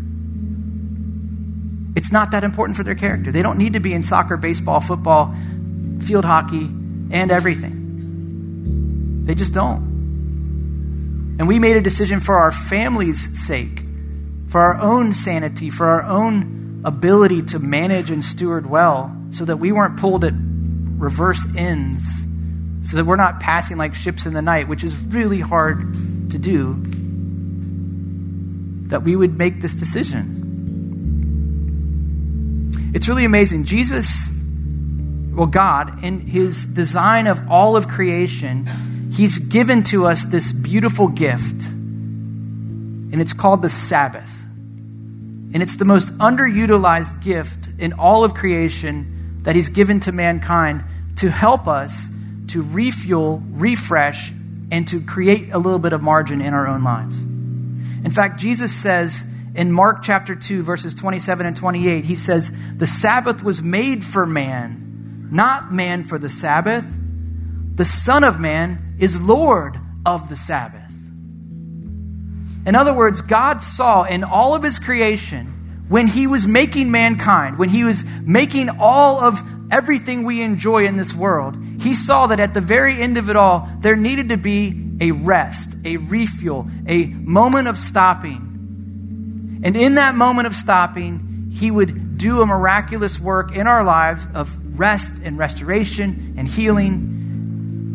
It's 1.97 2.13
not 2.13 2.33
that 2.33 2.45
important 2.45 2.77
for 2.77 2.85
their 2.85 2.95
character. 2.95 3.33
They 3.33 3.41
don't 3.41 3.57
need 3.57 3.73
to 3.73 3.81
be 3.81 3.95
in 3.95 4.03
soccer, 4.03 4.37
baseball, 4.37 4.81
football, 4.81 5.35
field 6.03 6.27
hockey, 6.27 6.67
and 7.11 7.31
everything. 7.31 9.23
They 9.25 9.35
just 9.35 9.55
don't. 9.55 11.37
And 11.39 11.49
we 11.49 11.59
made 11.59 11.79
a 11.79 11.81
decision 11.81 12.21
for 12.21 12.37
our 12.37 12.53
family's 12.53 13.43
sake, 13.43 13.81
for 14.51 14.61
our 14.61 14.81
own 14.81 15.15
sanity, 15.15 15.71
for 15.71 15.87
our 15.87 16.03
own 16.03 16.83
ability 16.85 17.41
to 17.43 17.61
manage 17.61 18.11
and 18.11 18.25
steward 18.25 18.69
well, 18.69 19.17
so 19.31 19.45
that 19.45 19.59
we 19.59 19.71
weren't 19.71 19.97
pulled 19.97 20.25
at 20.25 20.35
reverse 20.35 21.47
ends, 21.57 22.25
so 22.83 22.97
that 22.97 23.05
we're 23.05 23.15
not 23.15 23.39
passing 23.39 23.77
like 23.77 23.95
ships 23.95 24.27
in 24.27 24.35
the 24.35 24.43
night, 24.43 24.67
which 24.67 24.83
is 24.83 25.01
really 25.05 25.39
hard 25.39 25.95
to 26.31 26.39
do, 26.39 26.75
that 28.89 29.05
we 29.05 29.15
would 29.15 29.39
make 29.39 29.61
this 29.61 29.75
decision. 29.75 30.39
It's 32.93 33.07
really 33.07 33.25
amazing. 33.25 33.67
Jesus, 33.67 34.29
well, 35.33 35.47
God, 35.47 36.03
in 36.03 36.21
his 36.21 36.65
design 36.65 37.29
of 37.29 37.49
all 37.49 37.77
of 37.77 37.87
creation, 37.87 38.67
he's 39.13 39.39
given 39.39 39.85
to 39.85 40.07
us 40.07 40.25
this 40.25 40.51
beautiful 40.51 41.07
gift. 41.07 41.67
And 41.67 43.21
it's 43.21 43.33
called 43.33 43.63
the 43.63 43.69
Sabbath. 43.69 44.39
And 45.53 45.63
it's 45.63 45.77
the 45.77 45.85
most 45.85 46.17
underutilized 46.19 47.23
gift 47.23 47.71
in 47.79 47.95
all 47.95 48.25
of 48.25 48.35
creation 48.35 49.41
that 49.43 49.57
he's 49.57 49.69
given 49.69 50.01
to 50.01 50.13
mankind 50.13 50.85
to 51.17 51.31
help 51.31 51.67
us 51.67 52.09
to 52.49 52.63
refuel, 52.63 53.43
refresh, 53.51 54.33
and 54.71 54.87
to 54.89 55.01
create 55.01 55.51
a 55.53 55.59
little 55.59 55.79
bit 55.79 55.93
of 55.93 56.03
margin 56.03 56.41
in 56.41 56.55
our 56.55 56.67
own 56.67 56.85
lives. 56.85 57.21
In 57.21 58.11
fact, 58.11 58.41
Jesus 58.41 58.73
says 58.73 59.25
in 59.55 59.73
Mark 59.73 60.03
chapter 60.03 60.35
2, 60.35 60.63
verses 60.63 60.95
27 60.95 61.47
and 61.47 61.57
28, 61.57 62.05
he 62.05 62.17
says, 62.17 62.53
The 62.77 62.87
Sabbath 62.87 63.43
was 63.43 63.63
made 63.63 64.05
for 64.05 64.27
man, 64.27 65.29
not 65.33 65.73
man 65.73 66.05
for 66.05 66.19
the 66.19 66.31
Sabbath. 66.31 66.87
The 67.75 67.85
Son 67.85 68.25
of 68.25 68.39
Man 68.39 68.97
is 68.99 69.21
Lord 69.21 69.79
of 70.05 70.29
the 70.29 70.37
Sabbath. 70.37 70.80
In 72.66 72.75
other 72.75 72.92
words, 72.92 73.20
God 73.20 73.62
saw 73.62 74.05
in 74.05 74.25
all 74.25 74.55
of 74.55 74.62
his 74.62 74.79
creation, 74.79 75.85
when 75.88 76.07
he 76.07 76.27
was 76.27 76.46
making 76.46 76.90
mankind, 76.90 77.59
when 77.59 77.68
he 77.68 77.85
was 77.85 78.05
making 78.23 78.68
all 78.79 79.20
of 79.20 79.42
everything 79.73 80.25
we 80.25 80.42
enjoy 80.42 80.85
in 80.85 80.96
this 80.96 81.12
world, 81.14 81.57
he 81.81 81.94
saw 81.94 82.29
that 82.29 82.38
at 82.38 82.55
the 82.55 82.61
very 82.61 83.01
end 83.01 83.16
of 83.16 83.29
it 83.29 83.37
all, 83.37 83.68
there 83.81 83.96
needed 83.96 84.29
to 84.29 84.37
be 84.37 84.88
a 85.01 85.11
rest, 85.12 85.75
a 85.85 85.96
refuel, 85.96 86.68
a 86.87 87.07
moment 87.07 87.66
of 87.66 87.79
stopping. 87.79 89.61
And 89.64 89.77
in 89.77 89.94
that 89.94 90.14
moment 90.14 90.46
of 90.46 90.55
stopping, 90.55 91.51
He 91.53 91.70
would 91.70 92.16
do 92.16 92.42
a 92.42 92.46
miraculous 92.46 93.18
work 93.18 93.55
in 93.55 93.66
our 93.66 93.83
lives 93.83 94.27
of 94.35 94.79
rest 94.79 95.20
and 95.23 95.37
restoration 95.37 96.35
and 96.37 96.46
healing 96.46 97.19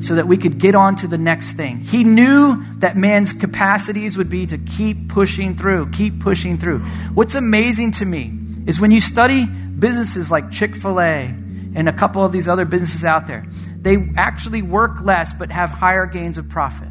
so 0.02 0.16
that 0.16 0.28
we 0.28 0.38
could 0.38 0.58
get 0.58 0.76
on 0.76 0.96
to 0.98 1.08
the 1.08 1.18
next 1.18 1.54
thing. 1.54 1.80
He 1.80 2.04
knew 2.04 2.64
that 2.80 2.98
man's 2.98 3.34
capacities 3.34 4.18
would 4.18 4.30
be 4.30 4.46
to 4.48 4.58
keep 4.58 5.10
pushing 5.10 5.56
through, 5.56 5.92
keep 5.92 6.20
pushing 6.20 6.58
through. 6.58 6.80
What's 7.14 7.36
amazing 7.36 7.92
to 7.94 8.06
me 8.06 8.32
is 8.68 8.80
when 8.80 8.92
you 8.92 9.00
study 9.00 9.46
businesses 9.46 10.32
like 10.32 10.52
Chick 10.52 10.76
fil 10.76 11.00
A 11.00 11.34
and 11.76 11.90
a 11.90 11.94
couple 11.94 12.24
of 12.24 12.32
these 12.32 12.48
other 12.48 12.66
businesses 12.66 13.06
out 13.06 13.28
there, 13.28 13.46
they 13.78 13.98
actually 14.18 14.62
work 14.62 15.02
less 15.02 15.34
but 15.34 15.52
have 15.52 15.70
higher 15.70 16.06
gains 16.06 16.38
of 16.38 16.50
profit 16.50 16.90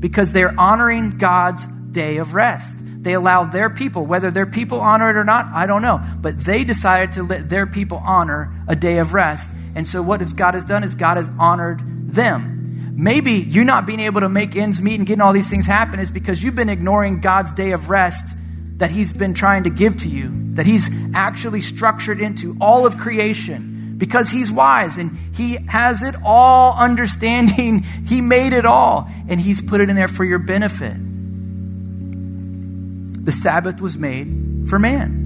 because 0.00 0.32
they're 0.32 0.58
honoring 0.58 1.18
God's 1.18 1.66
day 1.66 2.18
of 2.18 2.34
rest. 2.34 2.78
They 2.80 3.14
allow 3.14 3.44
their 3.44 3.68
people, 3.68 4.06
whether 4.06 4.30
their 4.30 4.46
people 4.46 4.80
honor 4.80 5.10
it 5.10 5.16
or 5.16 5.24
not, 5.24 5.46
I 5.46 5.66
don't 5.66 5.82
know. 5.82 6.02
But 6.20 6.38
they 6.38 6.64
decided 6.64 7.12
to 7.12 7.22
let 7.22 7.48
their 7.50 7.66
people 7.66 8.00
honor 8.04 8.54
a 8.66 8.74
day 8.74 8.98
of 8.98 9.12
rest. 9.12 9.50
And 9.74 9.86
so 9.86 10.02
what 10.02 10.22
God 10.36 10.54
has 10.54 10.64
done 10.64 10.84
is 10.84 10.94
God 10.94 11.16
has 11.16 11.30
honored 11.38 11.82
them. 12.14 12.94
Maybe 12.96 13.32
you 13.32 13.64
not 13.64 13.86
being 13.86 14.00
able 14.00 14.20
to 14.20 14.28
make 14.28 14.54
ends 14.54 14.80
meet 14.80 14.98
and 14.98 15.06
getting 15.06 15.20
all 15.20 15.32
these 15.32 15.50
things 15.50 15.66
happen 15.66 15.98
is 15.98 16.10
because 16.10 16.42
you've 16.42 16.54
been 16.54 16.68
ignoring 16.68 17.20
God's 17.20 17.52
day 17.52 17.72
of 17.72 17.90
rest 17.90 18.36
that 18.78 18.90
He's 18.90 19.12
been 19.12 19.34
trying 19.34 19.64
to 19.64 19.70
give 19.70 19.96
to 19.98 20.08
you, 20.08 20.54
that 20.54 20.64
He's 20.66 20.90
actually 21.14 21.60
structured 21.60 22.20
into 22.20 22.56
all 22.60 22.86
of 22.86 22.96
creation 22.98 23.96
because 23.98 24.30
He's 24.30 24.52
wise 24.52 24.98
and 24.98 25.16
He 25.34 25.56
has 25.66 26.02
it 26.02 26.14
all 26.24 26.74
understanding. 26.78 27.82
He 27.82 28.20
made 28.20 28.52
it 28.52 28.64
all 28.64 29.08
and 29.28 29.40
He's 29.40 29.60
put 29.60 29.80
it 29.80 29.90
in 29.90 29.96
there 29.96 30.08
for 30.08 30.24
your 30.24 30.38
benefit. 30.38 30.96
The 33.24 33.32
Sabbath 33.32 33.80
was 33.80 33.96
made 33.96 34.68
for 34.68 34.78
man. 34.78 35.22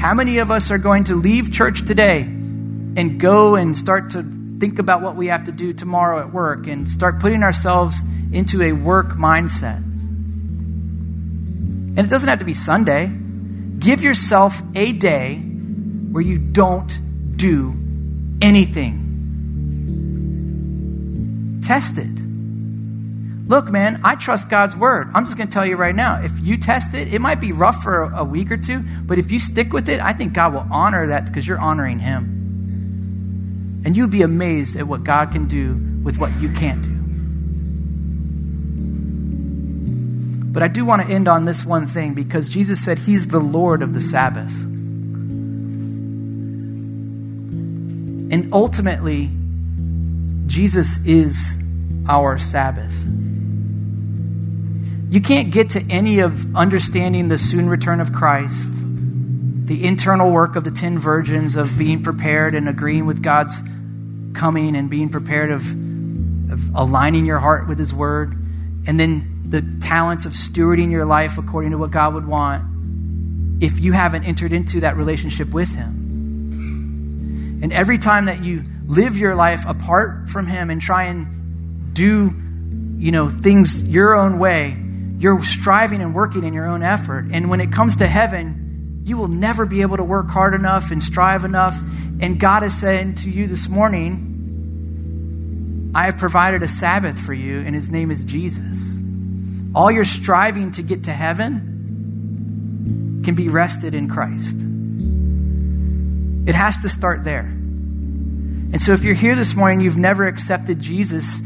How 0.00 0.14
many 0.14 0.38
of 0.38 0.50
us 0.50 0.72
are 0.72 0.78
going 0.78 1.04
to 1.04 1.14
leave 1.14 1.52
church 1.52 1.84
today 1.84 2.22
and 2.22 3.20
go 3.20 3.54
and 3.54 3.78
start 3.78 4.10
to 4.10 4.41
think 4.62 4.78
about 4.78 5.02
what 5.02 5.16
we 5.16 5.26
have 5.26 5.42
to 5.42 5.50
do 5.50 5.72
tomorrow 5.72 6.20
at 6.20 6.32
work 6.32 6.68
and 6.68 6.88
start 6.88 7.18
putting 7.18 7.42
ourselves 7.42 8.00
into 8.30 8.62
a 8.62 8.70
work 8.70 9.08
mindset? 9.08 9.78
And 9.78 11.98
it 11.98 12.08
doesn't 12.08 12.28
have 12.28 12.38
to 12.38 12.44
be 12.44 12.54
Sunday. 12.54 13.08
Give 13.08 14.04
yourself 14.04 14.62
a 14.76 14.92
day 14.92 15.38
where 15.38 16.22
you 16.22 16.38
don't 16.38 16.96
do 17.36 17.74
anything. 18.40 19.00
Test 21.64 21.98
it. 21.98 22.20
Look, 23.48 23.68
man, 23.68 24.00
I 24.04 24.14
trust 24.14 24.48
God's 24.48 24.76
word. 24.76 25.10
I'm 25.12 25.24
just 25.24 25.36
going 25.36 25.48
to 25.48 25.52
tell 25.52 25.66
you 25.66 25.74
right 25.74 25.96
now. 25.96 26.22
If 26.22 26.38
you 26.38 26.56
test 26.56 26.94
it, 26.94 27.12
it 27.12 27.20
might 27.20 27.40
be 27.40 27.50
rough 27.50 27.82
for 27.82 28.12
a, 28.14 28.22
week 28.22 28.52
or 28.52 28.58
two, 28.58 28.84
but 29.06 29.18
if 29.18 29.32
you 29.32 29.40
stick 29.40 29.72
with 29.72 29.88
it, 29.88 29.98
I 29.98 30.12
think 30.12 30.34
God 30.34 30.54
will 30.54 30.68
honor 30.70 31.08
that 31.08 31.24
because 31.24 31.48
you're 31.48 31.58
honoring 31.58 31.98
Him. 31.98 32.41
And 33.84 33.96
you'd 33.96 34.10
be 34.10 34.22
amazed 34.22 34.76
at 34.76 34.86
what 34.86 35.04
God 35.04 35.32
can 35.32 35.46
do 35.48 35.74
with 36.02 36.18
what 36.18 36.32
you 36.40 36.50
can't 36.52 36.82
do. 36.82 37.02
But 40.52 40.62
I 40.62 40.68
do 40.68 40.84
want 40.84 41.02
to 41.02 41.08
end 41.08 41.28
on 41.28 41.46
this 41.46 41.64
one 41.64 41.86
thing 41.86 42.12
because 42.14 42.48
Jesus 42.48 42.84
said 42.84 42.98
he's 42.98 43.28
the 43.28 43.40
Lord 43.40 43.82
of 43.82 43.94
the 43.94 44.00
Sabbath. 44.00 44.52
And 48.32 48.52
ultimately, 48.52 49.30
Jesus 50.46 51.04
is 51.06 51.58
our 52.06 52.36
Sabbath. 52.38 53.06
You 55.10 55.20
can't 55.20 55.50
get 55.50 55.70
to 55.70 55.82
any 55.90 56.20
of 56.20 56.54
understanding 56.54 57.28
the 57.28 57.38
soon 57.38 57.68
return 57.68 58.00
of 58.00 58.12
Christ, 58.12 58.70
the 58.72 59.84
internal 59.84 60.30
work 60.30 60.56
of 60.56 60.64
the 60.64 60.70
ten 60.70 60.98
virgins, 60.98 61.56
of 61.56 61.76
being 61.78 62.02
prepared 62.02 62.54
and 62.54 62.68
agreeing 62.68 63.06
with 63.06 63.22
God's 63.22 63.60
coming 64.34 64.76
and 64.76 64.88
being 64.90 65.08
prepared 65.08 65.50
of, 65.50 65.62
of 66.52 66.74
aligning 66.74 67.26
your 67.26 67.38
heart 67.38 67.68
with 67.68 67.78
His 67.78 67.94
Word, 67.94 68.32
and 68.86 68.98
then 68.98 69.44
the 69.48 69.62
talents 69.80 70.24
of 70.24 70.32
stewarding 70.32 70.90
your 70.90 71.04
life 71.04 71.38
according 71.38 71.72
to 71.72 71.78
what 71.78 71.90
God 71.90 72.14
would 72.14 72.26
want 72.26 73.62
if 73.62 73.78
you 73.80 73.92
haven't 73.92 74.24
entered 74.24 74.52
into 74.52 74.80
that 74.80 74.96
relationship 74.96 75.50
with 75.50 75.74
Him. 75.74 77.60
And 77.62 77.72
every 77.72 77.98
time 77.98 78.24
that 78.24 78.42
you 78.42 78.64
live 78.86 79.16
your 79.16 79.34
life 79.34 79.66
apart 79.66 80.30
from 80.30 80.46
Him 80.46 80.70
and 80.70 80.80
try 80.80 81.04
and 81.04 81.94
do, 81.94 82.34
you 82.98 83.12
know, 83.12 83.28
things 83.28 83.88
your 83.88 84.14
own 84.14 84.38
way, 84.38 84.76
you're 85.18 85.42
striving 85.44 86.00
and 86.00 86.14
working 86.14 86.42
in 86.42 86.54
your 86.54 86.66
own 86.66 86.82
effort. 86.82 87.26
And 87.30 87.48
when 87.48 87.60
it 87.60 87.70
comes 87.72 87.96
to 87.96 88.06
heaven, 88.08 88.61
you 89.04 89.16
will 89.16 89.28
never 89.28 89.66
be 89.66 89.82
able 89.82 89.96
to 89.96 90.04
work 90.04 90.28
hard 90.28 90.54
enough 90.54 90.90
and 90.90 91.02
strive 91.02 91.44
enough. 91.44 91.80
And 92.20 92.38
God 92.38 92.62
is 92.62 92.78
saying 92.78 93.16
to 93.16 93.30
you 93.30 93.46
this 93.46 93.68
morning, 93.68 94.28
I 95.94 96.04
have 96.06 96.16
provided 96.18 96.62
a 96.62 96.68
Sabbath 96.68 97.18
for 97.18 97.34
you, 97.34 97.58
and 97.58 97.74
his 97.74 97.90
name 97.90 98.10
is 98.10 98.24
Jesus. 98.24 98.94
All 99.74 99.90
your 99.90 100.04
striving 100.04 100.70
to 100.72 100.82
get 100.82 101.04
to 101.04 101.12
heaven 101.12 101.70
can 103.24 103.34
be 103.34 103.48
rested 103.48 103.94
in 103.94 104.08
Christ. 104.08 104.58
It 106.48 106.54
has 106.54 106.80
to 106.82 106.88
start 106.88 107.24
there. 107.24 107.44
And 107.44 108.80
so 108.80 108.92
if 108.92 109.04
you're 109.04 109.14
here 109.14 109.36
this 109.36 109.54
morning, 109.54 109.80
you've 109.80 109.98
never 109.98 110.26
accepted 110.26 110.80
Jesus 110.80 111.40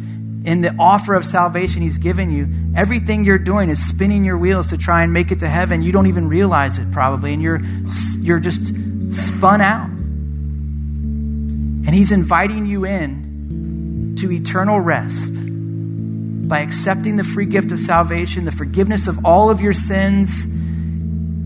in 0.47 0.61
the 0.61 0.75
offer 0.79 1.15
of 1.15 1.27
salvation 1.27 1.83
he's 1.83 1.99
given 1.99 2.31
you, 2.31 2.49
everything 2.77 3.25
you're 3.25 3.37
doing 3.37 3.69
is 3.69 3.85
spinning 3.85 4.25
your 4.25 4.39
wheels 4.39 4.69
to 4.69 4.79
try 4.79 5.03
and 5.03 5.13
make 5.13 5.33
it 5.33 5.41
to 5.41 5.49
heaven. 5.49 5.83
You 5.83 5.91
don't 5.91 6.07
even 6.07 6.29
realize 6.29 6.79
it 6.79 6.91
probably, 6.93 7.33
and 7.33 7.43
you're 7.43 7.61
you're 8.21 8.39
just 8.39 8.73
spun 9.13 9.61
out. 9.61 9.89
And 9.89 11.95
he's 11.95 12.13
inviting 12.13 12.67
you 12.67 12.85
in 12.85 14.15
to 14.21 14.31
eternal 14.31 14.79
rest 14.79 15.35
by 16.49 16.61
accepting 16.61 17.17
the 17.17 17.25
free 17.25 17.47
gift 17.47 17.73
of 17.73 17.81
salvation, 17.81 18.45
the 18.45 18.53
forgiveness 18.53 19.09
of 19.09 19.25
all 19.25 19.51
of 19.51 19.61
your 19.61 19.73
sins, 19.73 20.47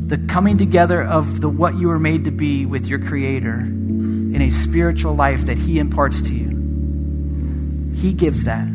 the 0.09 0.19
coming 0.29 0.59
together 0.59 1.03
of 1.03 1.41
the 1.41 1.49
what 1.49 1.79
you 1.79 1.89
were 1.89 1.99
made 1.99 2.25
to 2.25 2.31
be 2.31 2.67
with 2.67 2.87
your 2.87 2.99
creator 2.99 3.61
in 3.61 4.43
a 4.43 4.51
spiritual 4.51 5.15
life 5.15 5.47
that 5.47 5.57
he 5.57 5.79
imparts 5.79 6.21
to 6.21 6.35
you. 6.35 6.51
He 7.95 8.13
gives 8.13 8.45
that. 8.45 8.69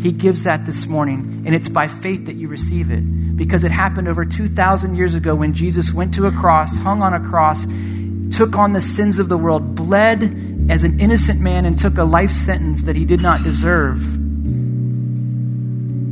He 0.00 0.12
gives 0.12 0.44
that 0.44 0.66
this 0.66 0.86
morning, 0.86 1.42
and 1.46 1.54
it's 1.54 1.68
by 1.68 1.88
faith 1.88 2.26
that 2.26 2.36
you 2.36 2.48
receive 2.48 2.90
it 2.90 3.36
because 3.36 3.64
it 3.64 3.72
happened 3.72 4.08
over 4.08 4.24
2,000 4.24 4.94
years 4.94 5.14
ago 5.14 5.34
when 5.34 5.52
Jesus 5.52 5.92
went 5.92 6.14
to 6.14 6.26
a 6.26 6.32
cross, 6.32 6.78
hung 6.78 7.02
on 7.02 7.12
a 7.12 7.20
cross, 7.20 7.66
took 8.30 8.56
on 8.56 8.72
the 8.72 8.80
sins 8.80 9.18
of 9.18 9.28
the 9.28 9.36
world, 9.36 9.74
bled 9.74 10.22
as 10.70 10.84
an 10.84 11.00
innocent 11.00 11.40
man, 11.40 11.64
and 11.64 11.78
took 11.78 11.98
a 11.98 12.04
life 12.04 12.32
sentence 12.32 12.84
that 12.84 12.96
he 12.96 13.04
did 13.04 13.22
not 13.22 13.42
deserve 13.42 13.98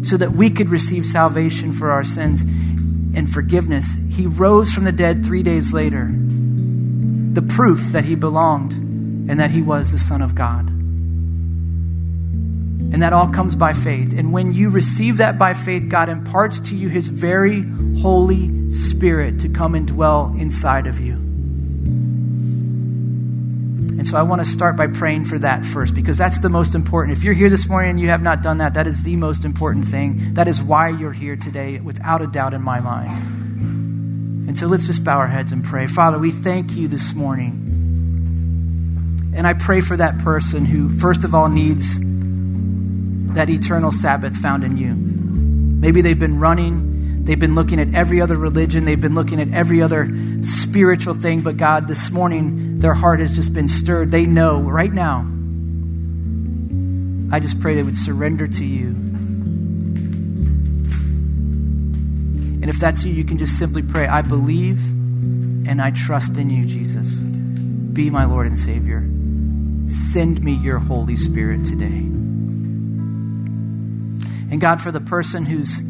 so 0.06 0.18
that 0.18 0.32
we 0.32 0.50
could 0.50 0.68
receive 0.68 1.06
salvation 1.06 1.72
for 1.72 1.90
our 1.90 2.04
sins 2.04 2.42
and 2.42 3.30
forgiveness. 3.30 3.96
He 4.10 4.26
rose 4.26 4.72
from 4.72 4.84
the 4.84 4.92
dead 4.92 5.24
three 5.24 5.42
days 5.42 5.72
later, 5.72 6.10
the 6.12 7.42
proof 7.42 7.80
that 7.92 8.04
he 8.04 8.14
belonged 8.14 8.72
and 8.72 9.40
that 9.40 9.50
he 9.50 9.62
was 9.62 9.92
the 9.92 9.98
Son 9.98 10.20
of 10.20 10.34
God. 10.34 10.73
And 12.94 13.02
that 13.02 13.12
all 13.12 13.26
comes 13.26 13.56
by 13.56 13.72
faith. 13.72 14.16
And 14.16 14.32
when 14.32 14.54
you 14.54 14.70
receive 14.70 15.16
that 15.16 15.36
by 15.36 15.52
faith, 15.52 15.88
God 15.88 16.08
imparts 16.08 16.60
to 16.60 16.76
you 16.76 16.88
his 16.88 17.08
very 17.08 17.64
Holy 18.00 18.70
Spirit 18.70 19.40
to 19.40 19.48
come 19.48 19.74
and 19.74 19.88
dwell 19.88 20.32
inside 20.38 20.86
of 20.86 21.00
you. 21.00 21.14
And 23.94 24.06
so 24.06 24.16
I 24.16 24.22
want 24.22 24.42
to 24.42 24.46
start 24.46 24.76
by 24.76 24.86
praying 24.86 25.24
for 25.24 25.40
that 25.40 25.66
first 25.66 25.96
because 25.96 26.18
that's 26.18 26.38
the 26.38 26.48
most 26.48 26.76
important. 26.76 27.18
If 27.18 27.24
you're 27.24 27.34
here 27.34 27.50
this 27.50 27.68
morning 27.68 27.90
and 27.90 28.00
you 28.00 28.10
have 28.10 28.22
not 28.22 28.42
done 28.42 28.58
that, 28.58 28.74
that 28.74 28.86
is 28.86 29.02
the 29.02 29.16
most 29.16 29.44
important 29.44 29.88
thing. 29.88 30.34
That 30.34 30.46
is 30.46 30.62
why 30.62 30.90
you're 30.90 31.10
here 31.10 31.34
today, 31.34 31.80
without 31.80 32.22
a 32.22 32.28
doubt 32.28 32.54
in 32.54 32.62
my 32.62 32.78
mind. 32.78 33.10
And 34.46 34.56
so 34.56 34.68
let's 34.68 34.86
just 34.86 35.02
bow 35.02 35.18
our 35.18 35.26
heads 35.26 35.50
and 35.50 35.64
pray. 35.64 35.88
Father, 35.88 36.20
we 36.20 36.30
thank 36.30 36.76
you 36.76 36.86
this 36.86 37.12
morning. 37.12 39.32
And 39.34 39.48
I 39.48 39.54
pray 39.54 39.80
for 39.80 39.96
that 39.96 40.18
person 40.18 40.64
who, 40.64 40.88
first 40.88 41.24
of 41.24 41.34
all, 41.34 41.48
needs 41.48 41.98
that 43.34 43.50
eternal 43.50 43.92
Sabbath 43.92 44.36
found 44.36 44.64
in 44.64 44.76
you. 44.76 44.94
Maybe 44.94 46.00
they've 46.00 46.18
been 46.18 46.40
running, 46.40 47.24
they've 47.24 47.38
been 47.38 47.54
looking 47.54 47.80
at 47.80 47.94
every 47.94 48.20
other 48.20 48.36
religion, 48.36 48.84
they've 48.84 49.00
been 49.00 49.14
looking 49.14 49.40
at 49.40 49.52
every 49.52 49.82
other 49.82 50.08
spiritual 50.42 51.14
thing, 51.14 51.40
but 51.40 51.56
God, 51.56 51.88
this 51.88 52.10
morning, 52.10 52.78
their 52.80 52.94
heart 52.94 53.20
has 53.20 53.34
just 53.34 53.52
been 53.54 53.68
stirred. 53.68 54.10
They 54.10 54.26
know 54.26 54.60
right 54.60 54.92
now. 54.92 55.26
I 57.34 57.40
just 57.40 57.60
pray 57.60 57.74
they 57.74 57.82
would 57.82 57.96
surrender 57.96 58.46
to 58.46 58.64
you. 58.64 58.88
And 62.62 62.70
if 62.70 62.78
that's 62.78 63.04
you, 63.04 63.12
you 63.12 63.24
can 63.24 63.38
just 63.38 63.58
simply 63.58 63.82
pray, 63.82 64.06
I 64.06 64.22
believe 64.22 64.78
and 65.66 65.80
I 65.80 65.90
trust 65.90 66.38
in 66.38 66.50
you, 66.50 66.66
Jesus. 66.66 67.18
Be 67.20 68.10
my 68.10 68.24
Lord 68.24 68.46
and 68.46 68.58
Savior. 68.58 69.00
Send 69.88 70.42
me 70.42 70.54
your 70.54 70.78
Holy 70.78 71.16
Spirit 71.16 71.64
today. 71.64 72.23
And 74.54 74.60
God, 74.60 74.80
for 74.80 74.92
the 74.92 75.00
person 75.00 75.44
who's 75.44 75.82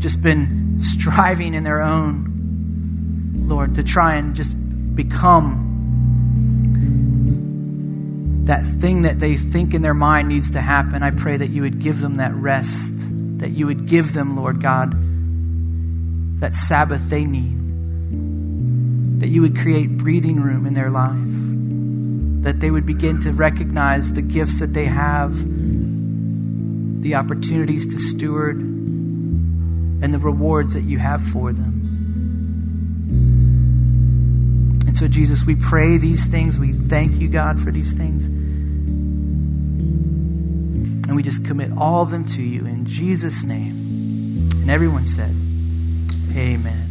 just 0.00 0.20
been 0.20 0.80
striving 0.80 1.54
in 1.54 1.62
their 1.62 1.80
own, 1.80 3.44
Lord, 3.46 3.76
to 3.76 3.84
try 3.84 4.16
and 4.16 4.34
just 4.34 4.56
become 4.96 5.68
that 8.46 8.66
thing 8.66 9.02
that 9.02 9.20
they 9.20 9.36
think 9.36 9.74
in 9.74 9.82
their 9.82 9.94
mind 9.94 10.26
needs 10.26 10.50
to 10.50 10.60
happen, 10.60 11.04
I 11.04 11.12
pray 11.12 11.36
that 11.36 11.50
you 11.50 11.62
would 11.62 11.78
give 11.78 12.00
them 12.00 12.16
that 12.16 12.34
rest, 12.34 12.94
that 13.38 13.50
you 13.50 13.66
would 13.66 13.86
give 13.86 14.12
them, 14.12 14.36
Lord 14.36 14.60
God, 14.60 14.92
that 16.40 16.56
Sabbath 16.56 17.08
they 17.10 17.24
need, 17.24 17.60
that 19.20 19.28
you 19.28 19.40
would 19.42 19.56
create 19.56 19.98
breathing 19.98 20.40
room 20.40 20.66
in 20.66 20.74
their 20.74 20.90
life, 20.90 22.42
that 22.42 22.58
they 22.58 22.72
would 22.72 22.86
begin 22.86 23.20
to 23.20 23.30
recognize 23.30 24.14
the 24.14 24.22
gifts 24.22 24.58
that 24.58 24.74
they 24.74 24.86
have 24.86 25.30
the 27.00 27.14
opportunities 27.14 27.86
to 27.86 27.98
steward, 27.98 28.58
and 30.02 30.14
the 30.14 30.18
rewards 30.18 30.74
that 30.74 30.82
you 30.82 30.98
have 30.98 31.22
for 31.22 31.52
them. 31.52 31.80
And 34.86 34.96
so, 34.96 35.06
Jesus, 35.08 35.44
we 35.44 35.56
pray 35.56 35.98
these 35.98 36.26
things. 36.26 36.58
We 36.58 36.72
thank 36.72 37.20
you, 37.20 37.28
God, 37.28 37.60
for 37.60 37.70
these 37.70 37.92
things. 37.92 38.26
And 41.06 41.16
we 41.16 41.22
just 41.22 41.44
commit 41.44 41.72
all 41.76 42.02
of 42.02 42.10
them 42.10 42.24
to 42.28 42.42
you 42.42 42.66
in 42.66 42.86
Jesus' 42.86 43.44
name. 43.44 44.48
And 44.62 44.70
everyone 44.70 45.06
said, 45.06 45.34
Amen. 46.36 46.89